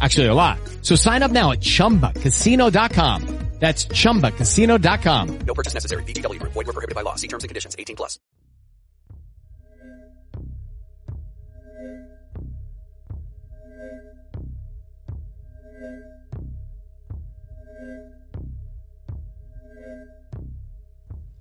Actually, 0.00 0.26
a 0.26 0.34
lot. 0.34 0.58
So 0.82 0.96
sign 0.96 1.22
up 1.22 1.30
now 1.30 1.52
at 1.52 1.60
ChumbaCasino.com. 1.60 3.44
That's 3.60 3.86
ChumbaCasino.com. 3.86 5.38
No 5.46 5.54
purchase 5.54 5.74
necessary. 5.74 6.02
VGW 6.04 6.38
Group. 6.38 6.52
Void 6.52 6.66
were 6.66 6.72
prohibited 6.72 6.94
by 6.94 7.02
law. 7.02 7.14
See 7.14 7.28
terms 7.28 7.44
and 7.44 7.48
conditions. 7.48 7.74
18 7.78 7.96
plus. 7.96 8.18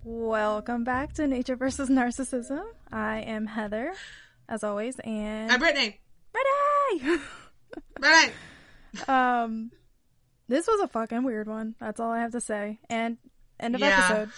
Welcome 0.05 0.83
back 0.83 1.13
to 1.13 1.27
Nature 1.27 1.55
versus 1.55 1.89
Narcissism. 1.89 2.63
I 2.91 3.21
am 3.21 3.47
Heather, 3.47 3.93
as 4.47 4.63
always, 4.63 4.99
and 4.99 5.51
I'm 5.51 5.59
Brittany. 5.59 5.99
Brittany. 6.31 7.19
Brittany. 7.99 8.33
um, 9.07 9.71
this 10.47 10.67
was 10.67 10.81
a 10.81 10.87
fucking 10.87 11.23
weird 11.23 11.47
one. 11.47 11.75
That's 11.79 11.99
all 11.99 12.11
I 12.11 12.19
have 12.19 12.31
to 12.33 12.41
say. 12.41 12.79
And 12.89 13.17
end 13.59 13.75
of 13.75 13.81
Yeah. 13.81 14.07
episode. 14.09 14.29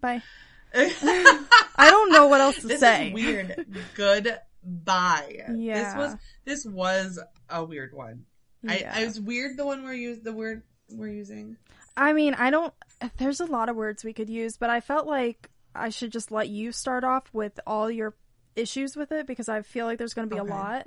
Bye. 0.00 0.22
I 0.74 1.90
don't 1.90 2.12
know 2.12 2.26
what 2.28 2.40
else 2.40 2.56
to 2.58 2.66
this 2.68 2.80
say. 2.80 3.12
weird. 3.12 3.66
Goodbye. 3.94 5.44
Yeah. 5.54 5.82
This 5.82 5.96
was 5.96 6.16
this 6.44 6.66
was 6.66 7.18
a 7.48 7.64
weird 7.64 7.94
one. 7.94 8.24
I, 8.66 8.78
Yeah. 8.78 8.92
I 8.94 9.04
was 9.04 9.20
weird 9.20 9.56
the 9.56 9.64
one 9.66 9.84
we're 9.84 9.94
use 9.94 10.20
the 10.20 10.32
word 10.32 10.62
we're 10.90 11.08
using. 11.08 11.56
I 11.96 12.12
mean, 12.12 12.34
I 12.34 12.50
don't. 12.50 12.72
There's 13.18 13.40
a 13.40 13.46
lot 13.46 13.68
of 13.68 13.76
words 13.76 14.04
we 14.04 14.12
could 14.12 14.30
use, 14.30 14.56
but 14.56 14.70
I 14.70 14.80
felt 14.80 15.06
like 15.06 15.50
I 15.74 15.88
should 15.90 16.12
just 16.12 16.30
let 16.30 16.48
you 16.48 16.72
start 16.72 17.04
off 17.04 17.24
with 17.32 17.58
all 17.66 17.90
your 17.90 18.14
issues 18.56 18.96
with 18.96 19.12
it 19.12 19.26
because 19.26 19.48
I 19.48 19.62
feel 19.62 19.86
like 19.86 19.98
there's 19.98 20.14
going 20.14 20.28
to 20.28 20.34
be 20.34 20.40
Okay. 20.40 20.50
a 20.50 20.54
lot. 20.54 20.86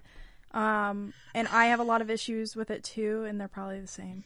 Um, 0.53 1.13
and 1.33 1.47
I 1.47 1.67
have 1.67 1.79
a 1.79 1.83
lot 1.83 2.01
of 2.01 2.09
issues 2.09 2.55
with 2.55 2.69
it 2.69 2.83
too, 2.83 3.25
and 3.25 3.39
they're 3.39 3.47
probably 3.47 3.79
the 3.79 3.87
same. 3.87 4.23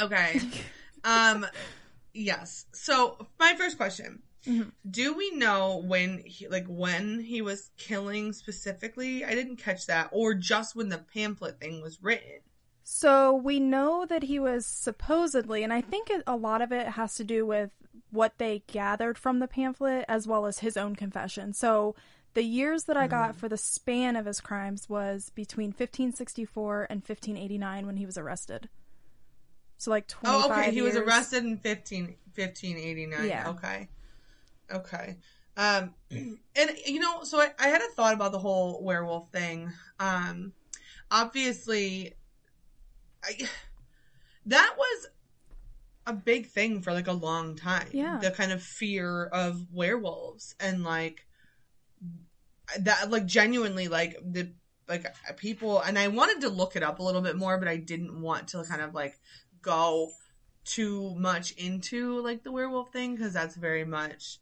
Okay. 0.00 0.40
um 1.04 1.46
yes. 2.12 2.66
So 2.72 3.26
my 3.38 3.54
first 3.56 3.76
question. 3.76 4.22
Mhm. 4.46 4.72
Do 4.90 5.14
we 5.14 5.32
know 5.32 5.82
when 5.84 6.22
he 6.24 6.48
like 6.48 6.66
when 6.66 7.20
he 7.20 7.42
was 7.42 7.70
killing 7.76 8.32
specifically? 8.32 9.24
I 9.24 9.34
didn't 9.34 9.56
catch 9.56 9.86
that. 9.86 10.08
Or 10.12 10.34
just 10.34 10.74
when 10.74 10.88
the 10.88 10.98
pamphlet 10.98 11.60
thing 11.60 11.82
was 11.82 12.02
written. 12.02 12.40
So 12.82 13.32
we 13.32 13.60
know 13.60 14.04
that 14.06 14.24
he 14.24 14.40
was 14.40 14.66
supposedly, 14.66 15.62
and 15.62 15.72
I 15.72 15.80
think 15.80 16.10
a 16.26 16.34
lot 16.36 16.60
of 16.60 16.72
it 16.72 16.88
has 16.88 17.14
to 17.16 17.24
do 17.24 17.46
with 17.46 17.70
what 18.10 18.38
they 18.38 18.64
gathered 18.66 19.16
from 19.16 19.38
the 19.38 19.46
pamphlet 19.46 20.04
as 20.08 20.26
well 20.26 20.46
as 20.46 20.58
his 20.58 20.76
own 20.76 20.96
confession. 20.96 21.52
So 21.52 21.94
the 22.34 22.44
years 22.44 22.84
that 22.84 22.96
I 22.96 23.06
got 23.06 23.34
for 23.34 23.48
the 23.48 23.56
span 23.56 24.16
of 24.16 24.26
his 24.26 24.40
crimes 24.40 24.88
was 24.88 25.30
between 25.34 25.68
1564 25.68 26.86
and 26.88 26.98
1589 27.00 27.86
when 27.86 27.96
he 27.96 28.06
was 28.06 28.16
arrested. 28.16 28.68
So 29.78 29.90
like 29.90 30.06
25 30.06 30.50
Oh, 30.50 30.52
okay. 30.52 30.70
He 30.72 30.82
was 30.82 30.96
arrested 30.96 31.44
in 31.44 31.58
15, 31.58 32.04
1589. 32.34 33.26
Yeah. 33.26 33.48
Okay. 33.50 33.88
Okay. 34.72 35.16
Um, 35.56 35.94
and 36.10 36.70
you 36.86 37.00
know, 37.00 37.24
so 37.24 37.40
I, 37.40 37.50
I 37.58 37.68
had 37.68 37.82
a 37.82 37.88
thought 37.94 38.14
about 38.14 38.32
the 38.32 38.38
whole 38.38 38.82
werewolf 38.84 39.30
thing. 39.32 39.72
Um, 39.98 40.52
obviously, 41.10 42.14
I, 43.24 43.48
that 44.46 44.74
was 44.78 45.08
a 46.06 46.12
big 46.12 46.46
thing 46.46 46.82
for 46.82 46.92
like 46.92 47.08
a 47.08 47.12
long 47.12 47.56
time. 47.56 47.88
Yeah. 47.92 48.18
The 48.18 48.30
kind 48.30 48.52
of 48.52 48.62
fear 48.62 49.26
of 49.26 49.66
werewolves 49.72 50.54
and 50.60 50.84
like 50.84 51.26
that, 52.80 53.10
like 53.10 53.26
genuinely, 53.26 53.88
like 53.88 54.18
the, 54.22 54.52
like 54.88 55.06
people, 55.36 55.80
and 55.80 55.98
I 55.98 56.08
wanted 56.08 56.40
to 56.42 56.48
look 56.48 56.76
it 56.76 56.82
up 56.82 56.98
a 56.98 57.02
little 57.02 57.22
bit 57.22 57.36
more, 57.36 57.58
but 57.58 57.68
I 57.68 57.76
didn't 57.76 58.20
want 58.20 58.48
to 58.48 58.64
kind 58.64 58.82
of 58.82 58.94
like 58.94 59.18
go 59.62 60.10
too 60.64 61.14
much 61.16 61.52
into 61.52 62.20
like 62.20 62.42
the 62.42 62.52
werewolf 62.52 62.92
thing 62.92 63.14
because 63.16 63.32
that's 63.32 63.56
very 63.56 63.84
much 63.84 64.38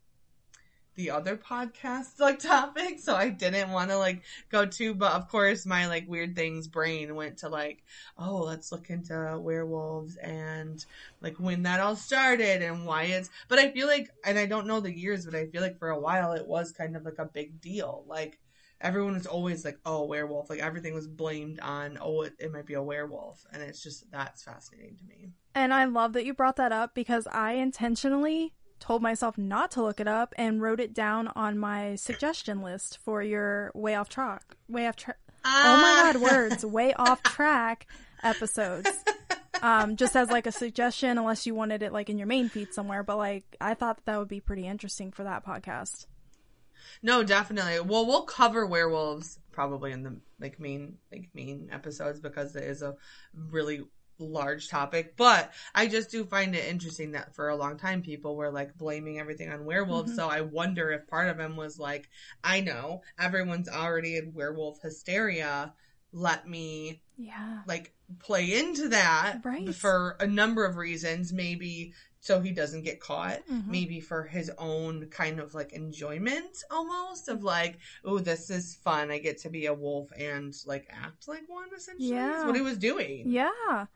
the 0.98 1.10
other 1.12 1.36
podcast 1.36 2.19
like 2.19 2.38
topic 2.41 2.98
so 2.98 3.14
i 3.14 3.28
didn't 3.28 3.70
want 3.70 3.88
to 3.88 3.97
like 3.97 4.20
go 4.50 4.66
too 4.66 4.92
but 4.92 5.12
of 5.12 5.28
course 5.28 5.64
my 5.64 5.86
like 5.86 6.09
weird 6.09 6.34
things 6.34 6.66
brain 6.66 7.14
went 7.14 7.38
to 7.38 7.48
like 7.48 7.84
oh 8.19 8.38
let's 8.38 8.72
look 8.72 8.91
into 8.91 9.38
werewolves 9.41 10.16
and 10.16 10.84
like 11.20 11.37
when 11.38 11.62
that 11.62 11.78
all 11.78 11.94
started 11.94 12.62
and 12.62 12.84
why 12.84 13.04
it's 13.04 13.31
but 13.47 13.60
i 13.60 13.70
feel 13.70 13.87
like 13.87 14.10
and 14.25 14.37
i 14.37 14.44
don't 14.44 14.66
know 14.66 14.81
the 14.81 14.92
years 14.92 15.25
but 15.25 15.37
i 15.37 15.47
feel 15.47 15.62
like 15.62 15.78
for 15.78 15.91
a 15.91 16.00
while 16.00 16.32
it 16.32 16.47
was 16.47 16.72
kind 16.72 16.97
of 16.97 17.04
like 17.04 17.19
a 17.19 17.26
big 17.26 17.60
deal 17.60 18.04
like 18.08 18.41
everyone 18.81 19.14
was 19.14 19.26
always 19.26 19.64
like 19.64 19.78
oh 19.87 20.04
werewolf 20.04 20.50
like 20.50 20.60
everything 20.60 20.94
was 20.94 21.06
blamed 21.06 21.60
on 21.60 21.97
oh 22.00 22.22
it, 22.22 22.32
it 22.41 22.53
might 22.53 22.66
be 22.66 22.75
a 22.75 22.82
werewolf 22.82 23.47
and 23.53 23.62
it's 23.62 23.82
just 23.82 24.10
that's 24.10 24.42
fascinating 24.42 24.97
to 24.97 25.04
me. 25.04 25.31
And 25.54 25.75
I 25.75 25.87
love 25.87 26.12
that 26.12 26.25
you 26.25 26.34
brought 26.34 26.56
that 26.56 26.70
up 26.70 26.94
because 26.94 27.26
I 27.26 27.53
intentionally 27.54 28.54
told 28.81 29.03
myself 29.03 29.37
not 29.37 29.71
to 29.72 29.83
look 29.83 30.00
it 30.00 30.09
up 30.09 30.34
and 30.37 30.62
wrote 30.62 30.81
it 30.81 30.94
down 30.94 31.28
on 31.28 31.59
my 31.59 31.94
suggestion 31.97 32.62
list 32.62 32.99
for 32.99 33.22
your 33.22 33.71
way 33.75 33.94
off 33.94 34.09
track, 34.09 34.56
way 34.69 34.87
off 34.87 34.97
track. 34.97 35.19
Oh 35.44 35.77
my 35.83 36.12
god, 36.12 36.22
words, 36.22 36.65
way 36.65 36.93
off 36.94 37.22
track 37.22 37.87
episodes. 38.22 38.91
Um, 39.62 39.97
just 39.97 40.15
as 40.15 40.31
like 40.31 40.47
a 40.47 40.53
suggestion, 40.53 41.19
unless 41.19 41.47
you 41.47 41.55
wanted 41.55 41.83
it 41.83 41.93
like 41.93 42.09
in 42.09 42.19
your 42.19 42.27
main 42.27 42.49
feed 42.49 42.72
somewhere. 42.72 43.03
But 43.03 43.17
like, 43.17 43.44
I 43.61 43.75
thought 43.75 43.97
that, 43.97 44.05
that 44.06 44.19
would 44.19 44.28
be 44.28 44.41
pretty 44.41 44.67
interesting 44.67 45.11
for 45.11 45.25
that 45.25 45.44
podcast. 45.44 46.06
No, 47.03 47.22
definitely. 47.22 47.81
Well, 47.81 48.06
we'll 48.06 48.22
cover 48.22 48.67
werewolves 48.67 49.38
probably 49.53 49.93
in 49.93 50.03
the 50.03 50.17
like 50.41 50.61
main 50.61 50.99
like 51.11 51.28
main 51.34 51.71
episodes 51.72 52.21
because 52.21 52.55
it 52.55 52.65
is 52.65 52.83
a 52.83 52.94
really 53.34 53.84
large 54.19 54.69
topic. 54.69 55.17
But 55.17 55.53
I 55.75 55.87
just 55.87 56.11
do 56.11 56.25
find 56.25 56.55
it 56.55 56.67
interesting 56.67 57.12
that 57.12 57.34
for 57.34 57.49
a 57.49 57.56
long 57.56 57.79
time 57.79 58.03
people 58.03 58.37
were 58.37 58.51
like 58.51 58.77
blaming 58.77 59.19
everything 59.19 59.51
on 59.51 59.65
werewolves. 59.65 60.12
Mhm. 60.12 60.17
So 60.17 60.29
I 60.29 60.41
wonder 60.43 60.91
if 60.91 61.06
part 61.06 61.29
of 61.29 61.39
him 61.39 61.56
was 61.56 61.79
like, 61.79 62.09
I 62.43 62.61
know 62.61 63.03
everyone's 63.19 63.69
already 63.69 64.17
in 64.17 64.33
werewolf 64.34 64.81
hysteria. 64.83 65.75
Let 66.12 66.49
me 66.49 67.03
Yeah. 67.17 67.62
like 67.67 67.93
play 68.21 68.59
into 68.59 68.89
that 68.89 69.41
Right. 69.45 69.75
for 69.75 70.17
a 70.21 70.27
number 70.27 70.65
of 70.65 70.77
reasons. 70.77 71.33
Maybe 71.33 71.93
so 72.21 72.41
he 72.41 72.50
doesn't 72.50 72.83
get 72.83 72.99
caught. 72.99 73.47
Mhm. 73.47 73.69
Maybe 73.69 74.00
for 74.00 74.25
his 74.25 74.50
own 74.59 75.09
kind 75.09 75.38
of 75.38 75.55
like 75.55 75.73
enjoyment 75.73 76.56
almost 76.71 77.29
of 77.29 77.44
like, 77.44 77.79
oh, 78.05 78.19
this 78.19 78.50
is 78.50 78.75
fun. 78.75 79.11
I 79.12 79.19
get 79.19 79.38
to 79.43 79.50
be 79.50 79.67
a 79.67 79.75
wolf 79.75 80.11
and 80.19 80.53
like 80.67 80.88
act 80.91 81.29
like 81.29 81.49
one 81.49 81.69
essentially. 81.76 82.11
That's 82.11 82.44
what 82.44 82.56
he 82.56 82.61
was 82.62 82.76
doing. 82.79 83.31
Yeah. 83.31 83.87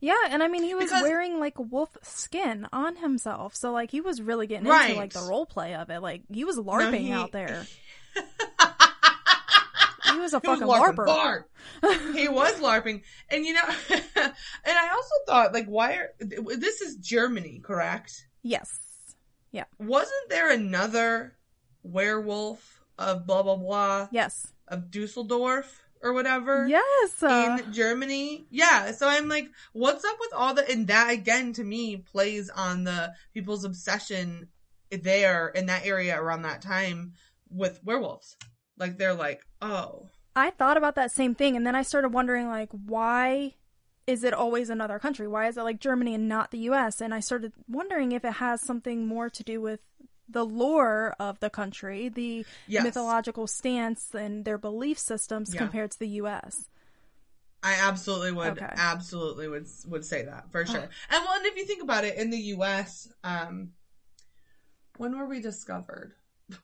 Yeah, 0.00 0.14
and 0.30 0.42
I 0.42 0.48
mean 0.48 0.62
he 0.62 0.74
was 0.74 0.86
Because- 0.86 1.02
wearing 1.02 1.38
like 1.38 1.58
wolf 1.58 1.90
skin 2.02 2.66
on 2.72 2.96
himself. 2.96 3.54
So 3.54 3.70
like 3.72 3.90
he 3.90 4.00
was 4.00 4.20
really 4.22 4.46
getting 4.46 4.66
Right. 4.66 4.90
into 4.90 5.00
like 5.00 5.12
the 5.12 5.20
role 5.28 5.44
play 5.46 5.74
of 5.74 5.90
it. 5.90 6.00
Like 6.00 6.22
he 6.32 6.44
was 6.44 6.56
larping 6.56 7.00
he- 7.00 7.12
out 7.12 7.32
there. 7.32 7.66
He 10.12 10.18
was 10.18 10.32
a 10.34 10.40
He 10.42 10.48
was 10.48 10.58
fucking 10.58 10.66
LARPing 10.66 11.06
larper. 11.06 12.16
he 12.16 12.28
was 12.28 12.54
larping, 12.54 13.02
and 13.30 13.44
you 13.46 13.52
know, 13.54 13.62
and 13.90 14.32
I 14.66 14.88
also 14.92 15.14
thought 15.26 15.52
like, 15.54 15.66
why 15.66 15.92
are 15.94 16.08
this 16.18 16.80
is 16.80 16.96
Germany, 16.96 17.60
correct? 17.62 18.26
Yes. 18.42 18.68
Yeah. 19.52 19.64
Wasn't 19.78 20.28
there 20.28 20.50
another 20.50 21.36
werewolf 21.84 22.80
of 22.98 23.24
blah 23.24 23.42
blah 23.44 23.54
blah 23.56 24.08
Yes. 24.10 24.48
of 24.66 24.90
Dusseldorf? 24.90 25.80
Or 26.02 26.12
whatever. 26.12 26.66
Yes. 26.68 27.22
Uh, 27.22 27.58
In 27.64 27.72
Germany, 27.72 28.46
yeah. 28.50 28.92
So 28.92 29.08
I'm 29.08 29.28
like, 29.28 29.48
what's 29.72 30.04
up 30.04 30.16
with 30.20 30.32
all 30.34 30.54
the? 30.54 30.68
And 30.70 30.86
that 30.88 31.10
again, 31.10 31.52
to 31.54 31.64
me, 31.64 31.96
plays 31.96 32.50
on 32.50 32.84
the 32.84 33.12
people's 33.34 33.64
obsession 33.64 34.48
there 34.90 35.48
in 35.48 35.66
that 35.66 35.86
area 35.86 36.20
around 36.20 36.42
that 36.42 36.62
time 36.62 37.12
with 37.50 37.80
werewolves. 37.84 38.36
Like 38.78 38.98
they're 38.98 39.14
like, 39.14 39.42
oh, 39.60 40.08
I 40.34 40.50
thought 40.50 40.76
about 40.76 40.94
that 40.94 41.12
same 41.12 41.34
thing, 41.34 41.56
and 41.56 41.66
then 41.66 41.74
I 41.74 41.82
started 41.82 42.10
wondering, 42.14 42.48
like, 42.48 42.70
why 42.72 43.54
is 44.06 44.24
it 44.24 44.32
always 44.32 44.70
another 44.70 44.98
country? 44.98 45.28
Why 45.28 45.48
is 45.48 45.56
it 45.56 45.62
like 45.62 45.80
Germany 45.80 46.14
and 46.14 46.28
not 46.28 46.50
the 46.50 46.58
U.S.? 46.60 47.00
And 47.00 47.12
I 47.14 47.20
started 47.20 47.52
wondering 47.68 48.12
if 48.12 48.24
it 48.24 48.34
has 48.34 48.60
something 48.62 49.06
more 49.06 49.28
to 49.28 49.42
do 49.44 49.60
with 49.60 49.80
the 50.30 50.44
lore 50.44 51.14
of 51.18 51.40
the 51.40 51.50
country, 51.50 52.08
the 52.08 52.46
Yes. 52.66 52.84
mythological 52.84 53.46
stance, 53.46 54.14
and 54.14 54.44
their 54.44 54.58
belief 54.58 54.98
systems 54.98 55.52
Yeah. 55.54 55.58
compared 55.60 55.90
to 55.92 55.98
the 55.98 56.08
U.S. 56.22 56.68
I 57.62 57.74
absolutely 57.74 58.32
would, 58.32 58.52
Okay. 58.58 58.72
absolutely 58.76 59.46
would 59.48 59.66
would 59.86 60.04
say 60.04 60.24
that 60.24 60.50
for 60.50 60.64
sure. 60.64 60.80
And 60.80 61.24
well, 61.24 61.34
and 61.36 61.44
if 61.46 61.56
you 61.56 61.66
think 61.66 61.82
about 61.82 62.04
it, 62.04 62.16
in 62.16 62.30
the 62.30 62.38
U.S., 62.56 63.08
um, 63.22 63.72
when 64.96 65.16
were 65.18 65.26
we 65.26 65.40
discovered? 65.40 66.14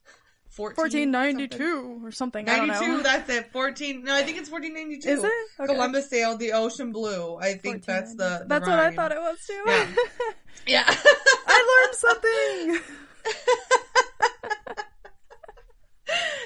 14, 0.51 1.13
1492 1.13 2.01
or 2.03 2.11
something. 2.11 2.49
I 2.49 2.57
don't 2.57 2.69
92, 2.69 2.87
know. 2.97 3.03
that's 3.03 3.29
it. 3.29 3.53
14, 3.53 4.05
no, 4.05 4.15
I 4.15 4.23
think 4.23 4.39
it's 4.39 4.49
1492. 4.51 5.07
Is 5.07 5.23
it? 5.23 5.31
Okay. 5.61 5.67
Columbus 5.75 6.09
sailed 6.09 6.39
the 6.39 6.53
ocean 6.53 6.93
blue. 6.93 7.37
I 7.37 7.55
think 7.55 7.85
that's 7.85 8.15
the, 8.15 8.39
the 8.41 8.45
That's 8.49 8.67
what 8.67 8.79
I 8.79 8.91
thought 8.91 9.13
it 9.13 9.19
was 9.19 9.39
too. 9.47 9.63
Yeah. 9.67 9.87
Yeah. 10.67 10.85
I 10.89 11.85
learned 11.85 11.95
something. 12.81 12.97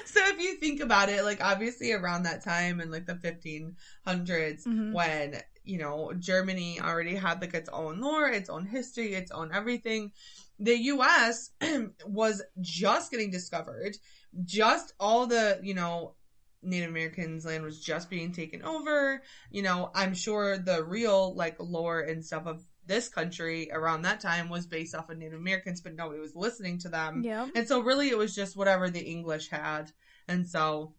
so 0.05 0.19
if 0.27 0.39
you 0.39 0.55
think 0.55 0.79
about 0.81 1.09
it, 1.09 1.23
like 1.23 1.43
obviously 1.43 1.93
around 1.93 2.23
that 2.23 2.43
time 2.43 2.79
in 2.81 2.91
like 2.91 3.05
the 3.05 3.15
1500s 3.15 4.65
Mhm. 4.65 4.93
when, 4.93 5.41
you 5.63 5.77
know, 5.77 6.11
Germany 6.17 6.79
already 6.81 7.15
had 7.15 7.41
like 7.41 7.53
its 7.53 7.69
own 7.69 8.01
lore, 8.01 8.29
its 8.29 8.49
own 8.49 8.65
history, 8.65 9.13
its 9.13 9.31
own 9.31 9.51
everything. 9.53 10.11
The 10.59 10.77
US 10.93 11.51
was 12.05 12.41
just 12.59 13.11
getting 13.11 13.31
discovered. 13.31 13.97
Just 14.43 14.93
all 14.99 15.27
the, 15.27 15.59
you 15.63 15.73
know, 15.73 16.15
Native 16.63 16.89
Americans 16.89 17.45
land 17.45 17.63
was 17.63 17.79
just 17.83 18.09
being 18.09 18.31
taken 18.31 18.63
over. 18.63 19.21
You 19.49 19.63
know, 19.63 19.91
I'm 19.95 20.13
sure 20.13 20.57
the 20.57 20.83
real 20.83 21.33
like 21.35 21.55
lore 21.59 22.01
and 22.01 22.23
stuff 22.23 22.45
of 22.45 22.63
this 22.87 23.07
country 23.09 23.69
around 23.71 24.01
that 24.01 24.19
time 24.19 24.49
was 24.49 24.65
based 24.65 24.95
off 24.95 25.09
of 25.09 25.17
Native 25.17 25.39
Americans, 25.39 25.81
but 25.81 25.95
nobody 25.95 26.19
was 26.19 26.35
listening 26.35 26.77
to 26.79 26.89
them. 26.89 27.21
Yeah. 27.23 27.47
And 27.55 27.67
so 27.67 27.81
really 27.81 28.09
it 28.09 28.17
was 28.17 28.33
just 28.35 28.55
whatever 28.57 28.89
the 28.89 28.99
English 29.01 29.49
had. 29.49 29.91
And 30.27 30.47
so 30.47 30.93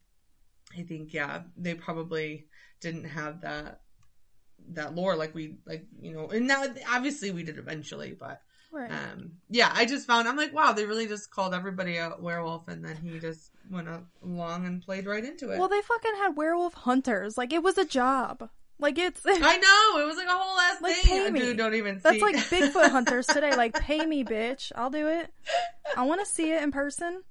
I 0.79 0.83
think 0.83 1.13
yeah, 1.13 1.43
they 1.57 1.75
probably 1.75 2.47
didn't 2.81 3.05
have 3.05 3.41
that 3.43 3.81
that 4.71 4.95
lore 4.95 5.17
like 5.17 5.35
we 5.35 5.57
like, 5.67 5.87
you 6.01 6.13
know, 6.13 6.29
and 6.29 6.47
now 6.47 6.65
obviously 6.89 7.31
we 7.33 7.43
did 7.43 7.59
eventually, 7.59 8.17
but 8.19 8.41
Right. 8.71 8.91
um 8.91 9.33
yeah, 9.51 9.71
I 9.75 9.85
just 9.85 10.07
found 10.07 10.27
I'm 10.29 10.37
like, 10.37 10.55
wow, 10.55 10.73
they 10.73 10.87
really 10.87 11.07
just 11.07 11.31
called 11.31 11.53
everybody 11.53 11.97
a 11.99 12.15
werewolf 12.19 12.69
and 12.69 12.83
then 12.85 12.97
he 12.97 13.19
just 13.19 13.51
went 13.71 13.89
along 14.25 14.65
and 14.67 14.81
played 14.81 15.05
right 15.07 15.25
into 15.25 15.51
it. 15.51 15.59
well, 15.59 15.69
they 15.69 15.83
fucking 15.83 16.15
had 16.17 16.37
werewolf 16.37 16.75
hunters. 16.75 17.37
Like 17.37 17.53
it 17.53 17.63
was 17.63 17.77
a 17.77 17.85
job. 17.85 18.49
Like 18.83 18.99
it's 18.99 19.21
I 19.27 19.57
know, 19.59 20.03
it 20.03 20.07
was 20.07 20.17
like 20.17 20.27
a 20.27 20.31
whole 20.33 20.59
ass 20.59 20.83
Like, 20.83 20.97
thing. 20.97 21.25
pay 21.25 21.31
me. 21.31 21.39
Dude, 21.41 21.57
don't 21.57 21.75
even 21.75 22.01
that's 22.03 22.17
see. 22.17 22.23
like 22.23 22.35
Bigfoot 22.37 22.91
hunters 22.91 23.27
today. 23.29 23.53
Like 23.57 23.75
pay 23.75 24.05
me, 24.05 24.25
bitch. 24.25 24.73
I'll 24.75 24.91
do 24.91 25.07
it. 25.09 25.33
I 25.97 26.03
want 26.05 26.21
to 26.21 26.27
see 26.27 26.51
it 26.53 26.63
in 26.63 26.73
person. 26.73 27.23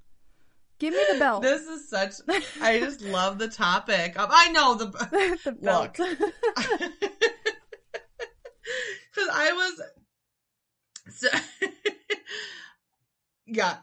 Give 0.80 0.94
me 0.94 1.04
the 1.12 1.20
belt. 1.20 1.42
This 1.44 1.62
is 1.64 1.90
such. 1.90 2.14
I 2.62 2.80
just 2.80 3.02
love 3.02 3.38
the 3.38 3.50
topic. 3.50 4.18
Um, 4.18 4.30
I 4.32 4.50
know 4.52 4.76
the 4.76 4.86
the 5.44 5.52
belt. 5.52 5.94
because 5.94 6.18
I 9.32 9.52
was. 9.52 9.82
So, 11.14 11.28
yeah, 13.46 13.78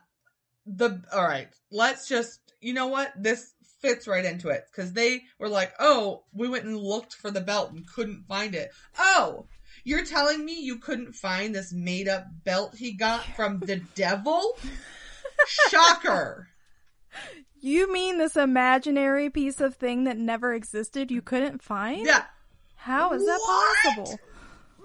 the 0.66 1.02
all 1.12 1.22
right. 1.22 1.48
Let's 1.70 2.08
just. 2.08 2.40
You 2.60 2.72
know 2.72 2.88
what? 2.88 3.12
This 3.16 3.52
fits 3.80 4.06
right 4.08 4.24
into 4.24 4.48
it 4.48 4.64
because 4.70 4.92
they 4.92 5.22
were 5.38 5.48
like, 5.48 5.72
"Oh, 5.78 6.24
we 6.32 6.48
went 6.48 6.64
and 6.64 6.76
looked 6.76 7.14
for 7.14 7.30
the 7.30 7.40
belt 7.40 7.72
and 7.72 7.86
couldn't 7.86 8.26
find 8.28 8.54
it." 8.54 8.70
Oh. 8.98 9.46
You're 9.84 10.04
telling 10.04 10.44
me 10.44 10.60
you 10.60 10.78
couldn't 10.78 11.14
find 11.14 11.54
this 11.54 11.72
made 11.72 12.08
up 12.08 12.26
belt 12.44 12.74
he 12.76 12.92
got 12.92 13.24
from 13.36 13.60
the 13.60 13.76
devil? 13.94 14.58
Shocker. 15.70 16.48
you 17.60 17.90
mean 17.92 18.18
this 18.18 18.36
imaginary 18.36 19.30
piece 19.30 19.60
of 19.60 19.76
thing 19.76 20.04
that 20.04 20.18
never 20.18 20.52
existed 20.52 21.10
you 21.10 21.22
couldn't 21.22 21.62
find? 21.62 22.04
Yeah. 22.06 22.24
How 22.76 23.12
is 23.12 23.24
that 23.24 23.38
What? 23.40 23.76
possible? 23.96 24.18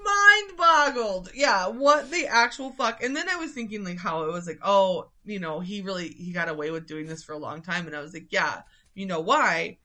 mind 0.05 0.57
boggled. 0.57 1.29
Yeah, 1.33 1.67
what 1.67 2.11
the 2.11 2.27
actual 2.27 2.71
fuck? 2.71 3.01
And 3.03 3.15
then 3.15 3.29
I 3.29 3.37
was 3.37 3.51
thinking 3.51 3.83
like 3.85 3.97
how 3.97 4.23
it 4.23 4.31
was 4.33 4.47
like, 4.47 4.59
oh, 4.63 5.09
you 5.23 5.39
know, 5.39 5.59
he 5.61 5.81
really 5.81 6.09
he 6.09 6.31
got 6.33 6.49
away 6.49 6.71
with 6.71 6.87
doing 6.87 7.07
this 7.07 7.23
for 7.23 7.31
a 7.33 7.37
long 7.37 7.61
time, 7.61 7.87
and 7.87 7.95
I 7.95 8.01
was 8.01 8.13
like, 8.13 8.27
yeah, 8.31 8.61
you 8.93 9.05
know 9.05 9.19
why? 9.19 9.77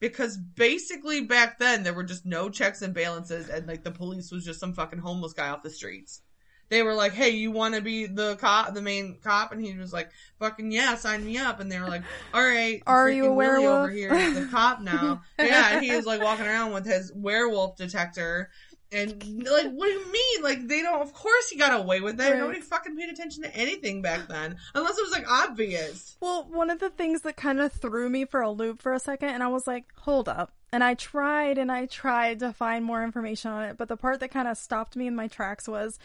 Because 0.00 0.36
basically 0.36 1.22
back 1.22 1.58
then 1.58 1.82
there 1.82 1.94
were 1.94 2.04
just 2.04 2.26
no 2.26 2.50
checks 2.50 2.82
and 2.82 2.94
balances, 2.94 3.48
and 3.48 3.66
like 3.66 3.84
the 3.84 3.90
police 3.90 4.30
was 4.30 4.44
just 4.44 4.60
some 4.60 4.74
fucking 4.74 4.98
homeless 4.98 5.32
guy 5.32 5.48
off 5.48 5.62
the 5.62 5.70
streets. 5.70 6.22
They 6.70 6.82
were 6.82 6.94
like, 6.94 7.12
"Hey, 7.12 7.30
you 7.30 7.50
want 7.50 7.74
to 7.74 7.80
be 7.80 8.06
the 8.06 8.36
cop, 8.36 8.74
the 8.74 8.82
main 8.82 9.18
cop?" 9.22 9.52
And 9.52 9.64
he 9.64 9.74
was 9.74 9.92
like, 9.92 10.10
"Fucking 10.38 10.72
yeah, 10.72 10.94
sign 10.96 11.24
me 11.24 11.36
up." 11.36 11.60
And 11.60 11.70
they 11.70 11.78
were 11.78 11.88
like, 11.88 12.02
"All 12.32 12.42
right, 12.42 12.82
Are 12.86 13.10
you 13.10 13.26
a 13.26 13.32
Willie 13.32 13.64
werewolf?" 13.64 13.84
over 13.84 13.90
here 13.90 14.10
the 14.32 14.48
cop 14.50 14.80
now?" 14.80 15.22
yeah, 15.38 15.74
and 15.74 15.84
he 15.84 15.94
was 15.94 16.06
like 16.06 16.22
walking 16.22 16.46
around 16.46 16.72
with 16.72 16.86
his 16.86 17.12
werewolf 17.14 17.76
detector, 17.76 18.50
and 18.94 19.44
like, 19.44 19.70
what 19.72 19.86
do 19.86 19.92
you 19.92 20.12
mean? 20.12 20.42
Like, 20.42 20.68
they 20.68 20.82
don't. 20.82 21.02
Of 21.02 21.12
course, 21.12 21.48
he 21.50 21.58
got 21.58 21.78
away 21.78 22.00
with 22.00 22.16
that. 22.18 22.30
Right. 22.30 22.38
Nobody 22.38 22.60
fucking 22.60 22.96
paid 22.96 23.10
attention 23.10 23.42
to 23.42 23.54
anything 23.56 24.02
back 24.02 24.28
then, 24.28 24.56
unless 24.74 24.96
it 24.96 25.02
was 25.02 25.12
like 25.12 25.30
obvious. 25.30 26.16
Well, 26.20 26.46
one 26.50 26.70
of 26.70 26.80
the 26.80 26.90
things 26.90 27.22
that 27.22 27.36
kind 27.36 27.60
of 27.60 27.72
threw 27.72 28.08
me 28.08 28.24
for 28.24 28.40
a 28.40 28.50
loop 28.50 28.80
for 28.80 28.92
a 28.92 29.00
second, 29.00 29.30
and 29.30 29.42
I 29.42 29.48
was 29.48 29.66
like, 29.66 29.86
hold 29.98 30.28
up. 30.28 30.52
And 30.72 30.82
I 30.82 30.94
tried 30.94 31.58
and 31.58 31.70
I 31.70 31.86
tried 31.86 32.40
to 32.40 32.52
find 32.52 32.84
more 32.84 33.04
information 33.04 33.50
on 33.50 33.64
it, 33.64 33.76
but 33.76 33.88
the 33.88 33.96
part 33.96 34.20
that 34.20 34.30
kind 34.30 34.48
of 34.48 34.56
stopped 34.58 34.96
me 34.96 35.06
in 35.06 35.14
my 35.14 35.28
tracks 35.28 35.68
was 35.68 35.98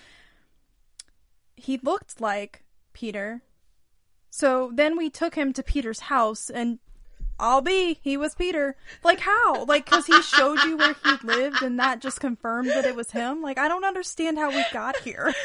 he 1.55 1.77
looked 1.77 2.21
like 2.21 2.63
Peter. 2.93 3.41
So 4.29 4.71
then 4.73 4.95
we 4.95 5.09
took 5.09 5.35
him 5.35 5.53
to 5.53 5.63
Peter's 5.63 6.01
house, 6.01 6.49
and 6.49 6.79
I'll 7.39 7.61
be, 7.61 7.99
he 8.01 8.17
was 8.17 8.35
Peter. 8.35 8.75
Like, 9.03 9.19
how? 9.19 9.65
Like, 9.65 9.85
because 9.85 10.05
he 10.05 10.21
showed 10.21 10.61
you 10.63 10.77
where 10.77 10.95
he 11.03 11.11
lived, 11.23 11.61
and 11.61 11.79
that 11.79 12.01
just 12.01 12.19
confirmed 12.19 12.69
that 12.69 12.85
it 12.85 12.95
was 12.95 13.11
him? 13.11 13.41
Like, 13.41 13.57
I 13.57 13.67
don't 13.67 13.85
understand 13.85 14.37
how 14.37 14.49
we 14.49 14.63
got 14.73 14.97
here. 14.97 15.33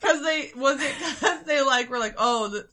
Because 0.00 0.22
they 0.24 0.50
was 0.56 0.80
it 0.82 0.92
because 0.98 1.44
they 1.44 1.60
like 1.62 1.90
were 1.90 2.00
like, 2.00 2.14
oh, 2.18 2.48
the, 2.48 2.66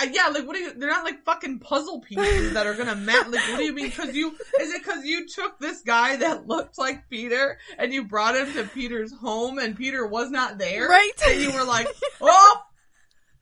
uh, 0.00 0.06
yeah, 0.12 0.28
like 0.28 0.46
what 0.46 0.54
do 0.54 0.60
you? 0.60 0.72
They're 0.74 0.88
not 0.88 1.04
like 1.04 1.24
fucking 1.24 1.60
puzzle 1.60 2.00
pieces 2.00 2.52
that 2.54 2.66
are 2.66 2.74
gonna 2.74 2.94
match. 2.96 3.26
Like, 3.28 3.40
what 3.48 3.58
do 3.58 3.64
you 3.64 3.72
mean? 3.72 3.86
Because 3.86 4.14
you 4.14 4.30
is 4.60 4.72
it 4.72 4.82
because 4.82 5.04
you 5.04 5.26
took 5.28 5.58
this 5.58 5.82
guy 5.82 6.16
that 6.16 6.46
looked 6.46 6.78
like 6.78 7.08
Peter 7.08 7.58
and 7.78 7.92
you 7.92 8.04
brought 8.04 8.36
him 8.36 8.52
to 8.54 8.64
Peter's 8.64 9.12
home 9.12 9.58
and 9.58 9.76
Peter 9.76 10.06
was 10.06 10.30
not 10.30 10.58
there, 10.58 10.88
Right. 10.88 11.10
And 11.26 11.40
you 11.40 11.52
were 11.52 11.64
like, 11.64 11.88
oh, 12.20 12.62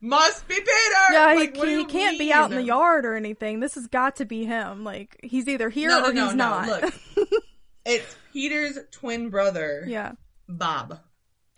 must 0.03 0.47
be 0.49 0.55
Peter. 0.57 0.69
Yeah, 1.13 1.33
like, 1.35 1.57
he, 1.57 1.67
he 1.67 1.73
you 1.73 1.87
can't 1.87 2.19
be 2.19 2.33
out 2.33 2.51
in 2.51 2.57
the 2.57 2.63
yard 2.63 3.07
or 3.07 3.15
anything. 3.15 3.61
This 3.61 3.77
has 3.77 3.87
got 3.87 4.17
to 4.17 4.27
be 4.27 4.45
him. 4.45 4.85
Like 4.85 5.19
he's 5.23 5.49
either 5.49 5.71
here 5.71 5.89
No, 5.89 6.05
or 6.05 6.13
no, 6.13 6.27
he's 6.27 6.35
no. 6.35 6.49
not. 6.49 6.69
Look, 6.69 6.95
it's 7.87 8.17
Peter's 8.33 8.79
twin 8.91 9.31
brother, 9.31 9.85
yeah. 9.87 10.13
Bob. 10.49 10.99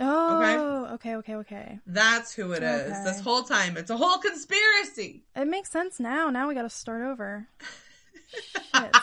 Oh, 0.00 0.88
okay, 0.94 1.16
okay, 1.16 1.36
okay. 1.36 1.78
That's 1.86 2.34
who 2.34 2.52
it 2.52 2.62
is. 2.62 2.90
Okay. 2.92 3.04
This 3.04 3.20
whole 3.20 3.42
time, 3.44 3.76
it's 3.76 3.90
a 3.90 3.96
whole 3.96 4.18
conspiracy. 4.18 5.24
It 5.36 5.46
makes 5.46 5.70
sense 5.70 6.00
now. 6.00 6.30
Now 6.30 6.48
we 6.48 6.54
got 6.54 6.62
to 6.62 6.70
start 6.70 7.02
over. 7.02 7.48
Shit. 8.74 8.96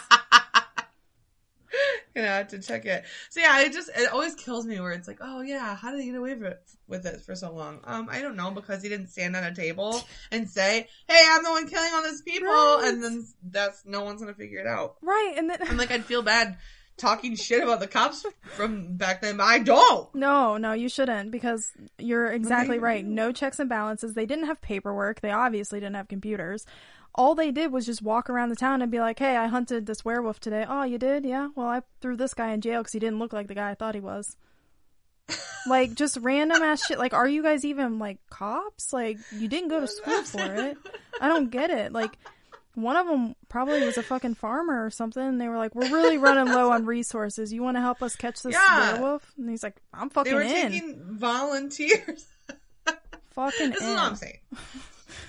Gonna 2.16 2.28
have 2.28 2.50
to 2.50 2.60
check 2.60 2.86
it. 2.86 3.06
So 3.30 3.40
yeah, 3.40 3.62
it 3.62 3.72
just 3.74 3.90
it 3.96 4.12
always 4.12 4.36
kills 4.36 4.66
me 4.66 4.80
where 4.80 4.92
it's 4.92 5.08
like, 5.08 5.20
oh 5.22 5.42
yeah, 5.42 5.76
how 5.76 5.92
did 5.92 6.02
he 6.02 6.08
get 6.08 6.16
away 6.16 6.34
with 6.36 6.52
it, 6.52 6.62
with 6.88 7.06
it 7.06 7.22
for 7.22 7.36
so 7.36 7.54
long? 7.54 7.80
Um, 7.86 8.08
I 8.12 8.22
don't 8.22 8.36
know 8.36 8.52
because 8.52 8.84
he 8.84 8.90
didn't 8.90 9.08
stand 9.08 9.36
on 9.36 9.44
a 9.44 9.56
table 9.56 10.02
and 10.32 10.50
say, 10.50 10.88
"Hey, 11.08 11.26
I'm 11.30 11.44
the 11.44 11.50
one 11.52 11.68
killing 11.68 11.92
all 11.94 12.04
these 12.04 12.22
people," 12.22 12.48
Right. 12.48 12.82
and 12.86 13.04
then 13.04 13.26
that's 13.44 13.84
no 13.86 14.04
one's 14.04 14.20
gonna 14.22 14.34
figure 14.34 14.60
it 14.60 14.68
out. 14.68 14.96
Right, 15.02 15.36
and 15.38 15.50
then 15.50 15.60
I'm 15.70 15.78
like, 15.78 15.92
I'd 15.92 16.06
feel 16.06 16.22
bad 16.22 16.58
talking 16.98 17.36
shit 17.36 17.64
about 17.64 17.80
the 17.80 17.88
cops 17.88 18.26
from 18.56 18.96
back 18.98 19.22
then, 19.22 19.38
but 19.38 19.46
I 19.46 19.60
don't. 19.60 20.14
no, 20.14 20.58
no, 20.58 20.74
you 20.74 20.90
shouldn't 20.90 21.32
because 21.32 21.72
you're 21.98 22.28
exactly 22.28 22.78
right. 22.78 23.04
No 23.06 23.32
checks 23.32 23.60
and 23.60 23.70
balances. 23.70 24.14
They 24.14 24.26
didn't 24.26 24.46
have 24.46 24.62
paperwork. 24.62 25.22
They 25.22 25.32
obviously 25.32 25.80
didn't 25.80 25.96
have 25.96 26.10
computers. 26.10 26.66
All 27.14 27.36
they 27.36 27.52
did 27.52 27.72
was 27.72 27.86
just 27.86 28.02
walk 28.02 28.30
around 28.30 28.50
the 28.50 28.56
town 28.56 28.82
and 28.82 28.92
be 28.92 29.00
like, 29.00 29.20
"Hey, 29.20 29.36
I 29.36 29.48
hunted 29.48 29.86
this 29.86 30.06
werewolf 30.06 30.40
today." 30.40 30.66
Oh, 30.68 30.84
you 30.84 30.98
did? 30.98 31.26
Yeah. 31.26 31.50
Well, 31.56 31.68
I 31.68 31.82
threw 32.00 32.16
this 32.16 32.34
guy 32.34 32.52
in 32.52 32.62
jail 32.62 32.82
because 32.82 32.94
he 32.94 33.00
didn't 33.00 33.20
look 33.20 33.34
like 33.34 33.48
the 33.48 33.56
guy 33.56 33.70
I 33.72 33.76
thought 33.76 33.96
he 33.96 34.02
was. 34.02 34.38
like 35.68 35.94
just 35.94 36.18
random 36.22 36.62
ass 36.62 36.86
shit. 36.86 36.98
Like, 37.00 37.14
are 37.14 37.28
you 37.28 37.44
guys 37.44 37.66
even 37.66 38.00
like 38.00 38.18
cops? 38.30 38.92
Like, 38.94 39.18
you 39.32 39.48
didn't 39.48 39.70
go 39.70 39.80
to 39.82 39.88
school 39.90 40.24
for 40.24 40.54
it. 40.56 40.78
I 41.20 41.28
don't 41.28 41.50
get 41.52 41.70
it. 41.70 41.92
Like, 41.92 42.18
One 42.76 42.96
of 42.96 43.06
them 43.06 43.36
probably 43.50 43.86
was 43.86 43.98
a 43.98 44.04
fucking 44.04 44.36
farmer 44.36 44.86
or 44.86 44.90
something. 44.90 45.22
And 45.22 45.40
they 45.42 45.50
were 45.50 45.58
like, 45.58 45.76
"We're 45.76 45.90
really 45.92 46.18
running 46.18 46.54
low 46.54 46.72
on 46.72 46.86
resources. 46.86 47.52
You 47.52 47.62
want 47.62 47.76
to 47.76 47.82
help 47.82 48.02
us 48.02 48.16
catch 48.16 48.42
this 48.42 48.54
Yeah. 48.54 48.94
werewolf?" 48.94 49.30
And 49.38 49.50
he's 49.50 49.64
like, 49.64 49.76
"I'm 49.94 50.08
They 50.08 50.14
fucking 50.14 50.34
were 50.34 50.42
in. 50.42 50.72
taking 50.72 51.04
volunteers. 51.04 52.26
fucking 53.32 53.72
This 53.72 53.82
in." 53.82 53.88
is 53.88 53.96
what 53.96 54.00
I'm 54.00 54.16
saying. 54.16 54.40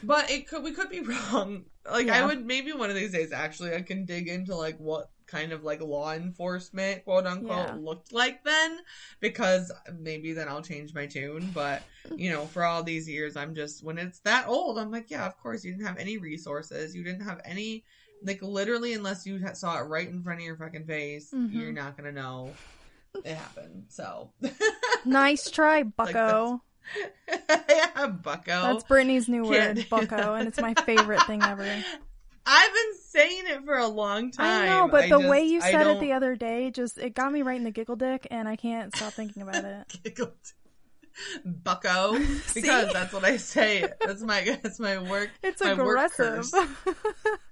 But 0.04 0.30
it 0.30 0.46
could 0.48 0.62
we 0.62 0.70
could 0.72 0.88
be 0.90 1.00
wrong. 1.00 1.64
Like 1.90 2.08
I 2.08 2.24
would 2.24 2.44
maybe 2.46 2.72
one 2.72 2.90
of 2.90 2.96
these 2.96 3.12
days 3.12 3.32
actually 3.32 3.74
I 3.74 3.82
can 3.82 4.04
dig 4.04 4.28
into 4.28 4.54
like 4.54 4.78
what 4.78 5.10
kind 5.26 5.52
of 5.52 5.64
like 5.64 5.80
law 5.80 6.12
enforcement 6.12 7.04
quote 7.04 7.26
unquote 7.26 7.70
Yeah. 7.70 7.74
looked 7.80 8.12
like 8.12 8.44
then 8.44 8.78
because 9.20 9.72
maybe 9.98 10.32
then 10.32 10.48
I'll 10.48 10.62
change 10.62 10.94
my 10.94 11.06
tune 11.06 11.50
but 11.52 11.86
you 12.16 12.30
know 12.30 12.46
for 12.46 12.64
all 12.64 12.82
these 12.82 13.08
years 13.08 13.36
I'm 13.36 13.54
just 13.54 13.82
when 13.82 13.98
it's 13.98 14.20
that 14.20 14.46
old 14.46 14.78
I'm 14.78 14.90
like 14.90 15.10
yeah 15.10 15.26
of 15.26 15.36
course 15.38 15.64
you 15.64 15.72
didn't 15.72 15.86
have 15.86 15.98
any 15.98 16.18
resources 16.18 16.94
you 16.94 17.02
didn't 17.02 17.22
have 17.24 17.40
any 17.44 17.84
like 18.24 18.42
literally 18.42 18.92
unless 18.92 19.26
you 19.26 19.40
saw 19.54 19.78
it 19.78 19.84
right 19.88 20.08
in 20.08 20.22
front 20.22 20.40
of 20.40 20.46
your 20.46 20.56
fucking 20.56 20.86
face 20.86 21.32
Mhm. 21.32 21.52
you're 21.52 21.72
not 21.72 21.96
gonna 21.96 22.12
know 22.12 22.58
it 23.24 23.34
happened 23.36 23.84
so 23.88 24.32
Nice 25.04 25.50
try, 25.50 25.82
Like 25.82 26.14
Bucko. 26.14 26.62
yeah 27.68 28.06
bucko 28.08 28.42
That's 28.46 28.84
Brittany's 28.84 29.28
new 29.28 29.48
Can't- 29.48 29.76
word, 29.78 29.86
Bucko, 29.90 30.34
and 30.34 30.48
it's 30.48 30.60
my 30.60 30.74
favorite 30.74 31.22
thing 31.24 31.42
ever. 31.42 31.62
I've 32.46 32.72
been 32.74 32.94
saying 33.08 33.42
it 33.46 33.64
for 33.64 33.78
a 33.78 33.86
long 33.86 34.32
time. 34.32 34.62
I 34.62 34.66
know, 34.66 34.88
but 34.88 35.04
I 35.04 35.08
the 35.10 35.18
just- 35.18 35.28
way 35.28 35.44
you 35.44 35.60
said 35.60 35.86
it 35.86 36.00
the 36.00 36.12
other 36.12 36.34
day 36.34 36.70
just 36.72 36.98
it 36.98 37.14
got 37.14 37.32
me 37.32 37.42
right 37.42 37.56
in 37.56 37.62
the 37.64 37.70
giggle 37.70 37.94
dick, 37.96 38.26
and 38.32 38.48
I 38.48 38.56
can't 38.56 38.94
stop 38.96 39.12
thinking 39.12 39.42
about 39.42 39.64
it. 39.64 39.86
giggled. 40.04 40.32
Bucko, 41.44 42.18
because 42.54 42.90
that's 42.92 43.12
what 43.12 43.22
I 43.22 43.36
say. 43.36 43.86
That's 44.00 44.22
my 44.22 44.58
that's 44.62 44.80
my 44.80 44.96
work. 44.98 45.28
It's 45.42 45.62
my 45.62 45.74
work 45.74 46.10
aggressive. 46.12 46.50
curse. 46.52 46.96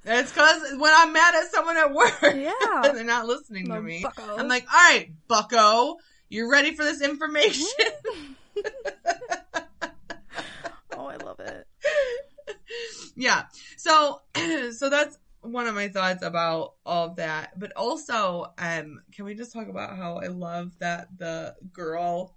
It's 0.06 0.32
because 0.32 0.62
when 0.78 0.92
I'm 0.96 1.12
mad 1.12 1.34
at 1.34 1.50
someone 1.52 1.76
at 1.76 1.92
work, 1.92 2.18
Yeah. 2.22 2.52
and 2.62 2.96
they're 2.96 3.04
not 3.04 3.26
listening 3.26 3.66
to 3.68 3.80
me, 3.80 4.00
bucko. 4.02 4.36
I'm 4.38 4.48
like, 4.48 4.64
all 4.72 4.78
right, 4.78 5.10
Bucko, 5.28 5.98
you're 6.30 6.50
ready 6.50 6.74
for 6.74 6.84
this 6.84 7.02
information? 7.02 7.66
oh, 10.96 11.06
I 11.06 11.16
love 11.16 11.40
it. 11.40 11.66
yeah. 13.16 13.44
So 13.76 14.20
so 14.72 14.88
that's 14.90 15.18
one 15.42 15.66
of 15.66 15.74
my 15.74 15.88
thoughts 15.88 16.22
about 16.22 16.74
all 16.84 17.06
of 17.08 17.16
that. 17.16 17.58
But 17.58 17.72
also, 17.76 18.52
um, 18.58 19.00
can 19.14 19.24
we 19.24 19.34
just 19.34 19.52
talk 19.52 19.68
about 19.68 19.96
how 19.96 20.16
I 20.18 20.26
love 20.28 20.72
that 20.80 21.08
the 21.16 21.54
girl 21.72 22.36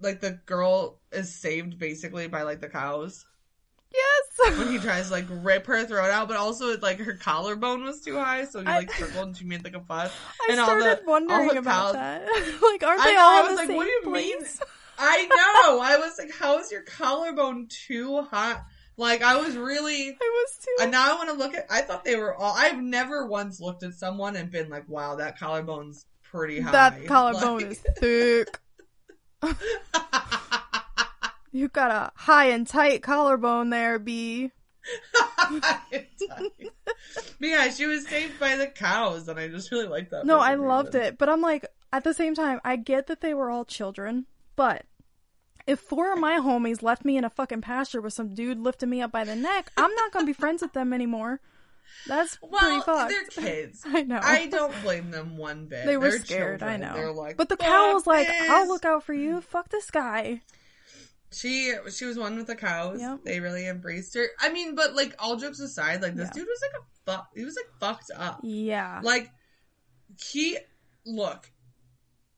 like 0.00 0.20
the 0.20 0.32
girl 0.46 1.00
is 1.12 1.32
saved 1.34 1.78
basically 1.78 2.26
by 2.26 2.42
like 2.42 2.60
the 2.60 2.68
cows 2.68 3.24
Yes. 3.94 4.58
when 4.58 4.68
he 4.72 4.78
tries 4.78 5.08
to 5.08 5.12
like 5.12 5.26
rip 5.28 5.66
her 5.66 5.84
throat 5.84 6.10
out, 6.10 6.26
but 6.26 6.36
also 6.38 6.76
like 6.78 6.98
her 6.98 7.12
collarbone 7.14 7.84
was 7.84 8.00
too 8.00 8.16
high, 8.16 8.46
so 8.46 8.60
he 8.60 8.66
I- 8.66 8.78
like 8.78 8.92
circled 8.94 9.26
and 9.28 9.36
she 9.36 9.44
made 9.44 9.62
like 9.64 9.74
a 9.76 9.80
fuss. 9.80 10.10
I 10.40 10.46
and 10.52 10.60
all 10.60 10.66
started 10.66 11.00
the- 11.04 11.10
wondering 11.10 11.50
all 11.50 11.58
about 11.58 11.92
cows- 11.92 11.94
that. 11.94 12.22
like, 12.62 12.82
aren't 12.82 13.00
I 13.00 13.04
they 13.04 13.14
know, 13.14 13.20
all 13.20 13.28
I 13.28 13.40
was 13.42 13.50
the 13.50 13.56
like, 13.56 13.66
same 13.68 13.76
what 13.76 13.84
do 13.84 13.90
you 13.90 14.12
mean? 14.12 14.38
I 15.04 15.26
know. 15.26 15.80
I 15.80 15.96
was 15.98 16.16
like, 16.18 16.32
how 16.32 16.58
is 16.58 16.70
your 16.70 16.82
collarbone 16.82 17.68
too 17.68 18.22
hot? 18.22 18.62
Like 18.96 19.22
I 19.22 19.36
was 19.36 19.56
really 19.56 20.08
I 20.10 20.12
was 20.20 20.58
too. 20.64 20.76
And 20.82 20.90
now 20.92 21.12
I 21.12 21.14
want 21.16 21.30
to 21.30 21.36
look 21.36 21.54
at. 21.54 21.66
I 21.70 21.80
thought 21.80 22.04
they 22.04 22.16
were 22.16 22.34
all. 22.34 22.54
I've 22.56 22.80
never 22.80 23.26
once 23.26 23.58
looked 23.60 23.82
at 23.82 23.94
someone 23.94 24.36
and 24.36 24.50
been 24.50 24.68
like, 24.68 24.88
"Wow, 24.88 25.16
that 25.16 25.38
collarbone's 25.38 26.04
pretty 26.30 26.60
high." 26.60 26.72
that 26.72 27.06
collarbone 27.06 27.58
Like- 27.62 27.70
is 27.72 27.78
thick. 27.98 28.58
You 31.54 31.68
got 31.68 31.90
a 31.90 32.12
high 32.18 32.46
and 32.46 32.66
tight 32.66 33.02
collarbone 33.02 33.68
there, 33.68 33.98
B. 33.98 34.50
But 35.90 36.08
yeah, 37.40 37.68
she 37.70 37.84
was 37.86 38.06
saved 38.08 38.40
by 38.40 38.56
the 38.56 38.66
cows, 38.68 39.28
and 39.28 39.38
I 39.38 39.48
just 39.48 39.70
really 39.70 39.86
liked 39.86 40.12
that. 40.12 40.24
No, 40.24 40.38
I 40.38 40.54
loved 40.54 40.94
reason. 40.94 41.08
it, 41.08 41.18
but 41.18 41.28
I'm 41.28 41.42
like, 41.42 41.66
at 41.92 42.04
the 42.04 42.14
same 42.14 42.34
time, 42.34 42.60
I 42.64 42.76
get 42.76 43.08
that 43.08 43.20
they 43.20 43.34
were 43.34 43.50
all 43.50 43.66
children, 43.66 44.24
but 44.56 44.86
if 45.66 45.80
four 45.80 46.12
of 46.12 46.18
my 46.18 46.38
homies 46.38 46.82
left 46.82 47.04
me 47.04 47.16
in 47.16 47.24
a 47.24 47.30
fucking 47.30 47.60
pasture 47.62 48.00
with 48.00 48.12
some 48.12 48.34
dude 48.34 48.58
lifting 48.60 48.90
me 48.90 49.00
up 49.02 49.12
by 49.12 49.24
the 49.24 49.36
neck, 49.36 49.70
I'm 49.76 49.94
not 49.94 50.12
gonna 50.12 50.26
be 50.26 50.32
friends 50.32 50.62
with 50.62 50.72
them 50.72 50.92
anymore. 50.92 51.40
That's 52.06 52.36
pretty 52.36 52.80
fucked. 52.80 53.10
they're 53.10 53.44
kids. 53.44 53.82
I 53.86 54.02
know. 54.02 54.20
I 54.22 54.46
don't 54.46 54.74
blame 54.82 55.10
them 55.10 55.36
one 55.36 55.66
bit. 55.66 55.84
They 55.86 55.96
were 55.96 56.10
They're 56.10 56.20
scared, 56.20 56.62
I 56.62 56.76
know. 56.76 56.94
They're 56.94 57.12
like, 57.12 57.36
but 57.36 57.48
the 57.48 57.56
cow 57.56 57.92
was 57.94 58.06
like, 58.06 58.26
this." 58.26 58.50
I'll 58.50 58.66
look 58.68 58.84
out 58.84 59.04
for 59.04 59.14
you. 59.14 59.40
Fuck 59.40 59.68
this 59.68 59.90
guy. 59.90 60.40
She 61.32 61.72
she 61.90 62.04
was 62.04 62.18
one 62.18 62.36
with 62.36 62.46
the 62.46 62.56
cows. 62.56 63.00
Yep. 63.00 63.20
They 63.24 63.40
really 63.40 63.66
embraced 63.66 64.14
her. 64.16 64.26
I 64.40 64.50
mean, 64.52 64.74
but 64.74 64.94
like 64.94 65.14
all 65.18 65.36
jokes 65.36 65.60
aside, 65.60 66.02
like 66.02 66.14
this 66.14 66.28
Yeah. 66.28 66.40
dude 66.40 66.46
was 66.46 66.60
like 66.62 66.82
a 66.82 66.84
fuck. 67.10 67.28
He 67.34 67.44
was 67.44 67.56
like 67.56 67.70
fucked 67.80 68.10
up. 68.14 68.40
Yeah. 68.42 69.00
Like 69.02 69.30
he 70.22 70.58
look. 71.06 71.50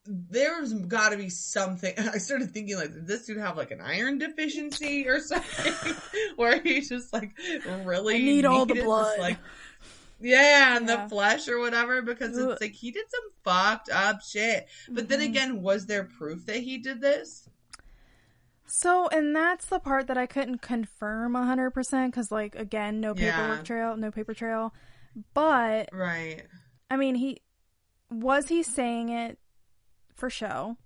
There's 0.06 0.72
got 0.72 1.10
to 1.10 1.16
be 1.16 1.30
something. 1.30 1.94
I 1.98 2.18
started 2.18 2.50
thinking 2.52 2.76
like, 2.76 2.92
did 2.92 3.06
this 3.06 3.26
dude 3.26 3.38
have 3.38 3.56
like 3.56 3.70
an 3.70 3.80
iron 3.80 4.18
deficiency 4.18 5.08
or 5.08 5.20
something, 5.20 5.94
where 6.36 6.60
he 6.60 6.80
just 6.80 7.12
like 7.12 7.32
really 7.64 8.16
I 8.16 8.18
need 8.18 8.44
all 8.44 8.66
the 8.66 8.74
blood. 8.74 9.18
like 9.18 9.38
yeah, 10.20 10.76
and 10.76 10.88
Yeah. 10.88 11.04
the 11.04 11.08
flesh 11.08 11.48
or 11.48 11.58
whatever, 11.58 12.00
because 12.02 12.36
it's 12.36 12.60
like 12.60 12.72
he 12.72 12.90
did 12.90 13.04
some 13.10 13.30
fucked 13.44 13.90
up 13.90 14.22
shit. 14.22 14.68
But 14.90 15.08
then 15.08 15.20
Mhm. 15.20 15.24
again, 15.28 15.62
was 15.62 15.86
there 15.86 16.04
proof 16.04 16.46
that 16.46 16.58
he 16.58 16.78
did 16.78 17.00
this? 17.00 17.48
So, 18.66 19.08
and 19.08 19.36
that's 19.36 19.66
the 19.66 19.78
part 19.78 20.06
that 20.06 20.16
I 20.16 20.26
couldn't 20.26 20.62
confirm 20.62 21.34
100% 21.34 22.10
because, 22.12 22.30
like, 22.32 22.54
again, 22.54 23.00
no 23.00 23.12
paperwork 23.14 23.58
Yeah. 23.58 23.62
trail, 23.62 23.96
no 23.96 24.10
paper 24.10 24.32
trail. 24.32 24.72
But, 25.34 25.90
Right. 25.92 26.42
I 26.90 26.96
mean, 26.96 27.14
he 27.14 27.42
was 28.10 28.48
he 28.48 28.62
saying 28.62 29.10
it 29.10 29.38
for 30.14 30.30
show? 30.30 30.76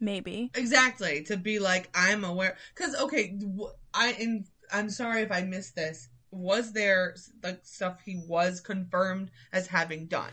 Maybe. 0.00 0.50
Exactly. 0.54 1.22
To 1.24 1.36
be 1.36 1.58
like, 1.58 1.88
I'm 1.94 2.24
aware. 2.24 2.56
Because 2.74 2.94
okay, 2.94 3.38
I 3.92 4.12
and 4.20 4.46
I'm 4.72 4.90
sorry 4.90 5.22
if 5.22 5.32
I 5.32 5.42
missed 5.42 5.74
this. 5.74 6.08
Was 6.30 6.72
there 6.72 7.16
like 7.42 7.60
stuff 7.64 8.00
he 8.04 8.20
was 8.26 8.60
confirmed 8.60 9.30
as 9.52 9.66
having 9.66 10.06
done? 10.06 10.32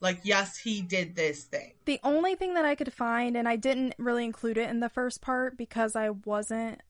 Like, 0.00 0.20
yes, 0.22 0.58
he 0.58 0.82
did 0.82 1.16
this 1.16 1.44
thing. 1.44 1.72
The 1.86 2.00
only 2.02 2.34
thing 2.34 2.54
that 2.54 2.64
I 2.64 2.74
could 2.74 2.92
find, 2.92 3.36
and 3.36 3.48
I 3.48 3.56
didn't 3.56 3.94
really 3.98 4.24
include 4.24 4.58
it 4.58 4.68
in 4.68 4.80
the 4.80 4.88
first 4.90 5.22
part 5.22 5.56
because 5.56 5.96
I 5.96 6.10
wasn't 6.10 6.80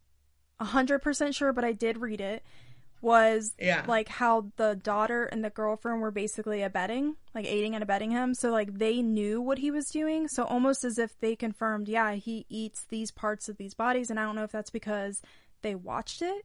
100% 0.61 1.35
sure, 1.35 1.52
but 1.52 1.64
I 1.64 1.73
did 1.73 1.99
read 1.99 2.21
it, 2.21 2.42
was 3.04 3.52
Yeah. 3.58 3.84
like 3.87 4.08
how 4.08 4.46
the 4.56 4.75
daughter 4.75 5.25
and 5.26 5.44
the 5.44 5.50
girlfriend 5.50 6.00
were 6.00 6.11
basically 6.11 6.62
abetting, 6.62 7.16
like 7.34 7.46
aiding 7.46 7.75
and 7.75 7.82
abetting 7.84 8.11
him. 8.11 8.34
So, 8.34 8.50
like, 8.50 8.78
they 8.78 9.02
knew 9.02 9.40
what 9.40 9.58
he 9.58 9.70
was 9.70 9.87
doing. 9.90 10.26
So, 10.28 10.44
almost 10.44 10.82
as 10.82 10.99
if 10.99 11.18
they 11.20 11.37
confirmed, 11.37 11.88
yeah, 11.88 12.14
he 12.14 12.46
eats 12.49 12.84
these 12.88 13.11
parts 13.12 13.49
of 13.49 13.56
these 13.58 13.75
bodies. 13.75 14.11
And 14.11 14.18
I 14.18 14.25
don't 14.25 14.34
know 14.34 14.44
if 14.44 14.52
that's 14.52 14.70
because 14.70 15.23
they 15.62 15.75
watched 15.75 16.23
it 16.23 16.44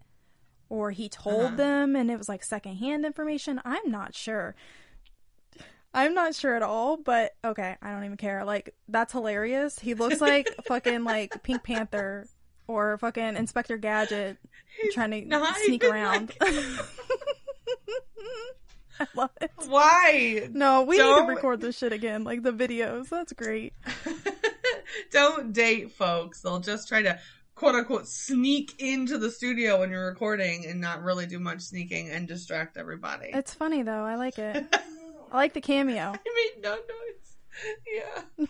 or 0.69 0.91
he 0.91 1.09
told 1.09 1.45
Uh-huh. 1.45 1.55
them 1.55 1.95
and 1.95 2.11
it 2.11 2.17
was 2.17 2.29
like 2.29 2.43
secondhand 2.43 3.05
information. 3.05 3.59
I'm 3.65 3.89
not 3.89 4.13
sure. 4.13 4.53
I'm 5.93 6.13
not 6.13 6.35
sure 6.35 6.55
at 6.55 6.61
all, 6.61 6.97
but 6.97 7.33
okay, 7.43 7.75
I 7.81 7.91
don't 7.91 8.03
even 8.03 8.17
care. 8.17 8.45
Like 8.45 8.75
that's 8.87 9.11
hilarious. 9.11 9.79
He 9.79 9.95
looks 9.95 10.21
like 10.21 10.53
fucking 10.63 11.03
like 11.03 11.41
Pink 11.41 11.63
Panther 11.63 12.27
or 12.69 12.97
fucking 12.99 13.35
Inspector 13.35 13.75
Gadget 13.77 14.37
trying 14.93 15.11
to 15.11 15.25
not 15.27 15.55
sneak 15.65 15.83
around. 15.83 16.31
like- 16.39 16.61
I 19.01 19.07
love 19.15 19.29
it. 19.41 19.51
Why? 19.67 20.49
No, 20.51 20.83
we 20.83 20.97
need 20.97 21.03
Don't- 21.03 21.25
to 21.27 21.33
record 21.33 21.61
this 21.61 21.77
shit 21.77 21.93
again, 21.93 22.23
like 22.25 22.43
the 22.43 22.51
videos. 22.51 23.07
That's 23.09 23.31
great. 23.33 23.73
Don't 25.11 25.53
date 25.53 25.93
folks. 25.93 26.41
They'll 26.41 26.59
just 26.59 26.87
try 26.89 27.01
to 27.03 27.17
quote 27.55 27.75
unquote 27.75 28.07
sneak 28.07 28.75
into 28.79 29.17
the 29.17 29.31
studio 29.31 29.79
when 29.79 29.89
you're 29.91 30.07
recording 30.07 30.65
and 30.65 30.81
not 30.81 31.01
really 31.03 31.25
do 31.25 31.39
much 31.39 31.61
sneaking 31.61 32.09
and 32.09 32.27
distract 32.27 32.75
everybody. 32.77 33.29
It's 33.33 33.53
funny 33.53 33.83
though. 33.83 34.03
I 34.03 34.15
like 34.15 34.37
it. 34.37 34.65
I 35.31 35.35
like 35.37 35.53
the 35.53 35.61
cameo. 35.61 36.11
I 36.11 36.11
made 36.55 36.61
no 36.63 36.71
noise. 36.71 36.79
Yeah. 37.93 38.23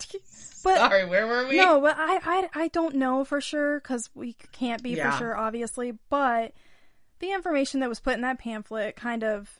But 0.61 0.75
Sorry, 0.75 1.05
where 1.05 1.25
were 1.25 1.47
we? 1.47 1.55
No, 1.55 1.79
but 1.79 1.95
I, 1.97 2.19
I, 2.21 2.63
I 2.63 2.67
don't 2.67 2.95
know 2.95 3.23
for 3.23 3.39
sure 3.39 3.79
because 3.79 4.09
we 4.13 4.35
can't 4.51 4.83
be 4.83 4.89
Yeah. 4.91 5.11
for 5.11 5.17
sure, 5.17 5.37
obviously. 5.37 5.93
But 6.09 6.51
the 7.19 7.31
information 7.31 7.79
that 7.79 7.87
was 7.87 8.01
put 8.01 8.15
in 8.15 8.21
that 8.21 8.39
pamphlet 8.39 8.97
kind 8.97 9.23
of 9.23 9.57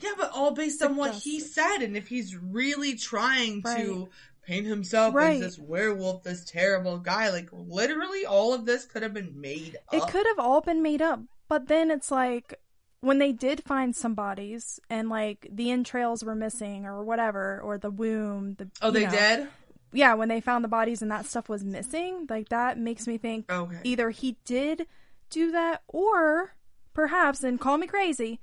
Yeah, 0.00 0.12
but 0.16 0.30
all 0.32 0.52
based 0.52 0.80
on 0.82 0.94
what 0.94 1.14
he 1.16 1.40
said, 1.40 1.78
and 1.78 1.96
if 1.96 2.06
he's 2.06 2.36
really 2.36 2.94
trying 2.94 3.62
to 3.64 4.08
paint 4.46 4.66
himself 4.66 5.12
Right. 5.14 5.34
as 5.42 5.56
this 5.56 5.58
werewolf, 5.58 6.22
this 6.22 6.44
terrible 6.44 6.98
guy, 6.98 7.30
like 7.30 7.48
literally 7.52 8.24
all 8.24 8.54
of 8.54 8.64
this 8.64 8.86
could 8.86 9.02
have 9.02 9.12
been 9.12 9.40
made 9.40 9.76
up. 9.88 9.94
It 9.94 10.06
could 10.12 10.26
have 10.26 10.38
all 10.38 10.60
been 10.60 10.82
made 10.82 11.02
up, 11.02 11.20
but 11.48 11.66
then 11.66 11.90
it's 11.90 12.12
like 12.12 12.54
when 13.00 13.18
they 13.18 13.32
did 13.32 13.62
find 13.64 13.94
some 13.96 14.14
bodies 14.14 14.78
and 14.90 15.08
like 15.08 15.46
the 15.50 15.70
entrails 15.70 16.22
were 16.24 16.34
missing 16.34 16.84
or 16.86 17.02
whatever, 17.02 17.60
or 17.62 17.78
the 17.78 17.90
womb. 17.90 18.54
The, 18.54 18.68
Oh, 18.82 18.90
they 18.90 19.04
know. 19.04 19.10
did. 19.10 19.48
Yeah, 19.92 20.14
when 20.14 20.28
they 20.28 20.40
found 20.40 20.62
the 20.62 20.68
bodies 20.68 21.02
and 21.02 21.10
that 21.10 21.26
stuff 21.26 21.48
was 21.48 21.64
missing, 21.64 22.26
like 22.28 22.50
that 22.50 22.78
makes 22.78 23.06
me 23.06 23.18
think 23.18 23.50
Okay. 23.50 23.80
either 23.84 24.10
he 24.10 24.36
did 24.44 24.86
do 25.30 25.50
that 25.52 25.82
or 25.88 26.54
perhaps, 26.94 27.42
and 27.42 27.58
call 27.60 27.76
me 27.78 27.86
crazy, 27.86 28.38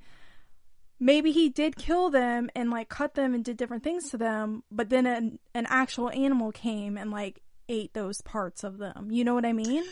maybe 1.00 1.30
he 1.32 1.48
did 1.48 1.76
kill 1.76 2.10
them 2.10 2.50
and 2.54 2.70
like 2.70 2.88
cut 2.88 3.14
them 3.14 3.34
and 3.34 3.44
did 3.44 3.56
different 3.56 3.82
things 3.84 4.10
to 4.10 4.16
them, 4.18 4.62
but 4.70 4.90
then 4.90 5.06
an, 5.06 5.38
an 5.54 5.66
actual 5.68 6.10
animal 6.10 6.50
came 6.52 6.96
and 6.98 7.10
like 7.10 7.40
ate 7.68 7.94
those 7.94 8.20
parts 8.22 8.64
of 8.64 8.78
them. 8.78 9.08
You 9.10 9.24
know 9.24 9.34
what 9.34 9.44
I 9.46 9.52
mean? 9.52 9.84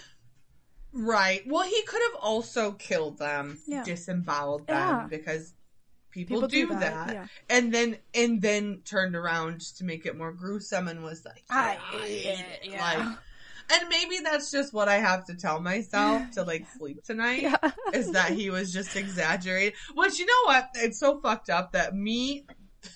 Right. 0.97 1.43
Well, 1.47 1.63
he 1.65 1.83
could 1.83 2.01
have 2.11 2.21
also 2.23 2.73
killed 2.73 3.19
them, 3.19 3.59
Yeah. 3.67 3.85
disemboweled 3.85 4.67
them 4.67 4.77
Yeah. 4.77 5.07
because 5.09 5.53
people, 6.11 6.37
People 6.37 6.49
do, 6.49 6.67
do 6.69 6.75
that, 6.75 7.07
that, 7.09 7.13
yeah. 7.15 7.27
and 7.51 7.73
then 7.75 7.99
and 8.15 8.41
then 8.41 8.81
turned 8.87 9.15
around 9.15 9.61
to 9.77 9.85
make 9.85 10.07
it 10.07 10.17
more 10.17 10.33
gruesome 10.33 10.89
and 10.89 11.03
was 11.05 11.25
like, 11.27 11.45
I 11.51 11.73
"Yeah, 11.75 11.99
hate 12.01 12.25
it, 12.25 12.39
it." 12.65 12.71
yeah. 12.71 12.81
Like, 12.81 13.19
and 13.79 13.89
maybe 13.91 14.21
that's 14.23 14.51
just 14.51 14.73
what 14.73 14.89
I 14.89 14.97
have 14.99 15.27
to 15.27 15.35
tell 15.35 15.61
myself 15.61 16.31
to 16.33 16.45
like 16.45 16.65
sleep 16.79 17.05
tonight. 17.05 17.43
Yeah. 17.43 17.57
Is 17.93 18.13
that 18.13 18.31
he 18.31 18.49
was 18.49 18.73
just 18.73 18.97
exaggerating? 18.97 19.75
Which 19.95 20.19
you 20.19 20.25
know 20.25 20.43
what? 20.47 20.71
It's 20.77 20.99
so 20.99 21.21
fucked 21.21 21.51
up 21.51 21.73
that 21.73 21.95
me 21.95 22.47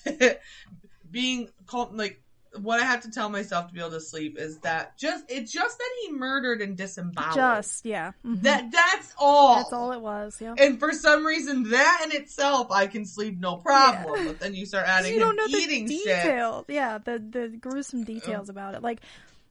being 1.11 1.49
called 1.67 1.95
like 1.97 2.20
what 2.59 2.81
I 2.81 2.83
have 2.85 3.01
to 3.03 3.11
tell 3.11 3.29
myself 3.29 3.67
to 3.67 3.73
be 3.73 3.79
able 3.79 3.91
to 3.91 4.01
sleep 4.01 4.37
is 4.37 4.57
that 4.59 4.97
just 4.97 5.23
it's 5.29 5.51
just 5.51 5.77
that 5.77 5.89
he 6.01 6.11
murdered 6.11 6.61
and 6.61 6.75
disemboweled. 6.75 7.35
Just 7.35 7.85
yeah. 7.85 8.11
Mhm. 8.25 8.41
That 8.41 8.71
that's 8.71 9.13
all. 9.17 9.55
That's 9.55 9.71
all 9.73 9.91
it 9.93 10.01
was. 10.01 10.37
Yeah. 10.41 10.55
And 10.57 10.79
for 10.79 10.91
some 10.91 11.25
reason, 11.25 11.69
that 11.69 12.01
in 12.05 12.11
itself, 12.21 12.67
I 12.71 12.87
can 12.87 13.05
sleep 13.05 13.39
no 13.39 13.55
problem. 13.57 14.25
But 14.27 14.39
then 14.39 14.53
you 14.53 14.65
start 14.65 14.85
adding 14.87 15.13
you 15.13 15.19
don't 15.19 15.35
know 15.37 15.45
eating 15.47 15.85
the 15.85 15.97
shit. 15.97 16.23
details. 16.23 16.65
Yeah, 16.67 16.97
the 16.97 17.19
the 17.19 17.47
gruesome 17.59 18.03
details 18.03 18.49
about 18.49 18.75
it. 18.75 18.81
Like 18.81 18.99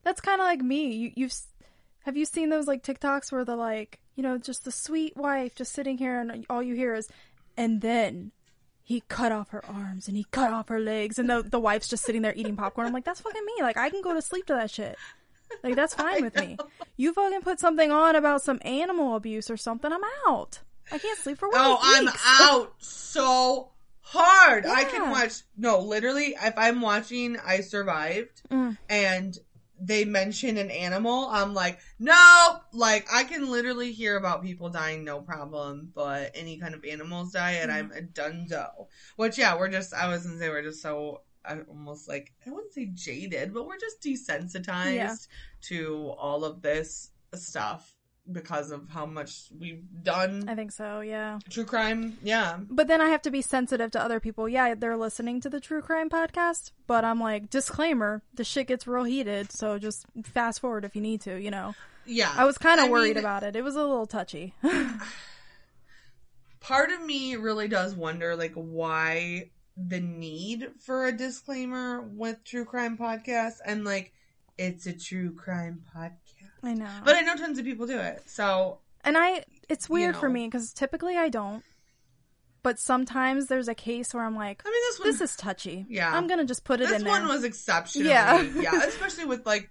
that's 0.03 0.21
kind 0.21 0.41
of 0.41 0.45
like 0.45 0.61
me. 0.61 0.93
You 0.93 1.13
you've 1.15 1.35
have 2.05 2.17
you 2.17 2.25
seen 2.25 2.51
those 2.51 2.67
like 2.67 2.83
TikToks 2.83 3.31
where 3.33 3.45
they're 3.45 3.57
like, 3.57 3.99
you 4.17 4.23
know, 4.23 4.37
just 4.39 4.65
the 4.65 4.73
sweet 4.73 5.17
wife 5.17 5.55
just 5.55 5.73
sitting 5.73 5.99
here 5.99 6.21
and 6.21 6.45
all 6.51 6.63
you 6.63 6.75
hear 6.75 6.95
is, 6.95 7.09
and 7.57 7.81
then 7.81 8.33
he 8.91 9.03
cut 9.09 9.31
off 9.31 9.51
her 9.51 9.65
arms 9.67 10.09
and 10.09 10.17
he 10.17 10.27
cut 10.33 10.53
off 10.53 10.69
her 10.69 10.81
legs 10.81 11.17
and 11.17 11.31
the 11.31 11.43
the 11.43 11.61
wife's 11.61 11.87
just 11.87 12.03
sitting 12.05 12.23
there 12.23 12.35
eating 12.35 12.57
popcorn. 12.57 12.89
I'm 12.89 12.93
like, 12.93 13.05
that's 13.05 13.21
fucking 13.21 13.45
me. 13.47 13.63
Like 13.63 13.77
I 13.77 13.89
can 13.89 14.03
go 14.03 14.13
to 14.13 14.21
sleep 14.21 14.47
to 14.47 14.55
that 14.55 14.69
shit. 14.71 14.99
Like 15.63 15.77
that's 15.77 15.95
fine 15.95 16.23
with 16.25 16.35
me. 16.37 16.57
You 16.97 17.13
fucking 17.13 17.43
put 17.43 17.61
something 17.61 17.93
on 17.93 18.17
about 18.17 18.43
some 18.43 18.59
animal 18.65 19.15
abuse 19.15 19.49
or 19.49 19.57
something, 19.57 19.93
I'm 19.93 20.01
out. 20.27 20.59
I 20.91 20.99
can't 20.99 21.19
sleep 21.21 21.39
for 21.39 21.49
Oh, 21.53 21.75
weeks. 22.01 22.21
I'm 22.27 22.49
out 22.51 22.73
so 22.79 23.71
hard. 24.01 24.67
I 24.67 24.83
can 24.85 25.09
watch. 25.11 25.43
No, 25.57 25.79
literally, 25.79 26.35
if 26.43 26.55
I'm 26.57 26.81
watching 26.81 27.37
I 27.47 27.61
Survived 27.61 28.43
Mm. 28.51 28.77
and 28.89 29.39
they 29.81 30.05
mention 30.05 30.57
an 30.59 30.71
animal, 30.71 31.29
I'm 31.31 31.55
like, 31.55 31.81
nope. 31.99 32.63
Like, 32.73 33.07
I 33.13 33.25
can 33.25 33.51
literally 33.51 33.93
hear 33.93 34.17
about 34.17 34.43
people 34.43 34.69
dying, 34.69 35.05
no 35.05 35.21
problem, 35.21 35.91
but 35.95 36.33
any 36.35 36.59
kind 36.59 36.75
of 36.75 36.85
animals 36.85 37.33
die, 37.33 37.53
and 37.53 37.73
I'm 37.73 37.91
mm-hmm. 37.91 37.99
a 37.99 38.03
dunzo. 38.03 38.87
Which, 39.17 39.39
yeah, 39.39 39.57
we're 39.59 39.69
just, 39.69 39.95
I 39.95 40.09
was 40.09 40.27
gonna 40.27 40.39
say, 40.39 40.49
we're 40.49 40.63
just 40.63 40.83
so, 40.83 41.23
I 41.45 41.61
almost 41.69 42.09
like, 42.09 42.33
I 42.47 42.51
wouldn't 42.51 42.75
say 42.75 42.87
jaded, 42.93 43.55
but 43.55 43.67
we're 43.67 43.79
just 43.79 44.03
desensitized 44.03 44.95
Yeah. 44.95 45.15
to 45.63 46.15
all 46.19 46.45
of 46.45 46.63
this 46.63 47.11
stuff 47.35 47.97
because 48.31 48.71
of 48.71 48.89
how 48.89 49.07
much 49.07 49.49
we've 49.59 49.85
done 50.03 50.49
I 50.49 50.55
think 50.55 50.73
so, 50.73 51.01
yeah. 51.01 51.39
true 51.49 51.65
crime. 51.65 52.19
Yeah. 52.23 52.59
But 52.69 52.87
then 52.89 53.01
I 53.01 53.09
have 53.09 53.23
to 53.23 53.31
be 53.31 53.43
sensitive 53.43 53.91
to 53.93 54.03
other 54.03 54.21
people. 54.21 54.49
Yeah, 54.49 54.75
they're 54.75 54.97
listening 54.97 55.41
to 55.43 55.51
the 55.51 55.61
true 55.61 55.83
crime 55.83 56.11
podcast, 56.11 56.73
but 56.87 57.05
I'm 57.05 57.21
like, 57.21 57.51
disclaimer, 57.51 58.23
the 58.35 58.45
shit 58.45 58.69
gets 58.69 58.87
real 58.87 59.05
heated, 59.05 59.53
so 59.53 59.79
just 59.79 60.07
fast 60.25 60.61
forward 60.61 60.85
if 60.85 60.95
you 60.95 61.03
need 61.03 61.21
to, 61.23 61.41
you 61.41 61.51
know. 61.51 61.75
Yeah. 62.07 62.33
I 62.37 62.45
was 62.45 62.59
kind 62.59 62.81
of 62.81 62.89
worried 62.91 63.17
mean, 63.17 63.25
about 63.25 63.43
it. 63.43 63.57
It 63.57 63.63
was 63.63 63.77
a 63.77 63.83
little 63.83 64.07
touchy. 64.07 64.55
Part 66.61 66.91
of 66.91 67.05
me 67.05 67.37
really 67.37 67.69
does 67.69 67.95
wonder, 67.95 68.37
like, 68.37 68.55
why 68.55 69.51
the 69.77 70.01
need 70.01 70.69
for 70.79 71.07
a 71.07 71.13
disclaimer 71.13 72.03
with 72.03 72.45
true 72.45 72.65
crime 72.65 72.99
podcasts, 72.99 73.59
and 73.65 73.85
like, 73.85 74.13
it's 74.59 74.87
a 74.87 74.93
true 74.93 75.35
crime 75.35 75.83
podcast. 75.97 76.40
I 76.63 76.75
know. 76.75 76.91
But 77.05 77.17
I 77.17 77.21
know 77.23 77.37
tons 77.37 77.59
of 77.59 77.65
people 77.65 77.87
do 77.87 77.99
it, 77.99 78.23
so 78.27 78.79
and 79.03 79.17
I 79.17 79.45
it's 79.69 79.89
weird 79.89 80.17
for 80.17 80.29
know. 80.29 80.35
me 80.35 80.51
cuz 80.51 80.73
typically 80.73 81.17
I 81.17 81.29
don't. 81.29 81.65
But 82.63 82.79
sometimes 82.79 83.47
there's 83.47 83.69
a 83.69 83.75
case 83.75 84.13
where 84.13 84.23
I'm 84.23 84.37
like, 84.37 84.61
I 84.67 84.69
mean, 84.71 84.81
this 84.91 84.99
one, 85.01 85.09
this 85.09 85.21
is 85.23 85.35
touchy. 85.37 85.87
Yeah. 85.89 86.15
I'm 86.15 86.27
going 86.27 86.41
to 86.41 86.45
just 86.45 86.63
put 86.63 86.79
it 86.83 86.89
this 86.89 86.99
in 86.99 87.05
This 87.05 87.09
one 87.11 87.25
there. 87.25 87.33
was 87.35 87.43
exceptional. 87.43 88.07
Yeah. 88.07 88.43
yeah, 88.43 88.83
especially 88.87 89.25
with 89.25 89.47
like 89.47 89.71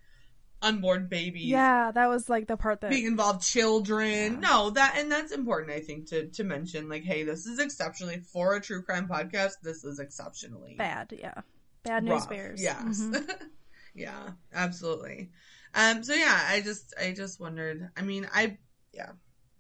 unborn 0.64 1.06
babies. 1.08 1.46
yeah, 1.46 1.92
that 1.92 2.08
was 2.08 2.30
like 2.30 2.48
the 2.48 2.58
part 2.58 2.82
that 2.82 2.90
being 2.90 3.06
involved 3.06 3.44
children 3.44 4.40
no 4.42 4.72
that 4.72 4.96
and 4.98 5.10
that's 5.10 5.32
important 5.32 5.72
i 5.72 5.80
think 5.80 6.06
to 6.10 6.28
to 6.28 6.44
mention 6.44 6.90
like 6.90 7.02
hey 7.04 7.24
this 7.24 7.46
is 7.46 7.60
exceptionally 7.60 8.20
for 8.20 8.56
a 8.56 8.60
true 8.62 8.82
crime 8.82 9.08
podcast 9.08 9.52
this 9.64 9.86
is 9.86 10.00
exceptionally 10.00 10.76
bad, 10.78 11.14
yeah. 11.18 11.36
Bad 11.84 12.04
news 12.04 12.12
rough. 12.22 12.30
bears. 12.30 12.62
yes 12.62 13.00
Mhm. 13.00 13.30
yeah 13.96 14.32
absolutely 14.54 15.30
um 15.76 16.04
so 16.04 16.14
yeah 16.14 16.40
i 16.50 16.62
just 16.62 16.94
i 17.00 17.12
just 17.12 17.40
wondered 17.40 17.90
i 17.98 18.02
mean 18.02 18.28
i 18.34 18.58
yeah 18.94 19.12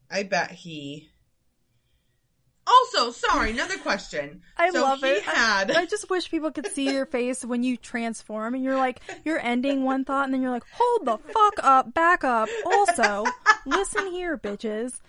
i 0.10 0.24
bet 0.24 0.52
he 0.52 1.08
also 2.68 3.12
sorry 3.12 3.52
another 3.52 3.78
question 3.80 4.42
I 4.58 4.70
so 4.70 4.82
love 4.84 5.00
he 5.00 5.08
it. 5.08 5.24
had 5.24 5.72
I, 5.72 5.82
I 5.82 5.86
just 5.86 6.10
wish 6.10 6.30
people 6.30 6.52
could 6.52 6.68
see 6.68 6.92
your 6.92 7.06
face 7.08 7.44
when 7.44 7.64
you 7.64 7.78
transform 7.78 8.54
and 8.54 8.64
you're 8.64 8.78
like, 8.78 9.00
you're 9.26 9.40
ending 9.40 9.84
one 9.84 10.06
thought 10.06 10.26
and 10.26 10.34
then 10.34 10.44
you're 10.44 10.52
like, 10.52 10.66
hold 10.72 11.06
the 11.08 11.18
fuck 11.18 11.54
up, 11.64 11.94
back 11.96 12.24
up. 12.24 12.48
Also, 12.66 13.26
listen 13.66 14.12
here, 14.12 14.38
bitches. 14.38 15.00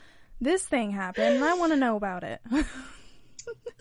This 0.41 0.65
thing 0.65 0.91
happened 0.91 1.35
and 1.37 1.45
I 1.45 1.53
want 1.55 1.73
to 1.73 1.77
know 1.77 1.97
about 1.97 2.25
it. 2.25 2.41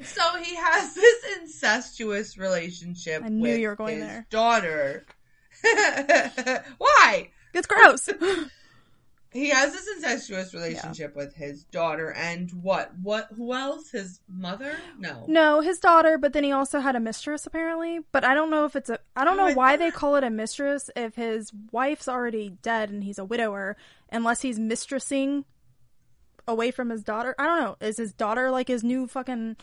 so 0.04 0.22
he 0.44 0.56
has 0.56 0.94
this 0.94 1.38
incestuous 1.40 2.38
relationship 2.38 3.24
I 3.24 3.30
knew 3.30 3.44
with 3.44 3.60
you 3.60 3.70
were 3.70 3.76
going 3.78 4.00
his 4.00 4.08
there. 4.08 4.28
daughter 4.30 5.06
why 6.78 7.30
it's 7.54 7.68
gross. 7.68 8.10
he 9.32 9.50
has 9.50 9.74
this 9.74 9.88
incestuous 9.96 10.54
relationship 10.54 11.16
with 11.16 11.36
his 11.36 11.64
daughter 11.66 12.12
and 12.14 12.50
what 12.64 12.92
what 13.02 13.28
who 13.36 13.54
else 13.54 13.92
his 13.92 14.20
mother 14.28 14.76
no 14.98 15.26
no, 15.28 15.62
his 15.62 15.78
daughter, 15.80 16.18
but 16.18 16.34
then 16.34 16.44
he 16.44 16.52
also 16.52 16.80
had 16.80 16.96
a 16.96 17.00
mistress 17.00 17.46
apparently. 17.46 18.00
But 18.12 18.24
I 18.24 18.34
don't 18.34 18.50
know 18.50 18.66
if 18.66 18.76
it's 18.76 18.90
a, 18.90 19.00
I 19.16 19.24
don't 19.26 19.40
Oh, 19.40 19.46
know 19.46 19.52
I 19.52 19.54
why 19.54 19.78
they 19.78 19.92
call 19.92 20.16
it 20.16 20.24
a 20.24 20.30
mistress 20.30 20.90
if 20.96 21.16
his 21.16 21.52
wife's 21.72 22.08
already 22.08 22.58
dead 22.62 22.90
and 22.90 23.04
he's 23.04 23.20
a 23.20 23.26
widower, 23.26 23.78
unless 24.12 24.42
he's 24.42 24.58
mistressing 24.60 25.46
away 26.48 26.72
from 26.72 26.90
his 26.90 27.04
daughter. 27.04 27.36
I 27.38 27.46
don't 27.46 27.62
know. 27.62 27.76
Is 27.86 27.98
his 27.98 28.14
daughter 28.14 28.50
like 28.50 28.68
his 28.68 28.84
new 28.84 29.06
fucking 29.08 29.58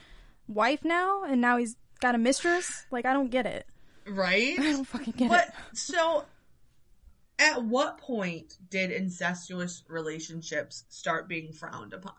wife 0.47 0.85
now 0.85 1.25
and 1.25 1.41
now 1.41 1.57
he's 1.57 1.77
got 2.01 2.15
a 2.15 2.19
mistress? 2.19 2.87
Like 2.93 3.05
I 3.05 3.13
don't 3.13 3.31
get 3.31 3.47
it. 3.47 3.67
Right 4.09 4.55
I 4.59 4.73
don't 4.73 4.85
fucking 4.85 5.15
get 5.17 5.29
but 5.29 5.49
it. 5.49 5.55
so 5.77 6.25
at 7.39 7.63
what 7.63 7.99
point 7.99 8.57
did 8.71 8.91
incestuous 8.91 9.83
relationships 9.89 10.85
start 10.89 11.29
being 11.29 11.53
frowned 11.53 11.93
upon 11.93 12.15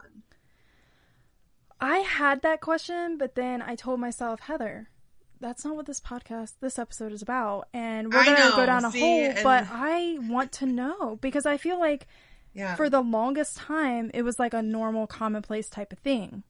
I 1.79 1.97
had 1.99 2.41
that 2.41 2.59
question, 2.61 3.17
but 3.19 3.35
then 3.35 3.61
I 3.61 3.75
told 3.75 3.99
myself, 3.99 4.39
Heather, 4.41 4.89
that's 5.39 5.63
not 5.63 5.75
what 5.75 5.85
this 5.85 5.99
podcast, 5.99 6.53
this 6.59 6.79
episode 6.79 7.11
is 7.11 7.21
about, 7.21 7.67
and 7.71 8.11
we're 8.11 8.25
gonna 8.25 8.51
go 8.55 8.65
down 8.65 8.83
a 8.85 8.91
see, 8.91 8.99
hole. 8.99 9.19
and- 9.29 9.43
But 9.43 9.67
I 9.69 10.17
want 10.21 10.51
to 10.53 10.65
know 10.65 11.17
because 11.21 11.45
I 11.45 11.57
feel 11.57 11.79
like 11.79 12.07
yeah 12.53 12.73
for 12.75 12.89
the 12.89 13.01
longest 13.01 13.57
time 13.57 14.09
it 14.15 14.23
was 14.23 14.39
like 14.39 14.55
a 14.55 14.63
normal, 14.63 15.05
commonplace 15.05 15.69
type 15.69 15.93
of 15.93 15.99
thing. 15.99 16.41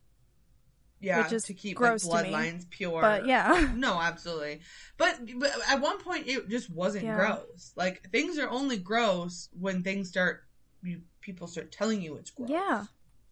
Yeah 1.00 1.22
which 1.24 1.32
is 1.32 1.44
to 1.44 1.54
keep 1.54 1.78
gross 1.78 2.04
like 2.06 2.28
bloodlines 2.28 2.70
pure 2.70 3.02
But 3.02 3.26
yeah, 3.28 3.72
no 3.76 4.00
absolutely 4.02 4.62
but, 4.98 5.20
but 5.38 5.52
at 5.70 5.80
one 5.82 6.00
point 6.00 6.28
it 6.28 6.50
just 6.50 6.70
wasn't 6.70 7.06
Yeah. 7.06 7.16
gross 7.16 7.74
like 7.76 8.10
things 8.12 8.38
are 8.40 8.50
only 8.50 8.78
gross 8.78 9.50
when 9.60 9.84
things 9.84 10.10
start 10.10 10.44
you, 10.84 11.02
people 11.22 11.48
start 11.48 11.72
telling 11.72 12.02
you 12.02 12.16
it's 12.16 12.32
gross 12.32 12.50
yeah, 12.50 12.86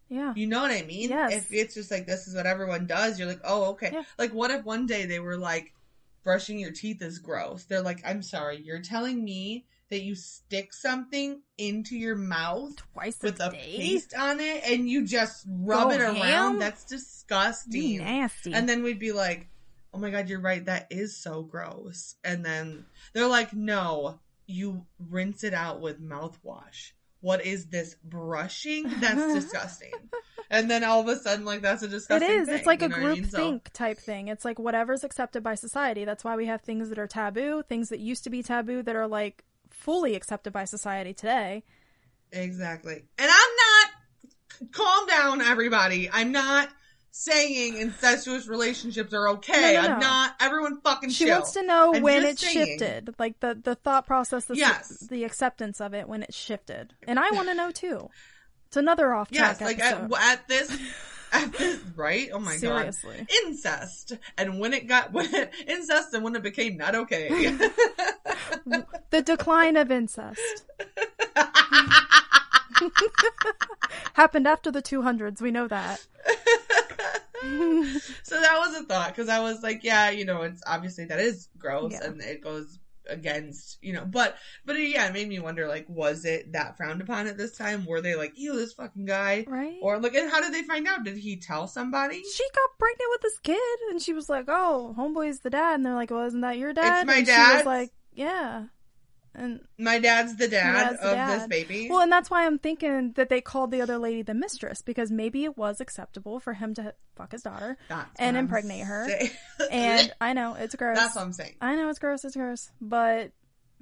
yeah. 0.09 0.33
You 0.35 0.45
know 0.45 0.61
what 0.61 0.71
I 0.71 0.83
mean? 0.83 1.09
Yes. 1.09 1.33
If 1.33 1.53
it's 1.53 1.73
just 1.73 1.89
like 1.89 2.05
this 2.05 2.27
is 2.27 2.35
what 2.35 2.45
everyone 2.45 2.85
does, 2.85 3.17
you're 3.17 3.27
like, 3.27 3.41
oh, 3.43 3.71
okay. 3.71 3.89
Yeah. 3.91 4.03
Like, 4.19 4.33
what 4.33 4.51
if 4.51 4.63
one 4.63 4.85
day 4.85 5.05
they 5.05 5.19
were 5.19 5.37
like, 5.37 5.73
brushing 6.23 6.59
your 6.59 6.71
teeth 6.71 7.01
is 7.01 7.17
gross? 7.17 7.63
They're 7.63 7.81
like, 7.81 8.01
I'm 8.05 8.21
sorry, 8.21 8.61
you're 8.63 8.81
telling 8.81 9.23
me 9.23 9.65
that 9.89 10.01
you 10.01 10.15
stick 10.15 10.73
something 10.73 11.41
into 11.57 11.95
your 11.95 12.15
mouth 12.15 12.75
Twice 12.93 13.21
with 13.21 13.39
a 13.39 13.47
a 13.47 13.51
paste 13.51 14.13
on 14.17 14.39
it 14.39 14.63
and 14.65 14.89
you 14.89 15.05
just 15.05 15.45
rub 15.47 15.89
Go 15.89 15.91
it 15.91 16.01
around? 16.01 16.15
ham? 16.15 16.59
That's 16.59 16.85
disgusting. 16.85 17.99
Nasty. 17.99 18.53
And 18.53 18.67
then 18.67 18.83
we'd 18.83 18.99
be 18.99 19.11
like, 19.11 19.47
oh 19.93 19.97
my 19.99 20.09
god, 20.09 20.27
you're 20.29 20.39
right, 20.39 20.65
that 20.65 20.87
is 20.89 21.15
so 21.15 21.41
gross. 21.43 22.15
And 22.23 22.43
then 22.45 22.85
they're 23.13 23.27
like, 23.27 23.53
no, 23.53 24.19
you 24.47 24.85
rinse 25.09 25.43
it 25.43 25.53
out 25.53 25.81
with 25.81 26.01
mouthwash. 26.01 26.91
What 27.21 27.45
is 27.45 27.67
this 27.67 27.95
brushing? 28.03 28.83
That's 28.99 29.33
disgusting. 29.45 29.91
And 30.51 30.69
then 30.69 30.83
all 30.83 31.01
of 31.01 31.07
a 31.07 31.15
sudden, 31.15 31.43
like 31.45 31.61
that's 31.61 31.81
a 31.81 31.87
disgusting. 31.87 32.29
is. 32.29 32.45
thing, 32.45 32.53
It's 32.55 32.59
It's 32.61 32.67
like 32.67 32.81
a 32.83 32.87
what 32.87 32.97
I 32.97 32.99
group 32.99 33.15
mean? 33.19 33.29
So- 33.29 33.37
think 33.37 33.69
type 33.73 33.97
thing. 33.97 34.27
It's 34.27 34.45
like 34.45 34.59
whatever's 34.59 35.03
accepted 35.03 35.41
by 35.41 35.55
society. 35.55 36.05
That's 36.05 36.23
why 36.23 36.35
we 36.35 36.45
have 36.47 36.61
things 36.61 36.89
that 36.89 36.99
are 36.99 37.07
taboo, 37.07 37.63
things 37.67 37.89
that 37.89 37.99
used 37.99 38.23
to 38.25 38.29
be 38.29 38.43
taboo 38.43 38.83
that 38.83 38.95
are 38.95 39.07
like 39.07 39.43
fully 39.85 40.15
accepted 40.15 40.51
by 40.51 40.65
society 40.65 41.13
today. 41.13 41.63
Exactly. 42.31 43.03
And 43.19 43.29
I'm 43.29 43.29
not. 43.29 44.71
Calm 44.71 45.07
down. 45.07 45.41
everybody. 45.41 46.09
I'm 46.11 46.31
not 46.31 46.69
saying 47.11 47.77
incestuous 47.77 48.47
relationships 48.47 49.13
are 49.13 49.29
okay. 49.29 49.73
No, 49.75 49.81
no, 49.83 49.87
I'm 49.93 49.99
not. 49.99 50.35
Everyone 50.39 50.81
fucking 50.81 51.11
She 51.11 51.25
chill. 51.25 51.35
wants 51.35 51.51
to 51.53 51.63
know 51.63 51.93
I'm 51.93 52.01
when 52.01 52.23
it 52.25 52.39
saying. 52.39 52.79
shifted, 52.79 53.15
like 53.19 53.39
the 53.41 53.53
the 53.61 53.75
thought 53.75 54.07
process, 54.07 54.45
the 54.45 54.55
Yes. 54.57 55.05
the 55.09 55.23
acceptance 55.23 55.79
of 55.79 55.93
it 55.93 56.09
when 56.09 56.23
it 56.23 56.33
shifted, 56.33 56.93
and 57.07 57.19
I 57.19 57.29
want 57.31 57.47
to 57.49 57.53
know 57.53 57.69
too. 57.71 58.09
It's 58.67 58.77
another 58.77 59.13
off 59.13 59.29
track 59.29 59.57
Yes, 59.59 59.61
like 59.61 59.79
at, 59.79 60.11
at 60.11 60.47
this, 60.47 60.75
this, 61.31 61.79
right? 61.95 62.29
Oh 62.33 62.39
my 62.39 62.55
Seriously. 62.55 63.17
god, 63.17 63.27
incest, 63.45 64.13
and 64.37 64.59
when 64.59 64.73
it 64.73 64.87
got 64.87 65.11
when 65.13 65.33
it, 65.33 65.53
incest, 65.67 66.13
and 66.13 66.23
when 66.23 66.35
it 66.35 66.43
became 66.43 66.77
not 66.77 66.95
okay. 66.95 67.29
the 69.11 69.21
decline 69.21 69.77
of 69.77 69.91
incest 69.91 70.39
happened 74.13 74.47
after 74.47 74.71
the 74.71 74.81
200s. 74.81 75.41
We 75.41 75.51
know 75.51 75.67
that. 75.67 76.05
so 78.23 78.39
that 78.41 78.57
was 78.57 78.75
a 78.79 78.83
thought 78.85 79.09
because 79.09 79.29
I 79.29 79.39
was 79.39 79.61
like, 79.61 79.83
yeah, 79.83 80.09
you 80.09 80.25
know, 80.25 80.41
it's 80.43 80.61
obviously 80.65 81.05
that 81.05 81.19
is 81.19 81.47
gross 81.57 81.91
Yeah. 81.93 82.05
and 82.05 82.21
it 82.21 82.41
goes 82.41 82.79
against, 83.09 83.77
you 83.81 83.93
know, 83.93 84.05
but 84.05 84.35
but 84.65 84.73
yeah, 84.75 85.07
it 85.07 85.13
made 85.13 85.27
me 85.27 85.39
wonder, 85.39 85.67
like, 85.67 85.85
was 85.89 86.25
it 86.25 86.53
that 86.53 86.77
frowned 86.77 87.01
upon 87.01 87.27
at 87.27 87.37
this 87.37 87.57
time? 87.57 87.85
Were 87.85 88.01
they 88.01 88.15
like, 88.15 88.33
ew, 88.35 88.55
this 88.55 88.73
fucking 88.73 89.05
guy, 89.05 89.45
Right? 89.47 89.77
Or 89.81 89.99
like, 89.99 90.15
and 90.15 90.29
how 90.29 90.41
did 90.41 90.53
they 90.53 90.63
find 90.63 90.87
out? 90.87 91.03
Did 91.03 91.17
he 91.17 91.37
tell 91.37 91.67
somebody? 91.67 92.23
She 92.23 92.43
got 92.53 92.79
pregnant 92.79 93.09
with 93.11 93.21
this 93.21 93.39
kid, 93.39 93.79
and 93.89 94.01
she 94.01 94.13
was 94.13 94.29
like, 94.29 94.45
"Oh, 94.47 94.95
homeboy's 94.97 95.39
the 95.39 95.49
dad," 95.49 95.75
and 95.75 95.85
they're 95.85 95.95
like, 95.95 96.11
"Well, 96.11 96.25
isn't 96.25 96.41
that 96.41 96.57
your 96.57 96.73
dad?" 96.73 97.01
It's 97.01 97.07
my 97.07 97.17
and 97.17 97.27
She 97.27 97.57
was 97.57 97.65
like, 97.65 97.91
"Yeah," 98.13 98.65
and 99.37 99.59
My 99.77 99.99
dad's 99.99 100.35
the 100.35 100.47
dad 100.47 100.73
dad's 100.73 100.99
the 101.01 101.07
of 101.09 101.15
dad. 101.15 101.39
this 101.41 101.47
baby. 101.47 101.87
Well, 101.89 101.99
and 102.01 102.11
that's 102.11 102.29
why 102.29 102.45
I'm 102.45 102.57
thinking 102.59 103.11
that 103.13 103.29
they 103.29 103.41
called 103.41 103.71
the 103.71 103.81
other 103.81 103.97
lady 103.97 104.21
the 104.21 104.33
mistress 104.33 104.81
because 104.81 105.11
maybe 105.11 105.43
it 105.43 105.57
was 105.57 105.81
acceptable 105.81 106.39
for 106.39 106.53
him 106.53 106.73
to 106.75 106.93
fuck 107.15 107.31
his 107.33 107.41
daughter 107.43 107.77
That's 107.89 108.09
and 108.19 108.37
I'm 108.37 108.45
impregnate 108.45 108.85
her. 108.85 109.07
And 109.71 110.13
I 110.21 110.33
know 110.33 110.55
it's 110.55 110.75
gross. 110.75 110.97
that's 110.97 111.15
what 111.15 111.23
I'm 111.23 111.33
saying. 111.33 111.55
I 111.61 111.75
know 111.75 111.89
it's 111.89 111.99
gross. 111.99 112.23
It's 112.25 112.35
gross. 112.35 112.71
But 112.81 113.31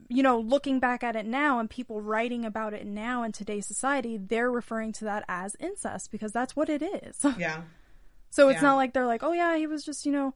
you 0.09 0.21
know, 0.21 0.39
looking 0.39 0.79
back 0.79 1.03
at 1.03 1.15
it 1.15 1.25
now 1.25 1.59
and 1.59 1.69
people 1.69 2.01
writing 2.01 2.43
about 2.45 2.73
it 2.73 2.85
now 2.85 3.23
in 3.23 3.31
today's 3.31 3.65
society, 3.65 4.17
they're 4.17 4.51
referring 4.51 4.91
to 4.93 5.05
that 5.05 5.23
as 5.29 5.55
incest 5.59 6.11
because 6.11 6.31
that's 6.31 6.55
what 6.55 6.69
it 6.69 6.81
is. 6.83 7.25
Yeah. 7.37 7.61
So 8.29 8.49
it's 8.49 8.57
Yeah. 8.57 8.69
not 8.69 8.75
like 8.77 8.93
they're 8.93 9.05
like, 9.05 9.23
oh 9.23 9.31
yeah, 9.31 9.55
he 9.57 9.67
was 9.67 9.83
just 9.83 10.05
you 10.05 10.11
know 10.11 10.33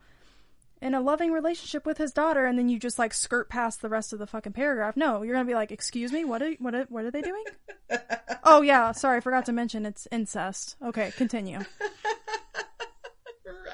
in 0.82 0.94
a 0.94 1.02
loving 1.02 1.32
relationship 1.32 1.86
with 1.86 1.98
his 1.98 2.12
daughter, 2.12 2.46
and 2.46 2.58
then 2.58 2.70
you 2.70 2.80
just 2.80 3.00
like 3.00 3.13
skirt 3.13 3.50
past 3.50 3.82
the 3.82 3.90
rest 3.90 4.13
of 4.13 4.20
the 4.20 4.28
fucking 4.28 4.54
paragraph. 4.54 4.96
No, 4.96 5.22
you're 5.22 5.34
gonna 5.34 5.46
be 5.46 5.56
like, 5.56 5.72
excuse 5.72 6.12
me, 6.12 6.26
what 6.26 6.42
are 6.42 6.52
what 6.60 6.76
are, 6.76 6.86
what 6.90 7.06
are 7.06 7.12
they 7.12 7.22
doing? 7.22 7.44
oh 8.44 8.62
yeah, 8.62 8.92
sorry, 8.92 9.18
I 9.18 9.20
forgot 9.22 9.46
to 9.48 9.54
mention 9.54 9.86
it's 9.86 10.08
incest. 10.12 10.76
Okay, 10.84 11.12
continue. 11.18 11.60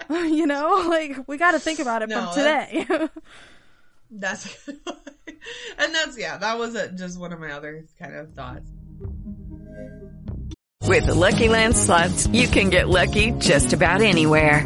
you 0.10 0.46
know, 0.46 0.86
like 0.90 1.28
we 1.28 1.38
got 1.38 1.52
to 1.52 1.60
think 1.60 1.80
about 1.80 2.02
it 2.02 2.10
No, 2.10 2.26
from 2.26 2.36
today. 2.36 3.10
That's 4.16 4.68
and 4.68 5.94
that's 5.94 6.18
yeah, 6.18 6.38
that 6.38 6.60
was 6.60 6.76
a, 6.76 6.92
just 6.92 7.20
one 7.20 7.34
of 7.34 7.40
my 7.40 7.52
other 7.52 7.86
kind 8.00 8.16
of 8.16 8.34
thoughts. 8.34 8.70
With 10.84 11.06
the 11.06 11.16
Lucky 11.16 11.50
Land 11.50 11.76
slots, 11.76 12.28
you 12.28 12.48
can 12.48 12.70
get 12.70 12.90
lucky 12.90 13.32
just 13.32 13.74
about 13.74 14.02
anywhere. 14.02 14.66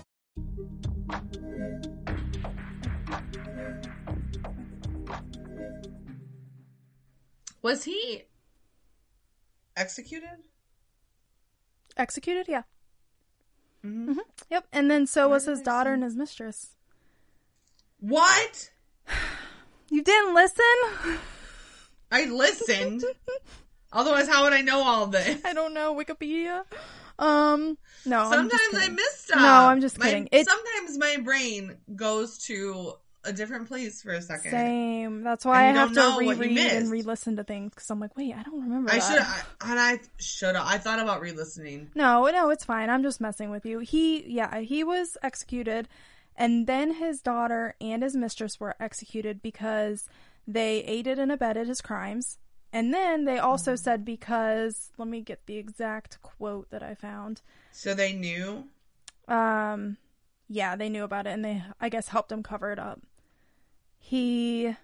Was 7.61 7.83
he 7.83 8.23
executed? 9.75 10.39
Executed, 11.97 12.47
yeah. 12.47 12.63
Mhm. 13.85 14.13
hmm 14.13 14.19
Yep. 14.49 14.67
And 14.71 14.89
then 14.89 15.07
so 15.07 15.27
was 15.29 15.45
his 15.45 15.61
daughter 15.61 15.93
and 15.93 16.03
his 16.03 16.15
mistress. 16.15 16.75
What? 17.99 18.71
You 19.93 20.01
didn't 20.01 20.33
listen? 20.33 21.19
I 22.13 22.23
listened. 22.23 23.03
Otherwise, 23.91 24.29
how 24.29 24.43
would 24.45 24.53
I 24.53 24.61
know 24.61 24.81
all 24.81 25.07
this? 25.07 25.41
I 25.43 25.51
don't 25.51 25.73
know 25.73 25.93
Wikipedia. 25.93 26.63
Um, 27.19 27.77
no. 28.05 28.19
I'm 28.21 28.49
just 28.49 28.63
Sometimes 28.63 28.73
I 28.73 28.79
kidding. 28.83 28.95
miss 28.95 29.17
stuff. 29.19 29.41
No, 29.41 29.51
I'm 29.67 29.81
just 29.81 29.99
My- 29.99 30.05
kidding. 30.05 30.29
It- 30.31 30.47
sometimes 30.47 30.97
my 30.97 31.17
brain 31.21 31.75
goes 31.93 32.37
to 32.45 32.93
a 33.23 33.33
different 33.33 33.67
place 33.67 34.01
for 34.01 34.11
a 34.11 34.21
second. 34.21 34.51
Same. 34.51 35.23
That's 35.23 35.45
why 35.45 35.63
I 35.63 35.65
And 35.65 35.77
have 35.77 35.89
to 35.89 35.95
know 35.95 36.15
what 36.15 36.25
you 36.25 36.33
reread 36.33 36.57
and 36.57 36.89
re-listen 36.89 37.35
to 37.35 37.43
things 37.43 37.73
because 37.73 37.89
I'm 37.89 37.99
like, 37.99 38.15
wait, 38.17 38.33
I 38.35 38.43
don't 38.43 38.61
remember. 38.61 38.91
I 38.91 38.99
should, 38.99 39.21
and 39.69 39.79
I 39.79 39.99
should 40.17 40.55
have. 40.55 40.65
I 40.65 40.77
thought 40.77 40.99
about 40.99 41.21
re-listening. 41.21 41.91
No, 41.95 42.25
no, 42.25 42.49
it's 42.49 42.65
fine. 42.65 42.89
I'm 42.89 43.03
just 43.03 43.21
messing 43.21 43.49
with 43.51 43.65
you. 43.65 43.79
He, 43.79 44.23
yeah, 44.27 44.59
he 44.59 44.83
was 44.83 45.17
executed, 45.21 45.87
and 46.35 46.67
then 46.67 46.95
his 46.95 47.21
daughter 47.21 47.75
and 47.79 48.03
his 48.03 48.15
mistress 48.15 48.59
were 48.59 48.75
executed 48.79 49.41
because 49.41 50.07
they 50.47 50.79
aided 50.83 51.19
and 51.19 51.31
abetted 51.31 51.67
his 51.67 51.81
crimes. 51.81 52.39
And 52.73 52.93
then 52.93 53.25
they 53.25 53.37
also 53.37 53.75
said 53.75 54.05
because 54.05 54.91
let 54.97 55.07
me 55.07 55.21
get 55.21 55.45
the 55.45 55.57
exact 55.57 56.21
quote 56.21 56.69
that 56.71 56.81
I 56.81 56.95
found. 56.95 57.41
So 57.71 57.93
they 57.93 58.13
knew. 58.13 58.63
Um, 59.27 59.97
yeah, 60.47 60.75
they 60.75 60.89
knew 60.89 61.03
about 61.03 61.27
it, 61.27 61.31
and 61.31 61.45
they, 61.45 61.63
I 61.79 61.89
guess, 61.89 62.07
helped 62.07 62.31
him 62.31 62.43
cover 62.43 62.71
it 62.71 62.79
up. 62.79 63.01
He, 64.03 64.75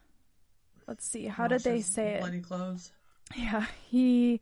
let's 0.87 1.05
see, 1.05 1.25
how 1.25 1.47
did 1.47 1.63
they 1.63 1.81
say 1.81 2.13
it? 2.13 2.21
Bloody 2.21 2.39
clothes. 2.39 2.91
Yeah, 3.35 3.65
he 3.89 4.39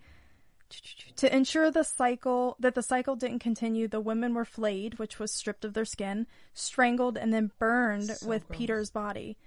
to 1.15 1.33
ensure 1.35 1.71
the 1.71 1.83
cycle 1.83 2.55
that 2.59 2.75
the 2.75 2.83
cycle 2.83 3.15
didn't 3.15 3.39
continue, 3.39 3.87
the 3.87 3.99
women 4.01 4.33
were 4.33 4.45
flayed, 4.45 4.99
which 4.99 5.17
was 5.17 5.31
stripped 5.31 5.63
of 5.63 5.73
their 5.73 5.85
skin, 5.85 6.27
strangled, 6.53 7.17
and 7.17 7.33
then 7.33 7.51
burned 7.57 8.07
So 8.17 8.27
with 8.27 8.47
gross. 8.47 8.57
Peter's 8.57 8.89
body. 8.91 9.37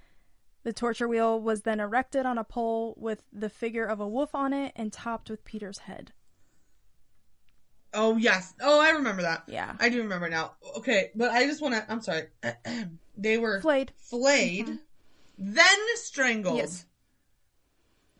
The 0.65 0.73
torture 0.73 1.07
wheel 1.09 1.41
was 1.41 1.63
then 1.63 1.81
erected 1.81 2.27
on 2.27 2.39
a 2.39 2.45
pole 2.45 2.95
with 2.99 3.23
the 3.33 3.49
figure 3.49 3.85
of 3.85 4.01
a 4.01 4.09
wolf 4.09 4.35
on 4.35 4.53
it 4.53 4.73
and 4.77 4.93
topped 4.93 5.31
with 5.31 5.45
Peter's 5.45 5.79
head. 5.79 6.13
Oh 7.95 8.17
yes. 8.17 8.55
Oh, 8.61 8.81
I 8.81 8.91
remember 8.91 9.23
that. 9.23 9.45
Yeah. 9.47 9.75
I 9.79 9.89
do 9.89 10.03
remember 10.03 10.29
now. 10.29 10.53
Okay, 10.79 11.11
but 11.15 11.31
I 11.31 11.47
just 11.47 11.63
want 11.63 11.75
to. 11.75 11.85
I'm 11.91 12.03
sorry. 12.03 12.25
they 13.17 13.39
were 13.39 13.61
Flayed. 13.61 13.93
flayed, 13.97 14.67
mm-hmm. 14.67 14.77
Then 15.39 15.79
strangled, 15.95 16.59
Yes. 16.59 16.85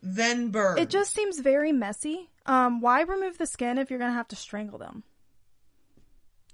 then 0.01 0.49
burned. 0.49 0.79
It 0.79 0.89
just 0.89 1.13
seems 1.13 1.39
very 1.39 1.71
messy. 1.71 2.29
Um, 2.45 2.81
why 2.81 3.01
remove 3.01 3.37
the 3.37 3.45
skin 3.45 3.77
if 3.77 3.89
you're 3.89 3.99
gonna 3.99 4.13
have 4.13 4.29
to 4.29 4.35
strangle 4.35 4.79
them? 4.79 5.03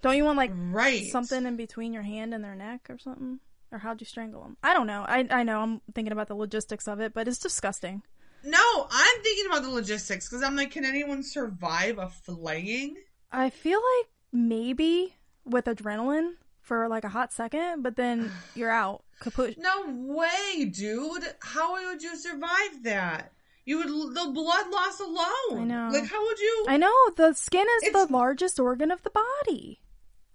Don't 0.02 0.18
you 0.18 0.26
want 0.26 0.38
like 0.38 0.52
right 0.54 1.06
something 1.06 1.46
in 1.46 1.56
between 1.56 1.94
your 1.94 2.04
hand 2.04 2.34
and 2.34 2.44
their 2.44 2.56
neck 2.56 2.88
or 2.90 2.98
something? 2.98 3.40
Or 3.72 3.80
how'd 3.80 4.02
you 4.02 4.06
strangle 4.06 4.42
them? 4.44 4.58
I 4.64 4.74
don't 4.74 4.88
know. 4.88 5.04
I 5.08 5.26
I 5.30 5.44
know 5.44 5.62
I'm 5.62 5.82
thinking 5.94 6.12
about 6.12 6.28
the 6.28 6.36
logistics 6.36 6.88
of 6.88 7.00
it, 7.00 7.14
but 7.14 7.28
it's 7.28 7.40
disgusting. 7.40 8.04
No, 8.44 8.88
I'm 8.92 9.22
thinking 9.24 9.46
about 9.48 9.64
the 9.64 9.70
logistics 9.72 10.28
because 10.30 10.44
I'm 10.44 10.56
like, 10.56 10.72
can 10.72 10.86
anyone 10.86 11.24
survive 11.24 11.98
a 11.98 12.10
flaying? 12.10 12.96
I 13.32 13.50
feel 13.50 13.80
like 13.80 14.08
maybe 14.32 15.16
with 15.46 15.66
adrenaline 15.66 16.34
for 16.62 16.88
like 16.88 17.04
a 17.04 17.10
hot 17.10 17.34
second, 17.34 17.82
but 17.82 17.96
then 17.96 18.32
you're 18.54 18.70
out. 18.72 19.04
Kaput. 19.22 19.58
No 19.58 19.84
way, 19.88 20.66
dude. 20.66 21.24
How 21.42 21.74
would 21.74 22.02
you 22.04 22.16
survive 22.16 22.84
that? 22.84 23.32
You 23.66 23.78
would 23.80 23.88
the 24.16 24.32
blood 24.32 24.70
loss 24.72 25.00
alone. 25.00 25.62
I 25.62 25.64
know. 25.64 25.90
Like, 25.92 26.06
how 26.10 26.24
would 26.24 26.40
you? 26.40 26.66
I 26.68 26.78
know 26.78 26.94
the 27.16 27.34
skin 27.34 27.66
is 27.78 27.84
It's- 27.88 28.06
the 28.08 28.14
largest 28.14 28.60
organ 28.60 28.92
of 28.92 29.02
the 29.04 29.10
body. 29.12 29.80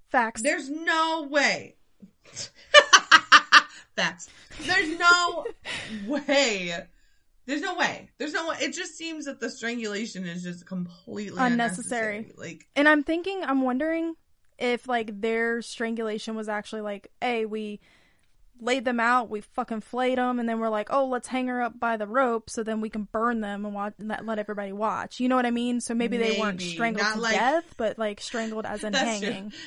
Facts. 0.09 0.43
There's 0.43 0.69
no 0.69 1.29
way. 1.31 1.77
Facts. 3.97 4.29
There's 4.63 4.99
no 4.99 5.45
way. 6.07 6.75
There's 7.47 7.61
no 7.61 7.75
way. 7.77 8.09
There's 8.19 8.33
no 8.33 8.49
way. 8.49 8.57
It 8.61 8.73
just 8.75 8.97
seems 8.97 9.25
that 9.27 9.41
the 9.41 9.51
strangulation 9.51 10.25
is 10.27 10.43
just 10.43 10.67
completely 10.67 11.39
Unnecessary. 11.41 12.19
unnecessary. 12.19 12.33
Like, 12.37 12.67
And 12.77 12.89
I'm 12.89 13.03
thinking, 13.03 13.43
I'm 13.45 13.63
wondering 13.63 14.15
if 14.59 14.89
like 14.89 15.21
their 15.21 15.61
strangulation 15.63 16.35
was 16.35 16.49
actually 16.49 16.83
like, 16.83 17.11
hey, 17.21 17.47
we 17.47 17.81
laid 18.63 18.85
them 18.85 19.01
out, 19.01 19.29
we 19.31 19.41
fucking 19.41 19.81
flayed 19.81 20.19
them, 20.19 20.39
and 20.39 20.49
then 20.49 20.61
we're 20.61 20.69
like, 20.69 20.89
oh, 20.91 21.07
let's 21.07 21.29
hang 21.29 21.49
her 21.49 21.63
up 21.63 21.79
by 21.81 21.97
the 21.97 22.07
rope 22.07 22.49
so 22.51 22.63
then 22.63 22.81
we 22.81 22.91
can 22.91 23.09
burn 23.13 23.41
them 23.41 23.65
and 23.65 23.75
watch, 23.75 23.95
let, 23.99 24.25
let 24.27 24.39
everybody 24.39 24.73
watch. 24.73 25.21
You 25.21 25.29
know 25.29 25.37
what 25.37 25.47
I 25.47 25.51
mean? 25.51 25.81
So 25.81 25.95
maybe 25.95 26.17
they 26.17 26.39
weren't 26.39 26.61
strangled 26.61 27.03
Not 27.05 27.15
to 27.17 27.21
like- 27.21 27.35
death, 27.37 27.75
but 27.77 27.99
like 27.99 28.21
strangled 28.21 28.67
as 28.67 28.85
in 28.85 28.93
That's 28.95 29.21
true. 29.21 29.31
hanging. 29.31 29.53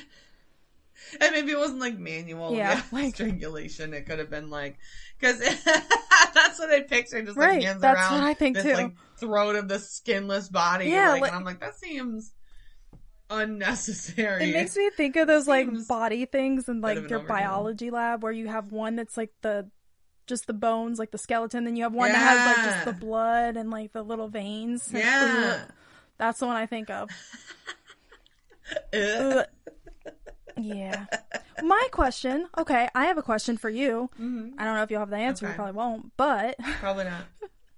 And 1.20 1.32
maybe 1.32 1.50
it 1.52 1.58
wasn't 1.58 1.80
like 1.80 1.98
manual 1.98 2.54
Yeah, 2.54 2.80
like- 2.92 3.14
strangulation. 3.14 3.92
It 3.92 4.06
could 4.06 4.20
have 4.20 4.30
been 4.30 4.48
like, 4.48 4.78
because 5.18 5.38
that's 5.38 6.58
what 6.58 6.70
I 6.70 6.80
pictured. 6.82 7.26
Just 7.26 7.36
like 7.36 7.48
Right, 7.48 7.62
hands 7.62 7.80
that's 7.82 7.96
around 7.98 8.20
what 8.20 8.22
I 8.28 8.34
think 8.34 8.56
this 8.56 8.64
too. 8.64 8.72
like 8.74 8.92
throat 9.18 9.56
of 9.56 9.68
the 9.68 9.78
skinless 9.80 10.48
body. 10.48 10.86
Yeah, 10.86 11.10
like, 11.10 11.22
like- 11.22 11.30
and 11.32 11.38
I'm 11.40 11.44
like, 11.44 11.60
that 11.60 11.76
seems 11.76 12.32
unnecessary. 13.38 14.50
It 14.50 14.54
makes 14.54 14.76
me 14.76 14.90
think 14.90 15.16
of 15.16 15.26
those 15.26 15.46
like 15.46 15.66
Seems 15.66 15.86
body 15.86 16.24
things 16.26 16.68
and 16.68 16.80
like 16.80 17.08
your 17.08 17.20
biology 17.20 17.90
lab 17.90 18.22
where 18.22 18.32
you 18.32 18.48
have 18.48 18.72
one 18.72 18.96
that's 18.96 19.16
like 19.16 19.32
the 19.42 19.70
just 20.26 20.46
the 20.46 20.52
bones, 20.54 20.98
like 20.98 21.10
the 21.10 21.18
skeleton, 21.18 21.64
then 21.64 21.76
you 21.76 21.82
have 21.82 21.92
one 21.92 22.10
that 22.10 22.18
has 22.18 22.56
like 22.56 22.64
just 22.74 22.84
the 22.86 22.92
blood 23.06 23.56
and 23.56 23.70
like 23.70 23.92
the 23.92 24.02
little 24.02 24.28
veins. 24.28 24.90
Yeah. 24.94 25.58
Ugh. 25.64 25.72
that's 26.18 26.38
the 26.40 26.46
one 26.46 26.56
I 26.56 26.66
think 26.66 26.88
of. 26.90 27.10
Yeah. 30.56 31.06
My 31.62 31.88
question. 31.90 32.46
Okay, 32.56 32.88
I 32.94 33.06
have 33.06 33.18
a 33.18 33.22
question 33.22 33.56
for 33.56 33.68
you. 33.68 34.08
I 34.16 34.64
don't 34.64 34.76
know 34.76 34.82
if 34.82 34.90
you'll 34.90 35.00
have 35.00 35.10
the 35.10 35.16
answer. 35.16 35.46
You 35.46 35.50
Mm-hmm. 35.50 35.56
Probably 35.56 35.76
won't. 35.76 36.12
But 36.16 36.56
Probably 36.80 37.04
not. 37.04 37.24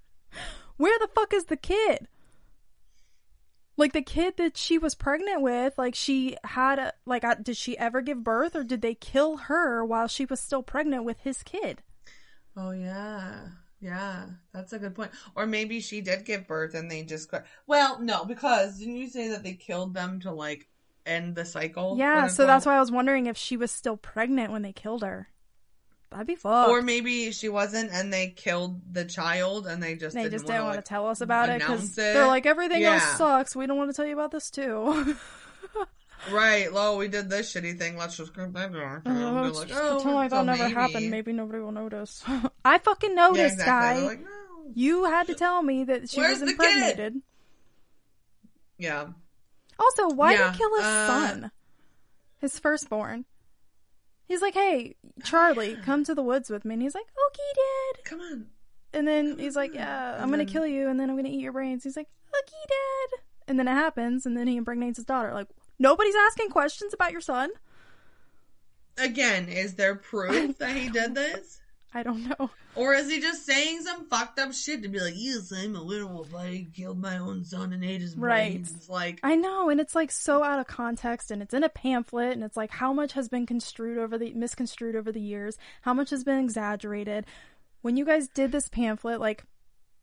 where 0.76 0.98
the 0.98 1.08
fuck 1.14 1.32
is 1.32 1.46
the 1.46 1.56
kid? 1.56 2.06
Like 3.76 3.92
the 3.92 4.02
kid 4.02 4.36
that 4.38 4.56
she 4.56 4.78
was 4.78 4.94
pregnant 4.94 5.42
with, 5.42 5.76
like 5.76 5.94
she 5.94 6.36
had, 6.44 6.78
a, 6.78 6.92
like, 7.04 7.24
uh, 7.24 7.34
did 7.34 7.56
she 7.56 7.76
ever 7.76 8.00
give 8.00 8.24
birth, 8.24 8.56
or 8.56 8.64
did 8.64 8.80
they 8.80 8.94
kill 8.94 9.36
her 9.36 9.84
while 9.84 10.08
she 10.08 10.24
was 10.24 10.40
still 10.40 10.62
pregnant 10.62 11.04
with 11.04 11.20
his 11.20 11.42
kid? 11.42 11.82
Oh 12.56 12.70
yeah, 12.70 13.48
yeah, 13.80 14.26
that's 14.54 14.72
a 14.72 14.78
good 14.78 14.94
point. 14.94 15.10
Or 15.34 15.46
maybe 15.46 15.80
she 15.80 16.00
did 16.00 16.24
give 16.24 16.46
birth 16.46 16.74
and 16.74 16.90
they 16.90 17.02
just 17.02 17.30
got. 17.30 17.44
Well, 17.66 18.00
no, 18.00 18.24
because 18.24 18.78
didn't 18.78 18.96
you 18.96 19.08
say 19.08 19.28
that 19.28 19.42
they 19.42 19.52
killed 19.52 19.92
them 19.92 20.20
to 20.20 20.32
like 20.32 20.66
end 21.04 21.34
the 21.34 21.44
cycle? 21.44 21.96
Yeah, 21.98 22.28
so 22.28 22.46
that's 22.46 22.64
why 22.64 22.76
I 22.76 22.80
was 22.80 22.90
wondering 22.90 23.26
if 23.26 23.36
she 23.36 23.58
was 23.58 23.70
still 23.70 23.98
pregnant 23.98 24.52
when 24.52 24.62
they 24.62 24.72
killed 24.72 25.02
her. 25.02 25.28
That'd 26.10 26.26
be 26.26 26.36
fucked. 26.36 26.70
Or 26.70 26.82
maybe 26.82 27.32
she 27.32 27.48
wasn't, 27.48 27.90
and 27.92 28.12
they 28.12 28.28
killed 28.28 28.80
the 28.92 29.04
child, 29.04 29.66
and 29.66 29.82
they 29.82 29.96
just 29.96 30.14
they 30.14 30.22
didn't 30.22 30.32
just 30.34 30.46
didn't 30.46 30.62
want 30.64 30.76
like, 30.76 30.84
to 30.84 30.88
tell 30.88 31.08
us 31.08 31.20
about 31.20 31.48
it 31.48 31.58
because 31.58 31.94
they're 31.94 32.26
like 32.26 32.46
everything 32.46 32.84
else 32.84 33.02
sucks. 33.16 33.56
We 33.56 33.66
don't 33.66 33.76
want 33.76 33.90
to 33.90 33.96
tell 33.96 34.06
you 34.06 34.14
about 34.14 34.30
this 34.30 34.50
too. 34.50 35.16
Right, 36.32 36.72
lo, 36.72 36.96
we 36.96 37.06
did 37.06 37.30
this 37.30 37.54
shitty 37.54 37.78
thing. 37.78 37.96
Let's 37.96 38.16
just 38.16 38.34
keep. 38.34 38.44
Oh, 38.44 38.48
And 38.48 38.74
they're 39.06 39.42
let's 39.42 39.58
like, 39.58 39.70
oh, 39.72 39.94
pretend 39.96 40.14
like 40.16 40.30
that 40.30 40.44
never 40.44 40.62
maybe. 40.64 40.74
happened. 40.74 41.10
Maybe 41.10 41.32
nobody 41.32 41.60
will 41.60 41.70
notice. 41.70 42.24
I 42.64 42.78
fucking 42.78 43.10
Yeah, 43.10 43.28
noticed, 43.28 43.54
exactly. 43.54 44.00
guy. 44.02 44.06
Like, 44.06 44.20
no. 44.24 44.72
You 44.74 45.04
had 45.04 45.28
to 45.28 45.34
tell 45.34 45.62
me 45.62 45.84
that 45.84 46.10
she 46.10 46.18
Where's 46.20 46.40
was 46.40 46.50
the 46.50 46.56
kid? 46.56 46.72
impregnated. 46.76 47.22
Yeah. 48.78 49.06
Also, 49.78 50.08
why 50.08 50.32
did 50.32 50.40
Yeah, 50.40 50.52
he 50.52 50.58
kill 50.58 50.76
his 50.76 50.84
uh, 50.86 51.06
son? 51.06 51.50
His 52.40 52.58
firstborn. 52.58 53.24
He's 54.26 54.42
like, 54.42 54.54
"Hey, 54.54 54.96
Charlie, 55.24 55.76
come 55.76 56.04
to 56.04 56.14
the 56.14 56.22
woods 56.22 56.50
with 56.50 56.64
me." 56.64 56.74
And 56.74 56.82
he's 56.82 56.94
like, 56.94 57.04
"Okay, 57.04 57.52
Dad." 57.54 58.04
Come 58.04 58.20
on. 58.20 58.46
And 58.92 59.06
then 59.06 59.38
he's 59.38 59.56
like, 59.56 59.74
"Yeah, 59.74 60.18
I'm 60.20 60.30
gonna 60.30 60.44
kill 60.44 60.66
you, 60.66 60.88
and 60.88 60.98
then 60.98 61.10
I'm 61.10 61.16
gonna 61.16 61.28
eat 61.28 61.40
your 61.40 61.52
brains." 61.52 61.84
He's 61.84 61.96
like, 61.96 62.08
"Okay, 62.28 62.66
Dad." 62.68 63.20
And 63.48 63.58
then 63.58 63.68
it 63.68 63.72
happens, 63.72 64.26
and 64.26 64.36
then 64.36 64.46
he 64.46 64.56
impregnates 64.56 64.96
his 64.96 65.06
daughter. 65.06 65.32
Like, 65.32 65.48
nobody's 65.78 66.16
asking 66.16 66.50
questions 66.50 66.92
about 66.92 67.12
your 67.12 67.20
son. 67.20 67.50
Again, 68.98 69.48
is 69.48 69.74
there 69.74 69.94
proof 69.94 70.58
that 70.58 70.74
he 70.74 70.88
did 70.88 71.14
this? 71.14 71.60
I 71.96 72.02
don't 72.02 72.28
know. 72.28 72.50
Or 72.74 72.92
is 72.92 73.08
he 73.10 73.20
just 73.22 73.46
saying 73.46 73.80
some 73.84 74.04
fucked 74.10 74.38
up 74.38 74.52
shit 74.52 74.82
to 74.82 74.88
be 74.90 75.00
like, 75.00 75.14
yes, 75.16 75.50
I'm 75.50 75.74
a 75.76 75.82
werewolf. 75.82 76.34
I 76.34 76.66
killed 76.76 77.00
my 77.00 77.16
own 77.16 77.42
son 77.42 77.72
and 77.72 77.82
ate 77.82 78.02
his 78.02 78.14
Right. 78.14 78.52
brains. 78.52 78.74
It's 78.76 78.88
like, 78.90 79.18
I 79.22 79.34
know, 79.34 79.70
and 79.70 79.80
it's 79.80 79.94
like 79.94 80.10
so 80.12 80.42
out 80.44 80.58
of 80.60 80.66
context, 80.66 81.30
and 81.30 81.40
it's 81.40 81.54
in 81.54 81.64
a 81.64 81.70
pamphlet, 81.70 82.32
and 82.32 82.44
it's 82.44 82.56
like 82.56 82.70
how 82.70 82.92
much 82.92 83.14
has 83.14 83.30
been 83.30 83.46
construed 83.46 83.96
over 83.96 84.18
the 84.18 84.34
misconstrued 84.34 84.94
over 84.94 85.10
the 85.10 85.22
years, 85.22 85.56
how 85.82 85.94
much 85.94 86.10
has 86.10 86.22
been 86.22 86.38
exaggerated. 86.38 87.24
When 87.80 87.96
you 87.96 88.04
guys 88.04 88.28
did 88.28 88.52
this 88.52 88.68
pamphlet, 88.68 89.20
like, 89.20 89.44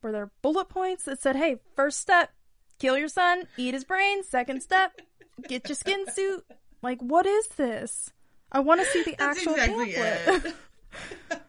were 0.02 0.12
there 0.12 0.32
bullet 0.42 0.68
points 0.68 1.04
that 1.04 1.22
said, 1.22 1.36
"Hey, 1.36 1.60
first 1.76 2.00
step, 2.00 2.32
kill 2.80 2.98
your 2.98 3.08
son, 3.08 3.44
eat 3.56 3.76
his 3.76 3.84
brains. 3.84 4.28
Second 4.28 4.64
step, 4.64 5.00
get 5.48 5.70
your 5.70 5.76
skin 5.76 6.06
suit." 6.12 6.44
Like, 6.82 7.02
what 7.02 7.28
is 7.28 7.48
this? 7.50 8.10
I 8.52 8.62
want 8.62 8.82
to 8.82 8.88
see 8.88 9.04
the 9.04 9.16
That's 9.20 9.38
actual 9.38 9.54
exactly 9.54 9.94
pamphlet. 9.94 10.56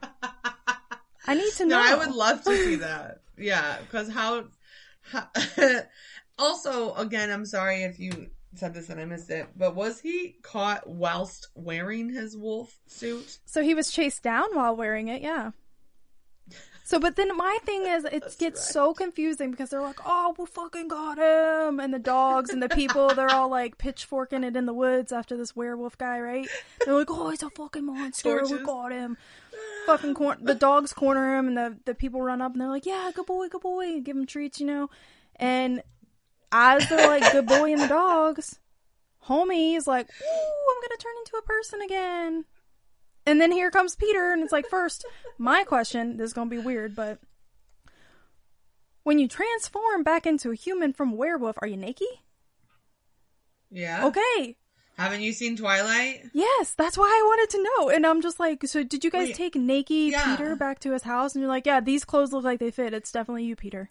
I 1.27 1.35
need 1.35 1.53
to 1.55 1.67
know. 1.67 1.81
no, 1.81 1.85
I 1.85 1.95
would 1.95 2.15
love 2.15 2.43
to 2.45 2.57
see 2.57 2.77
that. 2.77 3.21
Yeah, 3.37 3.79
because 3.81 4.09
how, 4.11 4.45
how 5.03 5.29
also, 6.39 6.95
again, 6.95 7.31
I'm 7.31 7.47
sorry 7.47 7.83
if 7.83 7.99
you 7.99 8.29
said 8.55 8.75
this 8.75 8.89
and 8.89 9.01
I 9.01 9.05
missed 9.05 9.31
it, 9.31 9.49
but 9.57 9.75
was 9.75 10.01
he 10.01 10.37
caught 10.43 10.89
whilst 10.89 11.49
wearing 11.55 12.11
his 12.11 12.37
wolf 12.37 12.79
suit? 12.87 13.39
So 13.47 13.63
he 13.63 13.75
was 13.75 13.91
chased 13.91 14.23
down 14.23 14.55
while 14.55 14.77
wearing 14.77 15.09
it, 15.09 15.23
yeah. 15.23 15.51
So, 16.87 17.01
but 17.01 17.16
then 17.16 17.35
my 17.35 17.59
thing 17.64 17.87
is, 17.87 18.05
it 18.05 18.37
gets 18.38 18.70
so 18.70 18.92
confusing 18.92 19.51
because 19.51 19.70
they're 19.70 19.81
like, 19.81 20.01
"Oh, 20.05 20.35
we 20.38 20.44
fucking 20.44 20.88
got 20.88 21.16
him," 21.16 21.81
and 21.81 21.94
the 21.94 21.99
dogs 21.99 22.51
and 22.51 22.62
the 22.62 22.68
people, 22.68 23.09
they're 23.14 23.31
all 23.31 23.49
like 23.49 23.79
pitchforking 23.79 24.44
it 24.44 24.55
in 24.55 24.66
the 24.66 24.75
woods 24.75 25.11
after 25.11 25.35
this 25.35 25.57
werewolf 25.57 25.97
guy, 25.97 26.20
right? 26.20 26.47
They're 26.85 26.92
like, 26.92 27.11
"Oh, 27.11 27.31
he's 27.31 27.42
a 27.42 27.49
fucking 27.49 27.87
monster. 27.87 28.42
We 28.44 28.59
got 28.59 28.92
him." 28.92 29.16
Fucking 29.87 30.12
cor- 30.12 30.37
the 30.38 30.55
dogs 30.55 30.92
corner 30.92 31.38
him, 31.38 31.49
and 31.49 31.57
the 31.57 31.79
the 31.87 31.94
people 31.94 32.20
run 32.20 32.42
up 32.42 32.53
and 32.53 32.61
they're 32.61 32.68
like, 32.68 32.85
"Yeah, 32.85 33.11
good 33.14 33.27
boy, 33.27 33.49
good 33.49 33.62
boy," 33.62 33.87
and 33.87 34.05
give 34.05 34.16
him 34.16 34.27
treats, 34.27 34.61
you 34.61 34.66
know. 34.66 34.90
And 35.37 35.83
as 36.53 36.87
they're 36.90 37.07
like, 37.09 37.33
"Good 37.33 37.47
boy," 37.47 37.73
and 37.73 37.81
the 37.81 37.88
dogs, 37.88 38.61
homie 39.27 39.75
is 39.75 39.87
like, 39.87 40.11
"Ooh, 40.11 40.70
I'm 40.70 40.83
gonna 40.83 40.99
turn 40.99 41.14
into 41.20 41.37
a 41.38 41.42
person 41.42 41.81
again." 41.81 42.44
And 43.27 43.41
then 43.41 43.53
here 43.53 43.71
comes 43.71 43.97
Peter, 43.97 44.33
and 44.33 44.43
it's 44.43 44.53
like, 44.53 44.67
first, 44.67 45.07
my 45.39 45.65
question, 45.65 46.19
this 46.19 46.27
is 46.27 46.33
going 46.33 46.51
to 46.51 46.57
be 46.57 46.63
weird, 46.63 46.95
but 46.95 47.19
when 49.03 49.19
you 49.19 49.29
transform 49.29 50.03
back 50.03 50.27
into 50.27 50.51
a 50.51 50.55
human 50.55 50.93
from 50.93 51.17
werewolf, 51.17 51.57
are 51.61 51.69
you 51.69 51.77
naked? 51.77 52.07
Yeah. 53.71 54.07
Okay. 54.07 54.57
Haven't 54.97 55.23
you 55.23 55.33
seen 55.33 55.57
Twilight? 55.57 56.25
Yes, 56.33 56.75
that's 56.77 56.97
why 56.97 57.07
I 57.07 57.27
wanted 57.27 57.51
to 57.51 57.63
know. 57.63 57.89
And 57.91 58.07
I'm 58.07 58.23
just 58.23 58.39
like, 58.39 58.65
so 58.67 58.85
did 58.85 59.03
you 59.03 59.11
guys 59.11 59.29
Wait, 59.29 59.35
take 59.35 59.57
naked 59.57 60.13
yeah. 60.13 60.37
Peter 60.37 60.55
back 60.55 60.79
to 60.81 60.93
his 60.93 61.03
house? 61.03 61.35
And 61.35 61.43
you're 61.43 61.49
like, 61.49 61.67
yeah, 61.67 61.81
these 61.81 62.05
clothes 62.05 62.33
look 62.33 62.45
like 62.45 62.61
they 62.61 62.71
fit. 62.71 62.95
It's 62.95 63.11
definitely 63.11 63.45
you, 63.45 63.57
Peter. 63.57 63.91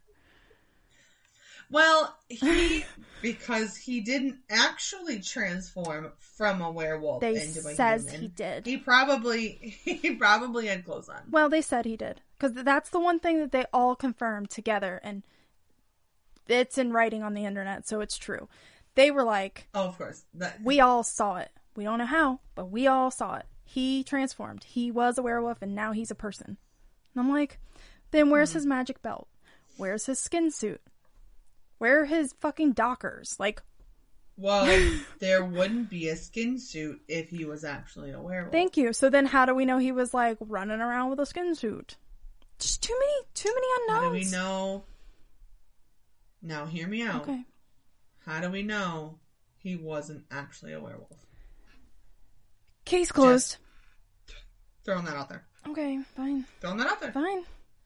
Well, 1.73 2.15
he 2.29 2.85
because 3.21 3.75
he 3.75 3.99
didn't 4.01 4.37
actually 4.49 5.19
transform 5.19 6.11
from 6.17 6.61
a 6.61 6.71
werewolf 6.71 7.21
They 7.21 7.41
into 7.41 7.59
a 7.59 7.73
says 7.73 8.03
human. 8.05 8.21
he 8.21 8.27
did. 8.29 8.65
He 8.65 8.77
probably 8.77 9.75
he 9.83 10.15
probably 10.15 10.67
had 10.67 10.85
clothes 10.85 11.09
on. 11.09 11.21
Well, 11.29 11.49
they 11.49 11.61
said 11.61 11.85
he 11.85 11.97
did. 11.97 12.21
Because 12.39 12.53
that's 12.63 12.89
the 12.89 12.99
one 12.99 13.19
thing 13.19 13.39
that 13.39 13.51
they 13.51 13.65
all 13.73 13.95
confirmed 13.95 14.49
together. 14.49 14.99
And 15.03 15.23
it's 16.47 16.77
in 16.77 16.91
writing 16.91 17.23
on 17.23 17.33
the 17.33 17.45
internet, 17.45 17.87
so 17.87 18.01
it's 18.01 18.17
true. 18.17 18.47
They 18.95 19.09
were 19.11 19.23
like, 19.23 19.67
Oh, 19.73 19.87
of 19.87 19.97
course. 19.97 20.23
That, 20.35 20.61
we 20.63 20.79
all 20.79 21.03
saw 21.03 21.37
it. 21.37 21.49
We 21.75 21.85
don't 21.85 21.97
know 21.99 22.05
how, 22.05 22.39
but 22.55 22.69
we 22.69 22.85
all 22.87 23.09
saw 23.09 23.35
it. 23.37 23.45
He 23.65 24.03
transformed. 24.03 24.63
He 24.65 24.91
was 24.91 25.17
a 25.17 25.23
werewolf 25.23 25.61
and 25.61 25.73
now 25.73 25.91
he's 25.93 26.11
a 26.11 26.15
person. 26.15 26.57
And 27.15 27.23
I'm 27.25 27.31
like, 27.31 27.59
then 28.11 28.29
where's 28.29 28.51
Hmm. 28.51 28.57
his 28.59 28.65
magic 28.67 29.01
belt? 29.01 29.27
Where's 29.77 30.05
his 30.05 30.19
skin 30.19 30.51
suit? 30.51 30.81
Where 31.77 32.01
are 32.01 32.05
his 32.05 32.33
fucking 32.39 32.73
dockers? 32.73 33.35
Like, 33.39 33.61
well, 34.37 34.65
there 35.19 35.43
wouldn't 35.43 35.89
be 35.89 36.09
a 36.09 36.15
skin 36.15 36.59
suit 36.59 37.01
if 37.07 37.29
he 37.29 37.45
was 37.45 37.63
actually 37.63 38.11
a 38.11 38.21
werewolf. 38.21 38.51
thank 38.51 38.77
you. 38.77 38.93
So 38.93 39.09
then 39.09 39.25
how 39.25 39.45
do 39.45 39.53
we 39.53 39.65
know 39.65 39.77
he 39.77 39.91
was 39.91 40.13
like 40.13 40.37
running 40.39 40.79
around 40.79 41.09
with 41.09 41.19
a 41.19 41.25
skin 41.25 41.55
suit? 41.55 41.97
Just 42.59 42.81
too 42.83 42.93
many, 42.97 43.27
too 43.33 43.53
many 43.53 43.67
unknowns. 43.81 44.03
How 44.03 44.09
do 44.09 44.13
we 44.13 44.31
know? 44.31 44.83
Now, 46.41 46.65
hear 46.65 46.87
me 46.87 47.01
out. 47.01 47.23
Okay. 47.23 47.43
How 48.25 48.39
do 48.41 48.49
we 48.49 48.63
know 48.63 49.19
he 49.57 49.75
wasn't 49.75 50.23
actually 50.31 50.73
a 50.73 50.79
werewolf? 50.79 51.25
Case 52.85 53.11
closed. 53.11 53.57
Throwing 54.85 55.05
that 55.05 55.15
out 55.15 55.29
there. 55.29 55.45
Okay, 55.67 55.99
fine, 56.15 56.45
Throwing 56.59 56.77
that 56.77 56.87
out 56.87 56.99
there. 56.99 57.13
fine. 57.13 57.43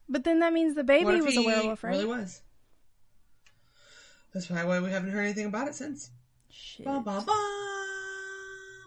But 0.08 0.24
then 0.24 0.40
that 0.40 0.52
means 0.52 0.74
the 0.74 0.82
baby 0.82 1.20
was 1.20 1.36
a 1.36 1.42
werewolf, 1.42 1.84
right? 1.84 1.92
Really 1.92 2.06
was. 2.06 2.42
That's 4.32 4.46
probably 4.46 4.66
why 4.66 4.80
we 4.80 4.90
haven't 4.90 5.10
heard 5.10 5.24
anything 5.24 5.46
about 5.46 5.68
it 5.68 5.74
since. 5.74 6.10
Shit. 6.50 6.84
Ba, 6.86 7.00
ba, 7.04 7.22
ba. 7.26 7.32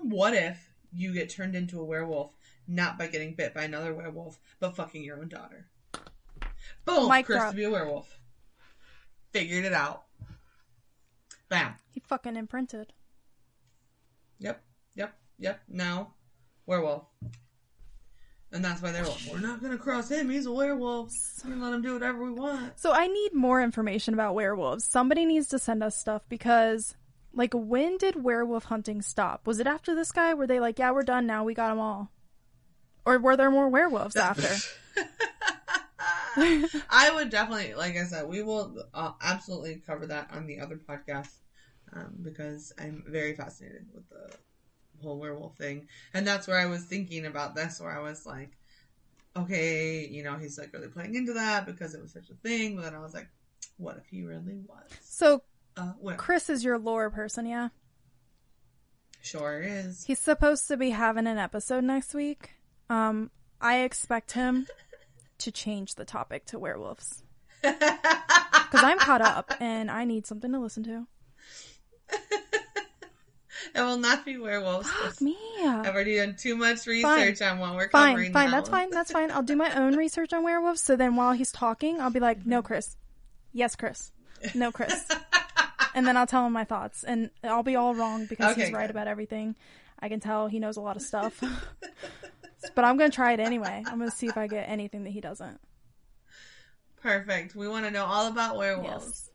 What 0.03 0.33
if 0.33 0.57
you 0.93 1.13
get 1.13 1.29
turned 1.29 1.55
into 1.55 1.79
a 1.79 1.85
werewolf 1.85 2.35
not 2.67 2.97
by 2.97 3.07
getting 3.07 3.33
bit 3.33 3.53
by 3.53 3.63
another 3.63 3.93
werewolf, 3.93 4.39
but 4.59 4.75
fucking 4.75 5.03
your 5.03 5.19
own 5.19 5.29
daughter? 5.29 5.67
Boom! 6.85 7.09
Mic 7.09 7.25
Chris 7.25 7.39
drop. 7.39 7.51
to 7.51 7.57
be 7.57 7.63
a 7.63 7.69
werewolf. 7.69 8.17
Figured 9.31 9.65
it 9.65 9.73
out. 9.73 10.03
Bam. 11.49 11.75
He 11.91 11.99
fucking 11.99 12.35
imprinted. 12.35 12.93
Yep. 14.39 14.61
Yep. 14.95 15.13
Yep. 15.39 15.61
Now, 15.69 16.13
werewolf. 16.65 17.03
And 18.53 18.63
that's 18.65 18.81
why 18.81 18.91
they're 18.91 19.05
like, 19.05 19.17
we're 19.31 19.39
not 19.39 19.61
gonna 19.61 19.77
cross 19.77 20.09
him. 20.09 20.29
He's 20.29 20.45
a 20.45 20.51
werewolf. 20.51 21.09
We 21.45 21.53
let 21.53 21.73
him 21.73 21.81
do 21.81 21.93
whatever 21.93 22.23
we 22.23 22.31
want. 22.33 22.77
So 22.79 22.91
I 22.91 23.07
need 23.07 23.33
more 23.33 23.61
information 23.61 24.13
about 24.13 24.35
werewolves. 24.35 24.83
Somebody 24.85 25.25
needs 25.25 25.47
to 25.49 25.59
send 25.59 25.81
us 25.83 25.95
stuff 25.97 26.23
because 26.29 26.95
Like, 27.33 27.53
when 27.53 27.97
did 27.97 28.21
werewolf 28.23 28.65
hunting 28.65 29.01
stop? 29.01 29.47
Was 29.47 29.59
it 29.59 29.67
after 29.67 29.95
this 29.95 30.11
guy? 30.11 30.33
Were 30.33 30.47
they 30.47 30.59
like, 30.59 30.79
yeah, 30.79 30.91
we're 30.91 31.03
done 31.03 31.25
now, 31.25 31.45
we 31.45 31.53
got 31.53 31.69
them 31.69 31.79
all? 31.79 32.11
Or 33.05 33.17
were 33.19 33.37
there 33.37 33.49
more 33.49 33.69
werewolves 33.69 34.15
after? 34.17 34.53
I 36.37 37.11
would 37.13 37.29
definitely, 37.29 37.73
like 37.73 37.95
I 37.97 38.03
said, 38.03 38.27
we 38.27 38.41
will 38.43 38.83
uh, 38.93 39.11
absolutely 39.21 39.81
cover 39.85 40.07
that 40.07 40.29
on 40.33 40.45
the 40.45 40.59
other 40.59 40.77
podcast 40.77 41.29
um, 41.93 42.15
because 42.21 42.73
I'm 42.77 43.03
very 43.07 43.33
fascinated 43.35 43.87
with 43.93 44.07
the 44.09 44.29
whole 45.01 45.19
werewolf 45.19 45.57
thing, 45.57 45.87
and 46.13 46.25
that's 46.27 46.47
where 46.47 46.59
I 46.59 46.65
was 46.67 46.83
thinking 46.83 47.25
about 47.25 47.55
this, 47.55 47.79
where 47.79 47.91
I 47.91 48.01
was 48.01 48.25
like, 48.25 48.51
okay, 49.35 50.07
you 50.07 50.23
know, 50.23 50.35
he's 50.37 50.57
like 50.57 50.73
really 50.73 50.87
playing 50.89 51.15
into 51.15 51.33
that 51.33 51.65
because 51.65 51.93
it 51.95 52.01
was 52.01 52.11
such 52.11 52.29
a 52.29 52.35
thing, 52.35 52.75
but 52.75 52.83
then 52.83 52.95
I 52.95 52.99
was 52.99 53.13
like, 53.13 53.29
what 53.77 53.97
if 53.97 54.05
he 54.07 54.23
really 54.23 54.59
was? 54.67 54.83
So, 55.03 55.43
Uh, 55.77 55.93
Chris 56.17 56.49
is 56.49 56.63
your 56.63 56.77
lore 56.77 57.09
person, 57.09 57.45
yeah? 57.45 57.69
sure 59.21 59.61
is. 59.61 60.03
He's 60.03 60.19
supposed 60.19 60.67
to 60.67 60.77
be 60.77 60.89
having 60.89 61.27
an 61.27 61.37
episode 61.37 61.83
next 61.83 62.13
week. 62.13 62.51
Um, 62.89 63.29
I 63.61 63.81
expect 63.81 64.31
him 64.31 64.67
to 65.37 65.51
change 65.51 65.95
the 65.95 66.05
topic 66.05 66.45
to 66.47 66.59
werewolves. 66.59 67.23
Because 67.63 68.85
I'm 68.85 68.99
caught 68.99 69.21
up 69.21 69.53
and 69.59 69.91
I 69.91 70.05
need 70.05 70.25
something 70.25 70.49
to 70.53 70.59
listen 70.59 70.83
to. 70.85 71.05
It 73.75 73.81
will 73.81 73.97
not 73.97 74.25
be 74.25 74.37
werewolves. 74.37 74.89
Fuck 74.89 75.21
me. 75.21 75.37
I've 75.63 75.87
already 75.93 76.17
done 76.17 76.35
too 76.37 76.55
much 76.55 76.85
research 76.87 77.41
on 77.41 77.59
what 77.59 77.75
we're 77.75 77.89
Fine, 77.89 78.13
covering. 78.13 78.33
fine, 78.33 78.51
that's 78.51 78.69
fine, 78.69 78.89
that's 78.89 79.11
fine. 79.11 79.31
I'll 79.31 79.43
do 79.43 79.55
my 79.55 79.73
own 79.75 79.95
research 79.95 80.33
on 80.33 80.43
werewolves. 80.43 80.81
So 80.81 80.95
then 80.95 81.15
while 81.15 81.33
he's 81.33 81.51
talking, 81.51 81.99
I'll 82.01 82.09
be 82.09 82.19
like, 82.19 82.45
no, 82.45 82.61
Chris. 82.61 82.97
Yes, 83.53 83.75
Chris. 83.75 84.11
No, 84.55 84.71
Chris. 84.71 85.07
and 85.95 86.05
then 86.07 86.17
I'll 86.17 86.27
tell 86.27 86.45
him 86.45 86.53
my 86.53 86.63
thoughts. 86.63 87.03
And 87.03 87.29
I'll 87.43 87.63
be 87.63 87.75
all 87.75 87.93
wrong 87.93 88.25
because 88.25 88.53
Okay, 88.53 88.63
he's 88.65 88.73
right 88.73 88.83
good. 88.87 88.91
about 88.91 89.07
everything. 89.07 89.55
I 89.99 90.09
can 90.09 90.19
tell 90.19 90.47
he 90.47 90.59
knows 90.59 90.77
a 90.77 90.81
lot 90.81 90.95
of 90.95 91.01
stuff. 91.03 91.39
but 92.75 92.85
I'm 92.85 92.97
going 92.97 93.11
to 93.11 93.15
try 93.15 93.33
it 93.33 93.39
anyway. 93.39 93.83
I'm 93.85 93.99
going 93.99 94.09
to 94.09 94.15
see 94.15 94.27
if 94.27 94.37
I 94.37 94.47
get 94.47 94.67
anything 94.69 95.03
that 95.03 95.11
he 95.11 95.21
doesn't. 95.21 95.59
Perfect. 97.03 97.55
We 97.55 97.67
want 97.67 97.85
to 97.85 97.91
know 97.91 98.05
all 98.05 98.27
about 98.27 98.57
werewolves. 98.57 99.29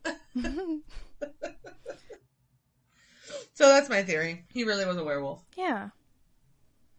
So 3.53 3.67
that's 3.67 3.89
my 3.89 4.03
theory. 4.03 4.45
He 4.53 4.63
really 4.63 4.85
was 4.85 4.97
a 4.97 5.03
werewolf. 5.03 5.43
Yeah. 5.55 5.89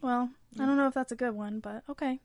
Well, 0.00 0.30
I 0.58 0.66
don't 0.66 0.76
know 0.76 0.86
if 0.86 0.94
that's 0.94 1.12
a 1.12 1.16
good 1.16 1.34
one, 1.34 1.60
but 1.60 1.82
okay. 1.88 2.20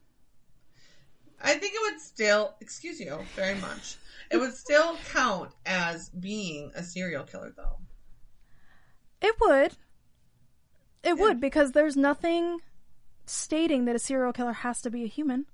I 1.42 1.56
think 1.56 1.74
it 1.76 1.92
would 1.92 2.00
still, 2.00 2.54
excuse 2.62 3.00
you 3.00 3.20
very 3.36 3.56
much, 3.56 3.98
it 4.32 4.38
would 4.38 4.54
still 4.54 4.98
count 5.12 5.52
as 5.66 6.10
being 6.10 6.72
a 6.76 6.84
serial 6.84 7.24
killer, 7.24 7.54
though. 7.56 7.80
It 9.22 9.36
would. 9.42 9.74
It 11.04 11.18
would 11.18 11.42
because 11.42 11.72
there's 11.72 11.98
nothing 11.98 12.60
stating 13.26 13.86
that 13.86 13.96
a 13.96 14.00
serial 14.00 14.34
killer 14.34 14.54
has 14.54 14.82
to 14.82 14.89
be 14.89 15.04
a 15.04 15.08
human. 15.08 15.46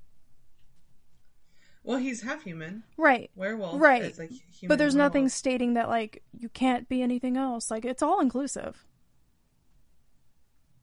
Well, 1.83 1.97
he's 1.97 2.21
half 2.21 2.43
human. 2.43 2.83
Right. 2.97 3.31
Werewolf 3.35 3.79
Right. 3.81 4.17
like 4.17 4.29
human. 4.31 4.67
But 4.67 4.77
there's 4.77 4.95
nothing 4.95 5.29
stating 5.29 5.73
that 5.75 5.87
like 5.89 6.23
you 6.37 6.49
can't 6.49 6.87
be 6.89 7.01
anything 7.01 7.37
else. 7.37 7.71
Like 7.71 7.85
it's 7.85 8.03
all 8.03 8.19
inclusive. 8.19 8.85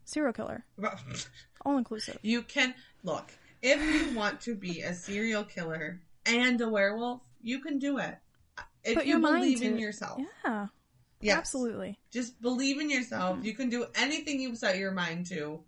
Serial 0.04 0.32
killer. 0.32 0.64
All 1.64 1.78
inclusive. 1.78 2.18
You 2.22 2.42
can 2.42 2.74
look 3.02 3.32
if 3.60 3.82
you 3.82 4.16
want 4.16 4.40
to 4.42 4.54
be 4.54 4.82
a 4.82 4.94
serial 4.94 5.42
killer 5.42 6.00
and 6.24 6.60
a 6.60 6.68
werewolf, 6.68 7.22
you 7.42 7.58
can 7.60 7.80
do 7.80 7.98
it. 7.98 8.16
If 8.84 8.94
Put 8.94 9.06
you 9.06 9.18
believe 9.18 9.62
in 9.62 9.74
it. 9.76 9.80
yourself, 9.80 10.20
Yeah. 10.44 10.68
yes, 11.20 11.36
Absolutely. 11.38 11.98
Just 12.12 12.40
believe 12.40 12.80
in 12.80 12.88
yourself. 12.88 13.44
You 13.44 13.52
can 13.54 13.68
do 13.68 13.86
anything 13.96 14.40
you 14.40 14.54
set 14.54 14.78
your 14.78 14.92
mind 14.92 15.26
to, 15.26 15.60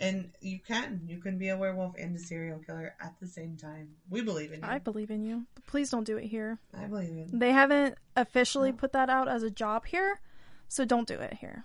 and 0.00 0.30
you 0.40 0.58
can. 0.66 1.02
You 1.06 1.18
can 1.18 1.38
be 1.38 1.48
a 1.48 1.56
werewolf 1.56 1.94
and 1.98 2.14
a 2.16 2.18
serial 2.18 2.58
killer 2.58 2.94
at 3.00 3.14
the 3.20 3.26
same 3.26 3.56
time. 3.56 3.90
We 4.10 4.22
believe 4.22 4.52
in 4.52 4.60
you. 4.60 4.66
I 4.66 4.78
believe 4.78 5.10
in 5.10 5.22
you. 5.22 5.46
Please 5.66 5.90
don't 5.90 6.04
do 6.04 6.16
it 6.16 6.24
here. 6.24 6.58
I 6.76 6.84
believe 6.86 7.10
in. 7.10 7.38
They 7.38 7.52
haven't 7.52 7.96
officially 8.16 8.72
put 8.72 8.92
that 8.92 9.10
out 9.10 9.28
as 9.28 9.42
a 9.42 9.50
job 9.50 9.86
here, 9.86 10.20
so 10.68 10.84
don't 10.84 11.08
do 11.08 11.14
it 11.14 11.34
here. 11.34 11.64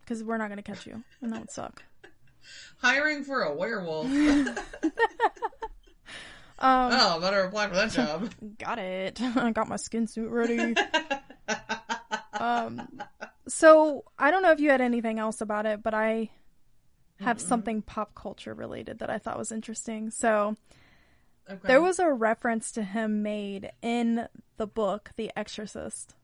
Because 0.00 0.22
we're 0.24 0.38
not 0.38 0.48
going 0.48 0.56
to 0.56 0.62
catch 0.62 0.86
you, 0.86 1.02
and 1.20 1.32
that 1.32 1.40
would 1.40 1.50
suck. 1.50 1.82
Hiring 2.78 3.24
for 3.24 3.42
a 3.42 3.54
werewolf. 3.54 4.08
Um, 6.60 6.90
oh, 6.92 7.20
better 7.20 7.42
apply 7.42 7.68
for 7.68 7.76
that 7.76 7.92
job. 7.92 8.32
Got 8.58 8.80
it. 8.80 9.20
I 9.20 9.52
got 9.52 9.68
my 9.68 9.76
skin 9.76 10.08
suit 10.08 10.28
ready. 10.28 10.74
um, 12.32 13.00
so 13.46 14.04
I 14.18 14.32
don't 14.32 14.42
know 14.42 14.50
if 14.50 14.58
you 14.58 14.70
had 14.70 14.80
anything 14.80 15.20
else 15.20 15.40
about 15.40 15.66
it, 15.66 15.84
but 15.84 15.94
I 15.94 16.30
have 17.20 17.40
something 17.40 17.82
pop 17.82 18.14
culture 18.14 18.54
related 18.54 18.98
that 19.00 19.10
I 19.10 19.18
thought 19.18 19.38
was 19.38 19.52
interesting. 19.52 20.10
So 20.10 20.56
Okay. 21.50 21.60
there 21.66 21.80
was 21.80 21.98
a 21.98 22.12
reference 22.12 22.70
to 22.72 22.82
him 22.82 23.22
made 23.22 23.70
in 23.80 24.28
the 24.58 24.66
book 24.66 25.12
The 25.16 25.30
Exorcist, 25.36 26.14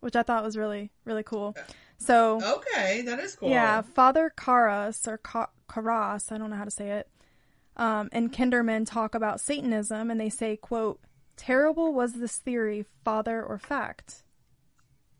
which 0.00 0.16
I 0.16 0.22
thought 0.22 0.42
was 0.44 0.56
really 0.56 0.90
really 1.04 1.22
cool. 1.22 1.54
So 1.98 2.40
Okay, 2.42 3.02
that 3.02 3.18
is 3.20 3.36
cool. 3.36 3.50
yeah, 3.50 3.82
Father 3.82 4.32
Karras 4.36 5.06
or 5.06 5.18
Ka- 5.18 5.50
Karras, 5.68 6.32
I 6.32 6.38
don't 6.38 6.50
know 6.50 6.56
how 6.56 6.64
to 6.64 6.70
say 6.70 6.90
it. 6.90 7.08
Um, 7.76 8.08
and 8.12 8.32
Kinderman 8.32 8.86
talk 8.86 9.14
about 9.14 9.40
Satanism, 9.40 10.10
and 10.10 10.18
they 10.18 10.30
say, 10.30 10.56
"quote 10.56 11.00
Terrible 11.36 11.92
was 11.92 12.14
this 12.14 12.38
theory, 12.38 12.86
father 13.04 13.42
or 13.44 13.58
fact." 13.58 14.22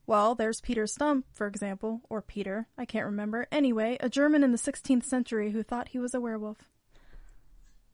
Well, 0.07 0.35
there's 0.35 0.61
Peter 0.61 0.87
Stump, 0.87 1.27
for 1.33 1.47
example, 1.47 2.03
or 2.09 2.23
Peter, 2.23 2.69
I 2.79 2.85
can't 2.85 3.07
remember. 3.07 3.49
Anyway, 3.51 3.97
a 4.01 4.09
German 4.09 4.45
in 4.45 4.53
the 4.53 4.59
16th 4.59 5.05
century 5.05 5.51
who 5.51 5.63
thought 5.63 5.89
he 5.89 5.99
was 5.99 6.15
a 6.15 6.21
werewolf. 6.21 6.59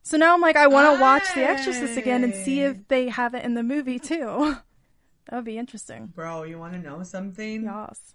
So 0.03 0.17
now 0.17 0.33
I'm 0.33 0.41
like, 0.41 0.55
I 0.55 0.67
want 0.67 0.95
to 0.95 1.01
watch 1.01 1.23
The 1.33 1.43
Exorcist 1.43 1.97
again 1.97 2.23
and 2.23 2.35
see 2.35 2.61
if 2.61 2.87
they 2.87 3.09
have 3.09 3.33
it 3.33 3.45
in 3.45 3.53
the 3.53 3.63
movie 3.63 3.99
too. 3.99 4.57
that 5.29 5.35
would 5.35 5.45
be 5.45 5.57
interesting. 5.57 6.07
Bro, 6.13 6.43
you 6.43 6.59
want 6.59 6.73
to 6.73 6.79
know 6.79 7.01
something? 7.03 7.63
Yes, 7.63 8.13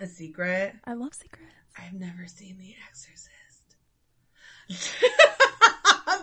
A 0.00 0.06
secret? 0.06 0.74
I 0.84 0.94
love 0.94 1.12
secrets. 1.12 1.52
I've 1.76 1.94
never 1.94 2.26
seen 2.26 2.56
The 2.58 2.74
Exorcist. 2.88 3.28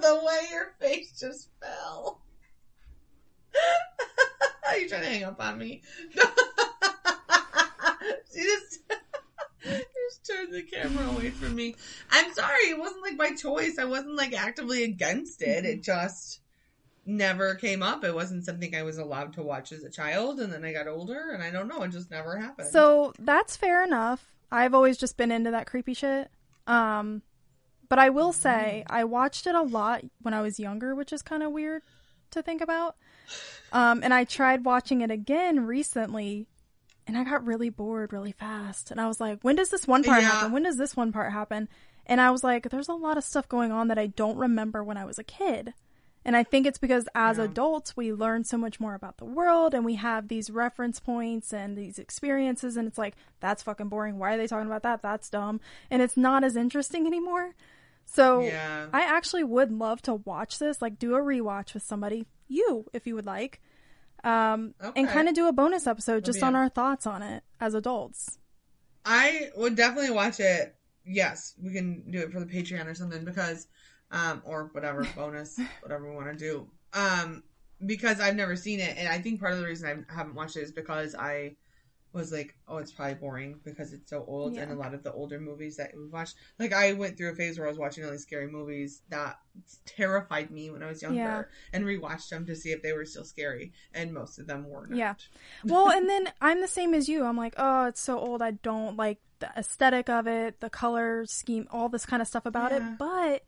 the 0.06 0.22
way 0.24 0.40
your 0.52 0.74
face 0.80 1.20
just 1.20 1.50
fell. 1.62 2.22
Are 4.68 4.78
you 4.78 4.88
trying 4.88 5.02
to 5.04 5.10
hang 5.10 5.24
up 5.24 5.40
on 5.40 5.58
me? 5.58 5.82
Just, 8.44 8.80
just 9.64 10.28
turned 10.28 10.54
the 10.54 10.64
camera 10.64 11.08
away 11.08 11.30
from 11.32 11.56
me. 11.56 11.76
I'm 12.12 12.34
sorry, 12.34 12.70
it 12.70 12.80
wasn't 12.80 13.04
like 13.04 13.18
my 13.18 13.36
choice. 13.36 13.78
I 13.80 13.86
wasn't 13.86 14.16
like 14.16 14.34
actively 14.34 14.84
against 14.84 15.42
it. 15.42 15.66
It 15.66 15.84
just 15.84 16.42
never 17.06 17.56
came 17.56 17.84
up. 17.84 18.04
It 18.04 18.14
wasn't 18.14 18.46
something 18.46 18.76
I 18.76 18.84
was 18.84 18.98
allowed 18.98 19.34
to 19.34 19.44
watch 19.44 19.72
as 19.72 19.84
a 19.84 19.90
child, 19.90 20.40
and 20.40 20.52
then 20.52 20.66
I 20.66 20.74
got 20.74 20.88
older, 20.88 21.32
and 21.32 21.44
I 21.44 21.52
don't 21.52 21.68
know, 21.68 21.84
it 21.84 21.92
just 21.92 22.12
never 22.12 22.38
happened. 22.38 22.70
So 22.70 23.14
that's 23.20 23.56
fair 23.56 23.84
enough. 23.84 24.34
I've 24.52 24.74
always 24.74 24.98
just 24.98 25.18
been 25.18 25.32
into 25.32 25.52
that 25.52 25.68
creepy 25.68 25.94
shit. 25.94 26.30
Um, 26.68 27.22
but 27.90 28.00
I 28.00 28.10
will 28.10 28.34
say 28.34 28.84
I 28.90 29.04
watched 29.04 29.46
it 29.48 29.56
a 29.56 29.62
lot 29.62 30.04
when 30.22 30.34
I 30.34 30.42
was 30.42 30.60
younger, 30.60 30.96
which 30.96 31.14
is 31.14 31.22
kind 31.22 31.44
of 31.44 31.52
weird 31.52 31.84
to 32.32 32.42
think 32.42 32.62
about. 32.62 32.96
Um, 33.72 34.02
and 34.04 34.14
I 34.14 34.24
tried 34.24 34.66
watching 34.66 35.02
it 35.02 35.12
again 35.12 35.66
recently, 35.66 36.48
and 37.08 37.18
I 37.18 37.24
got 37.24 37.46
really 37.46 37.70
bored 37.70 38.12
really 38.14 38.32
fast. 38.32 38.92
And 38.92 39.00
I 39.00 39.08
was 39.08 39.20
like, 39.20 39.40
when 39.42 39.56
does 39.56 39.70
this 39.70 39.88
one 39.88 40.04
part 40.04 40.22
Yeah. 40.22 40.30
happen? 40.32 40.52
When 40.52 40.64
does 40.64 40.78
this 40.78 40.96
one 40.96 41.12
part 41.12 41.32
happen? 41.32 41.70
And 42.06 42.22
I 42.22 42.32
was 42.32 42.44
like, 42.44 42.70
there's 42.70 42.88
a 42.90 42.94
lot 42.94 43.18
of 43.18 43.24
stuff 43.24 43.48
going 43.50 43.72
on 43.72 43.88
that 43.88 43.98
I 43.98 44.08
don't 44.08 44.38
remember 44.38 44.84
when 44.84 44.98
I 44.98 45.06
was 45.06 45.18
a 45.20 45.24
kid. 45.24 45.74
And 46.24 46.36
I 46.36 46.44
think 46.44 46.66
it's 46.66 46.80
because 46.80 47.08
as 47.14 47.38
adults, 47.38 47.96
we 47.96 48.12
learn 48.12 48.44
so 48.46 48.58
much 48.58 48.80
more 48.80 48.96
about 48.96 49.18
the 49.18 49.26
world 49.26 49.76
and 49.76 49.86
we 49.86 49.94
have 49.96 50.28
these 50.28 50.50
reference 50.50 51.00
points 51.00 51.54
and 51.54 51.78
these 51.78 52.00
experiences. 52.00 52.78
And 52.78 52.88
it's 52.88 52.98
like, 52.98 53.16
that's 53.40 53.62
fucking 53.62 53.90
boring. 53.90 54.18
Why 54.18 54.34
are 54.34 54.38
they 54.38 54.48
talking 54.48 54.66
about 54.66 54.82
that? 54.84 55.04
That's 55.04 55.30
dumb. 55.30 55.60
And 55.92 56.02
it's 56.02 56.18
not 56.18 56.44
as 56.44 56.56
interesting 56.56 57.06
anymore. 57.06 57.54
So 58.08 58.42
Yeah. 58.42 58.88
I 58.92 59.02
actually 59.02 59.44
would 59.44 59.72
love 59.72 60.02
to 60.04 60.16
watch 60.16 60.58
this, 60.58 60.82
like 60.82 60.98
do 60.98 61.14
a 61.16 61.20
rewatch 61.20 61.76
with 61.76 61.84
somebody, 61.84 62.26
you, 62.48 62.86
if 62.94 63.06
you 63.06 63.14
would 63.16 63.26
like, 63.28 63.62
um, 64.24 64.74
and 64.96 65.08
kind 65.08 65.28
of 65.28 65.36
do 65.36 65.48
a 65.48 65.54
bonus 65.54 65.88
episode 65.88 66.26
just 66.26 66.42
on 66.42 66.56
our 66.56 66.70
thoughts 66.70 67.06
on 67.06 67.22
it 67.22 67.44
as 67.60 67.74
adults. 67.74 68.40
I 69.06 69.52
would 69.56 69.76
definitely 69.76 70.12
watch 70.12 70.40
it. 70.40 70.76
Yes, 71.06 71.54
we 71.62 71.72
can 71.72 72.10
do 72.10 72.20
it 72.20 72.32
for 72.32 72.40
the 72.40 72.46
Patreon 72.48 72.88
or 72.88 72.96
something 72.96 73.24
because, 73.24 73.68
um, 74.12 74.42
or 74.46 74.70
whatever 74.72 75.08
bonus, 75.16 75.60
whatever 75.82 76.10
we 76.10 76.16
want 76.16 76.28
to 76.28 76.38
do. 76.38 76.68
Um, 76.94 77.44
because 77.86 78.20
I've 78.20 78.36
never 78.36 78.56
seen 78.56 78.80
it, 78.80 78.98
and 78.98 79.08
I 79.08 79.20
think 79.20 79.40
part 79.40 79.54
of 79.54 79.60
the 79.60 79.66
reason 79.66 80.06
I 80.10 80.14
haven't 80.14 80.34
watched 80.34 80.56
it 80.56 80.62
is 80.62 80.72
because 80.72 81.14
I 81.14 81.56
was 82.16 82.32
like, 82.32 82.56
oh, 82.68 82.78
it's 82.78 82.92
probably 82.92 83.16
boring 83.16 83.60
because 83.64 83.92
it's 83.94 84.10
so 84.10 84.24
old, 84.28 84.56
Yeah. 84.56 84.62
and 84.64 84.72
a 84.72 84.76
lot 84.76 84.94
of 84.94 85.04
the 85.04 85.12
older 85.14 85.40
movies 85.40 85.76
that 85.78 85.92
we 85.96 86.08
watched, 86.08 86.36
like 86.58 86.74
I 86.74 86.94
went 86.94 87.18
through 87.18 87.32
a 87.32 87.36
phase 87.36 87.58
where 87.60 87.68
I 87.68 87.70
was 87.70 87.78
watching 87.78 88.06
all 88.06 88.12
these 88.12 88.22
scary 88.24 88.48
movies 88.48 89.02
that 89.10 89.38
terrified 89.86 90.50
me 90.52 90.70
when 90.72 90.82
I 90.82 90.88
was 90.88 91.02
younger, 91.02 91.18
Yeah. 91.20 91.44
and 91.74 91.86
rewatched 91.86 92.30
them 92.30 92.46
to 92.48 92.56
see 92.56 92.72
if 92.72 92.82
they 92.82 92.94
were 92.94 93.06
still 93.06 93.26
scary, 93.26 93.74
and 93.94 94.14
most 94.14 94.40
of 94.40 94.48
them 94.48 94.68
were 94.70 94.88
not. 94.88 94.98
Yeah. 94.98 95.14
well, 95.66 95.90
and 95.90 96.10
then 96.10 96.32
I'm 96.42 96.62
the 96.62 96.68
same 96.68 96.94
as 96.94 97.08
you. 97.10 97.24
I'm 97.26 97.38
like, 97.38 97.54
oh, 97.58 97.86
it's 97.88 98.02
so 98.02 98.18
old. 98.18 98.42
I 98.42 98.52
don't 98.52 98.96
like 98.98 99.20
the 99.40 99.50
aesthetic 99.58 100.10
of 100.10 100.28
it, 100.28 100.62
the 100.62 100.70
color 100.70 101.26
scheme, 101.26 101.68
all 101.70 101.90
this 101.90 102.06
kind 102.06 102.22
of 102.22 102.28
stuff 102.28 102.46
about 102.46 102.72
Yeah. 102.72 102.94
it. 102.94 102.98
But 102.98 103.44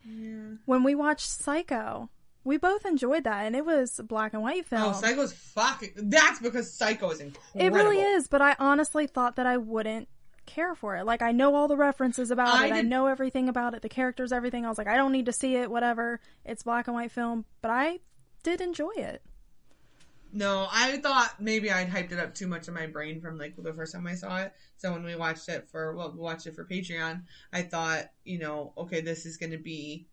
when 0.66 0.84
we 0.84 0.94
watched 0.94 1.30
Psycho, 1.30 2.10
we 2.48 2.58
both 2.58 2.86
enjoyed 2.86 3.26
that, 3.26 3.46
and 3.46 3.56
it 3.56 3.66
was 3.66 4.00
a 4.00 4.04
black 4.04 4.34
and 4.34 4.42
white 4.42 4.66
film. 4.66 4.82
Oh, 4.82 4.94
Psycho's 4.94 5.34
fucking. 5.34 5.92
That's 5.96 6.40
because 6.40 6.74
Psycho 6.74 7.12
is 7.12 7.20
incredible. 7.20 7.62
it 7.62 7.78
really 7.78 8.00
is. 8.00 8.28
But 8.28 8.42
I 8.42 8.56
honestly 8.58 9.06
thought 9.06 9.36
that 9.36 9.46
I 9.46 9.58
wouldn't 9.58 10.08
care 10.46 10.74
for 10.74 10.96
it. 10.96 11.06
Like 11.06 11.22
I 11.22 11.34
know 11.34 11.56
all 11.56 11.68
the 11.68 11.76
references 11.76 12.32
about 12.32 12.56
I 12.56 12.68
it. 12.68 12.72
I 12.72 12.82
know 12.82 13.08
everything 13.08 13.50
about 13.50 13.74
it, 13.74 13.82
the 13.82 13.90
characters, 13.90 14.32
everything. 14.32 14.66
I 14.66 14.70
was 14.70 14.78
like, 14.78 14.88
I 14.88 14.96
don't 14.96 15.12
need 15.12 15.26
to 15.26 15.34
see 15.34 15.56
it. 15.58 15.70
Whatever. 15.70 16.22
It's 16.46 16.64
black 16.64 16.88
and 16.88 16.96
white 16.96 17.12
film, 17.12 17.44
but 17.62 17.70
I 17.70 18.00
did 18.44 18.62
enjoy 18.62 18.94
it. 18.96 19.22
No, 20.32 20.68
I 20.72 20.98
thought 20.98 21.36
maybe 21.40 21.72
I'd 21.72 21.90
hyped 21.90 22.12
it 22.12 22.20
up 22.20 22.34
too 22.34 22.48
much 22.48 22.68
in 22.68 22.74
my 22.74 22.88
brain 22.88 23.22
from 23.22 23.38
like 23.38 23.56
the 23.58 23.74
first 23.74 23.94
time 23.94 24.08
I 24.08 24.16
saw 24.16 24.38
it. 24.40 24.54
So 24.78 24.92
when 24.92 25.04
we 25.04 25.16
watched 25.16 25.50
it 25.50 25.68
for 25.70 25.96
well, 25.96 26.12
we 26.12 26.20
watched 26.20 26.48
it 26.48 26.56
for 26.56 26.66
Patreon, 26.66 27.24
I 27.52 27.62
thought, 27.62 28.06
you 28.24 28.40
know, 28.40 28.74
okay, 28.78 29.02
this 29.02 29.26
is 29.26 29.38
going 29.38 29.52
to 29.52 29.58
be 29.58 30.08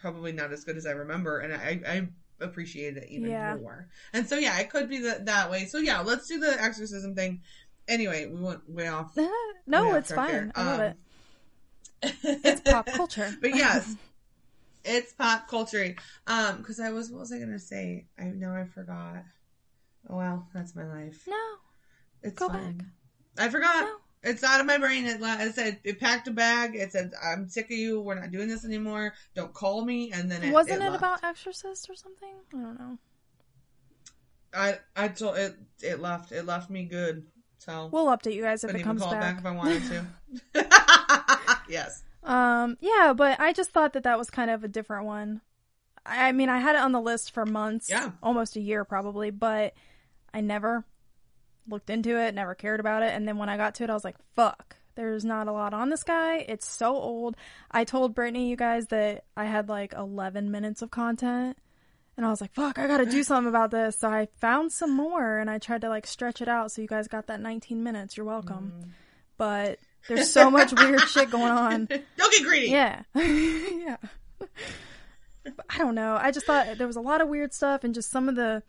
probably 0.00 0.32
not 0.32 0.52
as 0.52 0.64
good 0.64 0.76
as 0.76 0.86
I 0.86 0.92
remember, 0.92 1.38
and 1.40 1.52
I 1.54 1.80
I 1.86 2.08
appreciated 2.44 3.04
it 3.04 3.10
even 3.10 3.30
Yeah. 3.30 3.56
more. 3.60 3.88
And 4.12 4.26
so 4.28 4.36
yeah, 4.36 4.58
it 4.58 4.70
could 4.70 4.88
be 4.88 4.98
that 5.00 5.26
that 5.26 5.50
way. 5.50 5.66
So 5.66 5.78
yeah, 5.78 6.00
let's 6.00 6.26
do 6.26 6.38
the 6.40 6.60
exorcism 6.60 7.14
thing. 7.14 7.40
Anyway, 7.88 8.26
we 8.26 8.40
went 8.40 8.68
way 8.68 8.88
off. 8.88 9.16
no, 9.66 9.92
way 9.92 9.98
it's 9.98 10.12
fine. 10.12 10.52
I 10.54 10.62
love 10.64 10.80
Um, 10.80 10.80
it. 10.80 10.96
It's 12.22 12.60
pop 12.60 12.86
culture. 12.92 13.36
but 13.40 13.54
yes, 13.54 13.96
it's 14.84 15.12
pop 15.12 15.48
culture. 15.48 15.94
Um, 16.26 16.58
because 16.58 16.80
I 16.80 16.90
was, 16.90 17.10
what 17.10 17.20
was 17.20 17.32
I 17.32 17.38
gonna 17.38 17.58
say? 17.58 18.06
I 18.18 18.24
know 18.24 18.52
I 18.52 18.64
forgot. 18.64 19.24
Oh 20.08 20.16
well, 20.16 20.48
that's 20.54 20.74
my 20.74 20.84
life. 20.84 21.24
No. 21.26 21.36
It's 22.22 22.38
Go 22.38 22.48
fine. 22.48 22.86
back. 23.36 23.46
I 23.46 23.48
forgot. 23.48 23.84
No. 23.84 23.96
It's 24.22 24.44
out 24.44 24.60
of 24.60 24.66
my 24.66 24.76
brain. 24.78 25.06
It, 25.06 25.18
it 25.22 25.54
said 25.54 25.80
it 25.82 25.98
packed 25.98 26.28
a 26.28 26.30
bag. 26.30 26.74
It 26.76 26.92
said 26.92 27.12
I'm 27.24 27.48
sick 27.48 27.66
of 27.66 27.70
you. 27.72 28.00
We're 28.00 28.20
not 28.20 28.30
doing 28.30 28.48
this 28.48 28.64
anymore. 28.66 29.14
Don't 29.34 29.54
call 29.54 29.82
me. 29.84 30.12
And 30.12 30.30
then 30.30 30.42
it 30.42 30.52
Wasn't 30.52 30.82
it, 30.82 30.84
left. 30.84 30.96
about 30.98 31.24
Exorcist 31.24 31.88
or 31.88 31.94
something? 31.94 32.28
I 32.52 32.56
don't 32.56 32.78
know. 32.78 32.98
I 34.52 34.78
I 34.96 35.08
told 35.08 35.36
it. 35.38 35.56
It 35.80 36.00
left. 36.00 36.32
It 36.32 36.44
left 36.44 36.68
me 36.70 36.84
good. 36.84 37.26
So 37.58 37.88
We'll 37.92 38.06
update 38.06 38.34
you 38.34 38.42
guys 38.42 38.64
if 38.64 38.74
it 38.74 38.82
comes 38.82 39.02
it 39.02 39.10
back. 39.10 39.20
back 39.20 39.38
if 39.38 39.46
I 39.46 39.50
wanted 39.54 39.82
to. 40.54 41.56
yes. 41.68 42.02
Um, 42.22 42.76
yeah, 42.80 43.12
but 43.14 43.40
I 43.40 43.52
just 43.52 43.70
thought 43.70 43.92
that 43.94 44.02
that 44.02 44.18
was 44.18 44.30
kind 44.30 44.50
of 44.50 44.64
a 44.64 44.68
different 44.68 45.06
one. 45.06 45.40
I 46.04 46.28
I 46.28 46.32
mean, 46.32 46.48
I 46.48 46.58
had 46.58 46.74
it 46.74 46.80
on 46.80 46.92
the 46.92 47.00
list 47.00 47.30
for 47.32 47.44
months, 47.46 47.88
Yeah. 47.88 48.10
almost 48.22 48.56
a 48.56 48.60
year 48.60 48.84
probably, 48.84 49.30
but 49.30 49.74
I 50.34 50.40
never 50.40 50.84
looked 51.68 51.90
into 51.90 52.18
it, 52.18 52.34
never 52.34 52.54
cared 52.54 52.80
about 52.80 53.02
it, 53.02 53.14
and 53.14 53.26
then 53.26 53.38
when 53.38 53.48
I 53.48 53.56
got 53.56 53.74
to 53.76 53.84
it, 53.84 53.90
I 53.90 53.94
was 53.94 54.04
like, 54.04 54.16
"Fuck." 54.34 54.76
There's 54.96 55.24
not 55.24 55.48
a 55.48 55.52
lot 55.52 55.72
on 55.72 55.88
this 55.88 56.02
guy. 56.02 56.38
It's 56.38 56.68
so 56.68 56.94
old. 56.94 57.36
I 57.70 57.84
told 57.84 58.14
Brittany, 58.14 58.50
you 58.50 58.56
guys, 58.56 58.88
that 58.88 59.24
I 59.34 59.44
had 59.46 59.68
like 59.68 59.94
11 59.94 60.50
minutes 60.50 60.82
of 60.82 60.90
content. 60.90 61.56
And 62.16 62.26
I 62.26 62.28
was 62.28 62.42
like, 62.42 62.52
fuck, 62.52 62.78
I 62.78 62.86
gotta 62.86 63.06
do 63.06 63.22
something 63.22 63.48
about 63.48 63.70
this. 63.70 63.98
So 63.98 64.08
I 64.08 64.28
found 64.40 64.72
some 64.72 64.94
more 64.94 65.38
and 65.38 65.48
I 65.48 65.58
tried 65.58 65.80
to 65.82 65.88
like 65.88 66.06
stretch 66.06 66.42
it 66.42 66.48
out 66.48 66.70
so 66.70 66.82
you 66.82 66.88
guys 66.88 67.08
got 67.08 67.28
that 67.28 67.40
19 67.40 67.82
minutes. 67.82 68.16
You're 68.16 68.26
welcome. 68.26 68.72
Mm. 68.76 68.88
But 69.38 69.78
there's 70.06 70.30
so 70.30 70.50
much 70.50 70.72
weird 70.72 71.00
shit 71.08 71.30
going 71.30 71.50
on. 71.50 71.86
Don't 72.18 72.32
get 72.32 72.42
greedy. 72.44 72.68
Yeah. 72.68 73.02
yeah. 73.14 73.96
I 75.70 75.78
don't 75.78 75.94
know. 75.94 76.18
I 76.20 76.30
just 76.30 76.44
thought 76.44 76.76
there 76.76 76.86
was 76.86 76.96
a 76.96 77.00
lot 77.00 77.22
of 77.22 77.28
weird 77.28 77.54
stuff 77.54 77.84
and 77.84 77.94
just 77.94 78.10
some 78.10 78.28
of 78.28 78.34
the 78.34 78.62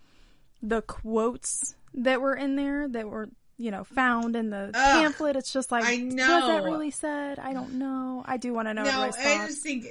the 0.61 0.81
quotes 0.83 1.75
that 1.93 2.21
were 2.21 2.35
in 2.35 2.55
there 2.55 2.87
that 2.87 3.09
were, 3.09 3.29
you 3.57 3.71
know, 3.71 3.83
found 3.83 4.35
in 4.35 4.49
the 4.49 4.71
Ugh. 4.73 5.01
pamphlet. 5.01 5.35
It's 5.35 5.51
just 5.51 5.71
like 5.71 5.85
I 5.85 5.97
know 5.97 6.39
was 6.39 6.47
that 6.47 6.63
really 6.63 6.91
said? 6.91 7.39
I 7.39 7.53
don't 7.53 7.73
know. 7.73 8.23
I 8.25 8.37
do 8.37 8.53
want 8.53 8.67
to 8.67 8.73
know 8.73 8.83
No, 8.83 9.01
I 9.01 9.47
just 9.47 9.61
think 9.63 9.85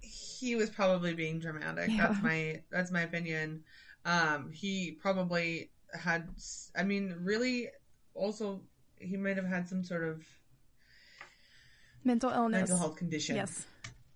he 0.00 0.56
was 0.56 0.70
probably 0.70 1.14
being 1.14 1.38
dramatic. 1.38 1.90
Yeah. 1.90 2.08
That's 2.08 2.22
my 2.22 2.62
that's 2.70 2.90
my 2.90 3.02
opinion. 3.02 3.62
Um, 4.04 4.50
he 4.52 4.92
probably 5.00 5.70
had. 5.94 6.28
I 6.76 6.82
mean, 6.82 7.14
really, 7.20 7.68
also 8.14 8.60
he 8.98 9.16
might 9.16 9.36
have 9.36 9.46
had 9.46 9.68
some 9.68 9.84
sort 9.84 10.04
of 10.04 10.24
Mental 12.04 12.30
illness. 12.30 12.60
mental 12.60 12.78
health 12.78 12.96
condition. 12.96 13.36
Yes. 13.36 13.64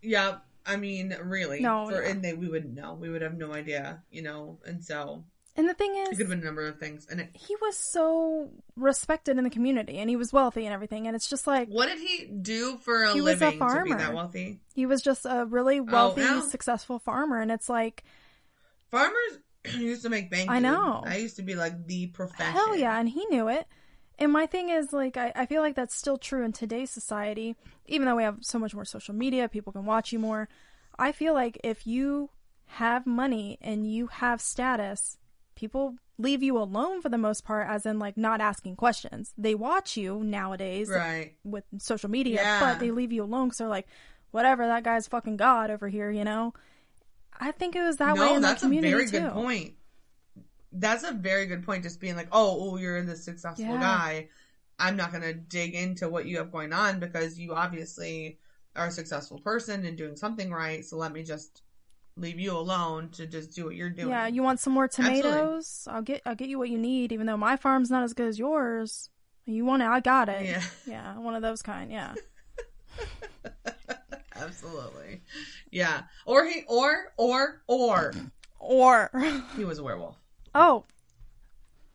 Yeah. 0.02 0.38
I 0.64 0.76
mean, 0.76 1.16
really. 1.22 1.60
No, 1.60 1.88
For, 1.88 2.02
yeah. 2.02 2.08
and 2.10 2.22
they 2.24 2.32
we 2.32 2.48
wouldn't 2.48 2.74
know. 2.74 2.94
We 2.94 3.08
would 3.08 3.22
have 3.22 3.38
no 3.38 3.52
idea. 3.52 4.02
You 4.10 4.22
know. 4.22 4.58
And 4.66 4.82
so 4.84 5.22
And 5.56 5.68
the 5.68 5.74
thing 5.74 5.94
it 5.96 6.00
is 6.00 6.08
could 6.10 6.18
have 6.20 6.28
been 6.28 6.40
a 6.40 6.44
number 6.44 6.66
of 6.66 6.78
things. 6.78 7.06
And 7.10 7.20
it, 7.20 7.30
he 7.34 7.56
was 7.62 7.76
so 7.76 8.50
respected 8.76 9.38
in 9.38 9.44
the 9.44 9.50
community 9.50 9.98
and 9.98 10.10
he 10.10 10.16
was 10.16 10.32
wealthy 10.32 10.66
and 10.66 10.74
everything 10.74 11.06
and 11.06 11.16
it's 11.16 11.28
just 11.28 11.46
like 11.46 11.68
what 11.68 11.88
did 11.88 11.98
he 11.98 12.26
do 12.26 12.76
for 12.78 13.04
a 13.04 13.12
He 13.14 13.20
was 13.22 13.40
a 13.40 13.46
living 13.46 13.50
to 13.50 13.52
be 13.52 13.58
farmer. 13.58 13.98
that 13.98 14.14
wealthy? 14.14 14.60
he 14.74 14.84
was 14.86 15.00
just 15.00 15.24
a 15.24 15.46
really 15.46 15.80
oh, 15.80 15.84
wealthy 15.84 16.20
yeah? 16.20 16.40
successful 16.42 16.98
farmer 16.98 17.40
and 17.40 17.50
it's 17.50 17.68
like 17.68 18.04
Farmers 18.90 19.38
used 19.76 20.02
to 20.02 20.08
make 20.10 20.30
bank. 20.30 20.48
I 20.50 20.60
know. 20.60 21.02
I 21.04 21.16
used 21.16 21.36
to 21.36 21.42
be 21.42 21.54
like 21.54 21.86
the 21.86 22.06
profession. 22.08 22.52
hell 22.52 22.76
yeah 22.76 22.98
and 22.98 23.08
he 23.08 23.24
knew 23.26 23.48
it 23.48 23.66
and 24.18 24.32
my 24.32 24.46
thing 24.46 24.68
is 24.70 24.92
like 24.92 25.16
I, 25.16 25.32
I 25.34 25.46
feel 25.46 25.62
like 25.62 25.74
that's 25.74 25.94
still 25.96 26.18
true 26.18 26.44
in 26.44 26.52
today's 26.52 26.90
society 26.90 27.56
even 27.86 28.06
though 28.06 28.16
we 28.16 28.22
have 28.24 28.38
so 28.42 28.58
much 28.58 28.74
more 28.74 28.84
social 28.84 29.14
media 29.14 29.48
people 29.48 29.72
can 29.72 29.84
watch 29.86 30.12
you 30.12 30.18
more 30.18 30.48
i 30.98 31.12
feel 31.12 31.34
like 31.34 31.58
if 31.64 31.86
you 31.86 32.30
have 32.66 33.06
money 33.06 33.58
and 33.60 33.90
you 33.90 34.08
have 34.08 34.40
status 34.40 35.18
people 35.56 35.96
leave 36.18 36.42
you 36.42 36.56
alone 36.56 37.02
for 37.02 37.08
the 37.08 37.18
most 37.18 37.44
part 37.44 37.66
as 37.68 37.84
in 37.84 37.98
like 37.98 38.16
not 38.16 38.40
asking 38.40 38.74
questions 38.76 39.32
they 39.36 39.54
watch 39.54 39.96
you 39.96 40.22
nowadays 40.24 40.88
Right. 40.88 41.34
with 41.44 41.64
social 41.78 42.08
media, 42.10 42.40
Yeah. 42.42 42.60
but 42.60 42.78
they 42.80 42.90
leave 42.90 43.12
you 43.12 43.24
alone 43.24 43.48
because 43.48 43.58
they're 43.58 43.68
like, 43.68 43.86
whatever, 44.30 44.66
that 44.66 44.84
guy's 44.84 45.06
fucking 45.08 45.36
god 45.36 45.70
over 45.70 45.88
here, 45.88 46.10
you 46.10 46.24
know. 46.24 46.54
I 47.38 47.52
think 47.52 47.76
it 47.76 47.82
was 47.82 47.96
that 47.98 48.16
way 48.16 48.32
in 48.34 48.40
that's 48.42 48.60
the 48.62 48.66
community 48.66 48.92
a 48.92 48.96
very 48.96 49.10
too. 49.10 49.20
good 49.20 49.32
point. 49.32 49.74
That's 50.72 51.04
a 51.04 51.12
very 51.12 51.46
good 51.46 51.64
point. 51.64 51.82
Just 51.82 52.00
being 52.00 52.16
like, 52.16 52.28
oh, 52.32 52.70
oh, 52.72 52.76
you're 52.76 53.02
this 53.02 53.24
successful 53.24 53.64
Yeah. 53.66 53.80
guy. 53.80 54.28
I'm 54.78 54.96
not 54.96 55.10
going 55.10 55.22
to 55.22 55.32
dig 55.34 55.74
into 55.74 56.08
what 56.08 56.26
you 56.26 56.38
have 56.38 56.52
going 56.52 56.72
on 56.72 56.98
because 57.00 57.38
you 57.38 57.54
obviously 57.54 58.38
are 58.74 58.88
a 58.88 58.90
successful 58.90 59.38
person 59.38 59.86
and 59.86 59.96
doing 59.96 60.16
something 60.16 60.50
right. 60.50 60.84
So 60.84 60.96
let 60.98 61.12
me 61.12 61.22
just 61.22 61.62
leave 62.16 62.38
you 62.40 62.56
alone 62.56 63.10
to 63.10 63.26
just 63.26 63.54
do 63.54 63.64
what 63.66 63.74
you're 63.74 63.90
doing. 63.90 64.08
Yeah, 64.08 64.26
you 64.26 64.42
want 64.42 64.60
some 64.60 64.72
more 64.72 64.84
Absolutely. 64.84 65.22
tomatoes? 65.22 65.86
I'll 65.90 66.02
get 66.02 66.22
I'll 66.26 66.34
get 66.34 66.48
you 66.48 66.58
what 66.58 66.70
you 66.70 66.78
need, 66.78 67.12
even 67.12 67.26
though 67.26 67.36
my 67.36 67.56
farm's 67.56 67.90
not 67.90 68.02
as 68.02 68.12
good 68.14 68.28
as 68.28 68.38
yours. 68.38 69.10
You 69.44 69.64
want 69.64 69.82
it? 69.82 69.86
I 69.86 70.00
got 70.00 70.28
it. 70.28 70.44
Yeah. 70.44 70.62
yeah, 70.86 71.18
one 71.18 71.34
of 71.34 71.42
those 71.42 71.62
kind. 71.62 71.90
Yeah, 71.90 72.14
Absolutely. 74.36 75.22
Yeah. 75.70 76.02
Or 76.26 76.44
he, 76.46 76.62
or, 76.68 77.12
or, 77.16 77.62
or 77.66 78.12
or 78.58 79.10
he 79.56 79.64
was 79.64 79.78
a 79.78 79.84
werewolf. 79.84 80.16
oh, 80.54 80.84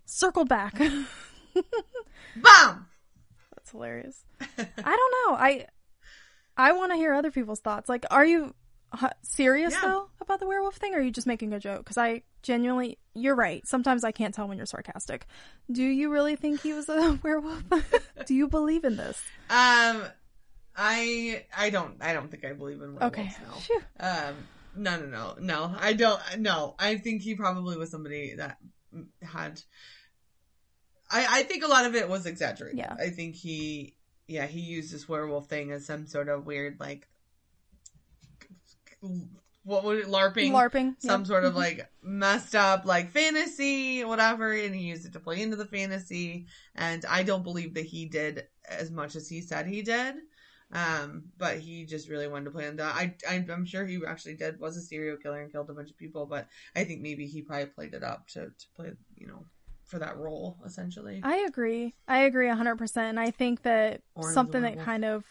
circled 0.06 0.50
back. 0.50 0.78
Bomb! 2.36 2.88
That's 3.56 3.72
hilarious. 3.72 4.24
I 4.40 4.66
don't 4.76 4.88
know. 4.88 5.36
I 5.36 5.68
I 6.58 6.72
want 6.74 6.92
to 6.92 6.96
hear 6.96 7.14
other 7.14 7.32
people's 7.32 7.60
thoughts. 7.60 7.90
Like, 7.90 8.06
are 8.12 8.26
you 8.26 8.54
serious 9.22 9.74
Yeah. 9.74 9.82
though 9.82 10.10
about 10.20 10.40
the 10.40 10.48
werewolf 10.48 10.76
thing, 10.76 10.94
or 10.94 10.98
are 10.98 11.02
you 11.02 11.12
just 11.12 11.28
making 11.28 11.54
a 11.54 11.60
joke? 11.60 11.80
Because 11.80 11.98
I 11.98 12.24
genuinely, 12.44 12.98
you're 13.14 13.36
right. 13.36 13.66
Sometimes 13.68 14.04
I 14.04 14.12
can't 14.12 14.34
tell 14.34 14.48
when 14.48 14.58
you're 14.58 14.66
sarcastic. 14.66 15.26
Do 15.72 15.84
you 15.84 16.10
really 16.12 16.36
think 16.36 16.62
he 16.62 16.74
was 16.74 16.90
a 16.90 17.20
werewolf? 17.24 17.64
Do 18.26 18.34
you 18.34 18.48
believe 18.48 18.84
in 18.84 18.98
this? 18.98 19.22
Um, 19.50 20.04
I, 20.76 21.46
I 21.58 21.70
don't, 21.70 21.96
I 22.02 22.14
don't 22.14 22.30
think 22.30 22.46
I 22.46 22.54
believe 22.54 22.82
in 22.82 22.96
werewolves. 22.96 23.18
Okay. 23.18 23.32
No. 24.00 24.08
Um, 24.08 24.36
no, 24.76 25.00
no, 25.00 25.06
no, 25.06 25.36
no. 25.40 25.76
I 25.80 25.94
don't. 25.94 26.22
No, 26.40 26.76
I 26.80 26.98
think 26.98 27.22
he 27.22 27.36
probably 27.36 27.78
was 27.78 27.92
somebody 27.92 28.36
that 28.36 28.58
had. 29.22 29.62
I 31.10 31.40
I 31.40 31.44
think 31.44 31.64
a 31.64 31.68
lot 31.68 31.86
of 31.86 31.94
it 31.96 32.08
was 32.08 32.26
exaggerated. 32.26 32.78
Yeah. 32.80 32.96
I 32.98 33.10
think 33.10 33.36
he, 33.36 33.96
yeah, 34.28 34.48
he 34.48 34.62
used 34.62 34.94
this 34.94 35.10
werewolf 35.10 35.48
thing 35.48 35.72
as 35.72 35.86
some 35.86 36.08
sort 36.08 36.30
of 36.30 36.46
weird 36.46 36.80
like. 36.80 37.08
What 39.64 39.84
would 39.84 40.00
it 40.00 40.08
LARPing? 40.08 40.52
LARPing. 40.52 40.96
Some 41.00 41.22
yeah. 41.22 41.28
sort 41.28 41.46
of 41.46 41.56
like 41.56 41.88
messed 42.02 42.56
up 42.56 42.86
like 42.86 43.12
fantasy, 43.12 44.04
whatever, 44.04 44.54
and 44.54 44.74
he 44.74 44.82
used 44.82 45.06
it 45.06 45.14
to 45.14 45.20
play 45.20 45.42
into 45.42 45.56
the 45.56 45.66
fantasy. 45.66 46.48
And 46.76 47.06
I 47.06 47.24
don't 47.24 47.44
believe 47.44 47.76
that 47.76 47.86
he 47.86 48.06
did 48.06 48.46
as 48.68 48.90
much 48.90 49.16
as 49.16 49.28
he 49.28 49.42
said 49.42 49.68
he 49.68 49.82
did. 49.82 50.16
Um, 50.74 51.26
but 51.38 51.60
he 51.60 51.86
just 51.86 52.10
really 52.10 52.28
wanted 52.28 52.46
to 52.46 52.52
play 52.52 52.68
on 52.68 52.78
that. 52.78 52.96
I, 52.96 53.14
I, 53.30 53.46
I'm 53.52 53.66
sure 53.66 53.86
he 53.86 54.00
actually 54.08 54.36
did 54.36 54.60
was 54.60 54.78
a 54.78 54.82
serial 54.82 55.18
killer 55.18 55.42
and 55.42 55.52
killed 55.52 55.70
a 55.70 55.74
bunch 55.74 55.90
of 55.90 55.98
people. 55.98 56.26
But 56.26 56.48
I 56.76 56.84
think 56.84 57.02
maybe 57.02 57.28
he 57.28 57.42
probably 57.42 57.66
played 57.66 57.94
it 57.94 58.04
up 58.04 58.28
to, 58.30 58.46
to 58.46 58.66
play, 58.76 58.92
you 59.16 59.28
know, 59.28 59.46
for 59.86 60.00
that 60.00 60.18
role 60.18 60.58
essentially. 60.66 61.22
I 61.24 61.40
agree. 61.40 61.94
I 62.08 62.20
agree 62.20 62.48
100%. 62.48 62.98
And 62.98 63.20
I 63.20 63.30
think 63.30 63.64
that 63.64 64.02
Orange 64.16 64.34
something 64.34 64.62
that 64.62 64.80
kind 64.80 65.06
of 65.06 65.26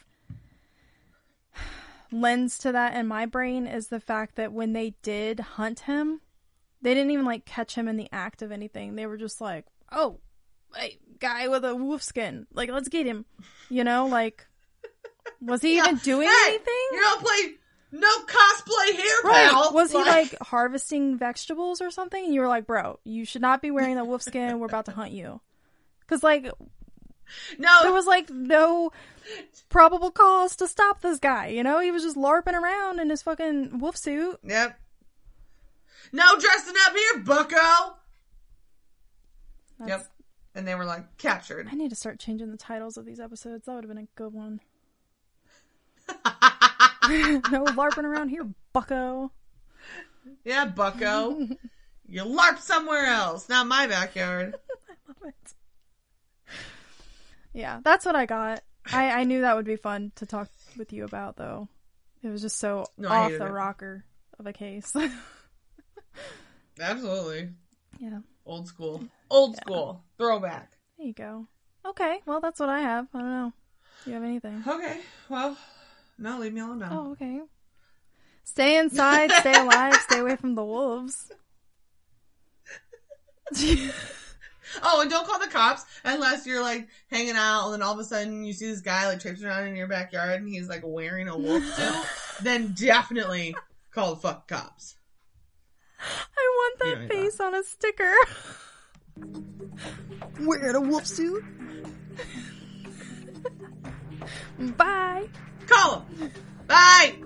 lends 2.13 2.59
to 2.59 2.73
that 2.73 2.95
in 2.95 3.07
my 3.07 3.27
brain 3.27 3.67
is 3.67 3.89
the 3.89 4.01
fact 4.01 4.37
that 4.37 4.53
when 4.53 4.73
they 4.73 4.95
did 5.03 5.41
hunt 5.41 5.81
him, 5.81 6.21
they 6.83 6.95
didn't 6.95 7.11
even 7.11 7.25
like 7.25 7.45
catch 7.45 7.75
him 7.75 7.89
in 7.89 7.97
the 7.97 8.09
act 8.13 8.43
of 8.43 8.53
anything. 8.53 8.95
They 8.97 9.07
were 9.07 9.17
just 9.17 9.41
like, 9.41 9.67
oh, 9.93 10.19
hey, 10.75 10.99
guy 11.19 11.49
with 11.49 11.65
a 11.65 11.75
wolf 11.75 12.03
skin. 12.03 12.47
Like, 12.53 12.71
let's 12.71 12.89
get 12.89 13.07
him. 13.07 13.25
You 13.69 13.85
know, 13.85 14.07
like, 14.07 14.47
was 15.41 15.63
he 15.63 15.77
even 15.79 15.97
doing 15.97 16.27
Hey, 16.29 16.49
anything? 16.49 16.89
You 16.93 17.01
don't 17.01 17.21
play 17.23 17.55
no 17.93 18.19
cosplay 18.21 18.93
here, 18.93 19.17
Right. 19.25 19.51
pal. 19.51 19.73
Was 19.75 19.91
he 19.93 19.99
like 19.99 20.37
harvesting 20.41 21.19
vegetables 21.19 21.81
or 21.81 21.91
something? 21.91 22.25
And 22.25 22.33
you 22.35 22.41
were 22.41 22.49
like, 22.49 22.67
bro, 22.67 22.99
you 23.05 23.25
should 23.25 23.43
not 23.43 23.61
be 23.63 23.71
wearing 23.71 23.97
that 23.97 24.07
wolf 24.07 24.23
skin. 24.23 24.59
We're 24.59 24.67
about 24.67 24.87
to 24.87 24.93
hunt 24.93 25.11
you. 25.13 25.41
Cause 26.07 26.23
like, 26.23 26.51
no? 27.59 27.78
there 27.83 27.93
was 27.93 28.07
like 28.07 28.31
no 28.31 28.93
probable 29.68 30.11
cause 30.11 30.57
to 30.57 30.66
stop 30.66 31.01
this 31.01 31.18
guy. 31.18 31.49
You 31.49 31.62
know, 31.62 31.81
he 31.81 31.91
was 31.91 32.03
just 32.03 32.16
larping 32.16 32.55
around 32.55 33.01
in 33.01 33.11
his 33.11 33.22
fucking 33.22 33.78
wolf 33.78 33.97
suit. 33.97 34.39
Yep. 34.45 34.78
No 36.12 36.37
dressing 36.39 36.74
up 36.87 36.95
here, 36.95 37.18
Bucko. 37.20 37.97
That's- 39.78 39.89
Yep. 39.89 40.07
And 40.57 40.66
they 40.66 40.74
were 40.74 40.85
like 40.85 41.16
captured. 41.16 41.68
I 41.70 41.76
need 41.76 41.91
to 41.91 41.97
start 41.97 42.18
changing 42.18 42.51
the 42.51 42.57
titles 42.57 42.97
of 42.97 43.07
these 43.07 43.20
episodes. 43.20 43.66
That 43.66 43.74
would 43.74 43.85
have 43.85 43.89
been 43.89 44.05
a 44.05 44.09
good 44.16 44.33
one. 44.33 44.61
no 47.09 47.64
larping 47.64 48.05
around 48.05 48.28
here, 48.31 48.47
Bucko. 48.72 49.31
Yeah, 50.45 50.66
Bucko. 50.66 51.49
you 52.09 52.22
LARP 52.24 52.59
somewhere 52.59 53.07
else, 53.07 53.49
not 53.49 53.66
my 53.66 53.87
backyard. 53.87 54.57
Yeah, 57.53 57.81
that's 57.83 58.05
what 58.07 58.15
I 58.17 58.27
got. 58.27 58.63
I, 58.93 59.11
I 59.21 59.25
knew 59.25 59.41
that 59.43 59.57
would 59.57 59.67
be 59.67 59.77
fun 59.77 60.13
to 60.17 60.27
talk 60.27 60.49
with 60.77 60.93
you 60.93 61.05
about, 61.05 61.37
though. 61.37 61.69
It 62.23 62.29
was 62.29 62.43
just 62.43 62.59
so 62.59 62.87
No, 62.99 63.09
off 63.09 63.31
the 63.33 63.47
it. 63.47 63.51
rocker 63.51 64.05
of 64.39 64.47
a 64.47 64.53
case. 64.53 64.95
Absolutely. 66.81 67.51
yeah, 67.99 68.21
Old 68.47 68.67
school. 68.69 69.03
Old 69.31 69.57
school. 69.57 70.03
Throwback. 70.19 70.73
there 70.97 71.07
you 71.07 71.13
go. 71.13 71.47
Okay, 71.87 72.21
well, 72.27 72.41
that's 72.41 72.59
what 72.61 72.69
I 72.69 72.81
have. 72.81 73.07
I 73.15 73.19
don't 73.19 73.31
know. 73.31 73.53
Do 74.05 74.11
you 74.11 74.15
have 74.15 74.25
anything? 74.25 74.63
Okay. 74.67 74.99
Well, 75.29 75.57
no, 76.19 76.39
leave 76.39 76.53
me 76.55 76.61
alone 76.61 76.79
now. 76.81 76.89
Oh, 76.93 77.11
okay. 77.13 77.41
Stay 78.45 78.79
inside, 78.79 79.31
stay 79.41 79.53
alive, 79.61 79.95
stay 80.09 80.19
away 80.21 80.37
from 80.37 80.55
the 80.55 80.65
wolves. 80.65 81.31
Oh, 84.83 85.01
and 85.01 85.11
don't 85.11 85.27
call 85.27 85.39
the 85.39 85.47
cops 85.47 85.85
unless 86.05 86.47
you're 86.47 86.62
like 86.62 86.89
hanging 87.11 87.37
out 87.37 87.64
and 87.66 87.75
then 87.75 87.83
all 87.83 87.95
of 87.95 87.99
a 87.99 88.05
sudden 88.05 88.45
you 88.45 88.53
see 88.53 88.66
this 88.66 88.81
guy 88.81 89.07
like 89.07 89.21
traipsing 89.21 89.47
around 89.47 89.66
in 89.68 89.77
your 89.77 89.89
backyard 89.89 90.41
and 90.41 90.49
he's 90.49 90.68
like 90.68 90.83
wearing 90.85 91.29
a 91.29 91.37
wolf 91.37 91.64
suit. 91.75 92.05
then 92.43 92.75
definitely 92.79 93.55
call 93.93 94.14
the 94.14 94.21
fuck 94.21 94.49
cops. 94.49 94.97
I 96.01 96.55
want 96.57 96.79
that 96.79 96.85
don't 96.85 97.01
need 97.03 97.11
face 97.11 97.41
on 97.41 97.55
a 97.55 97.62
sticker. 97.62 98.14
Wearing 100.41 100.77
a 100.77 100.81
wolf 100.81 101.07
suit. 101.07 101.45
Bye. 104.77 105.29
Call 105.66 106.01
him. 106.01 106.31
Bye. 106.66 107.16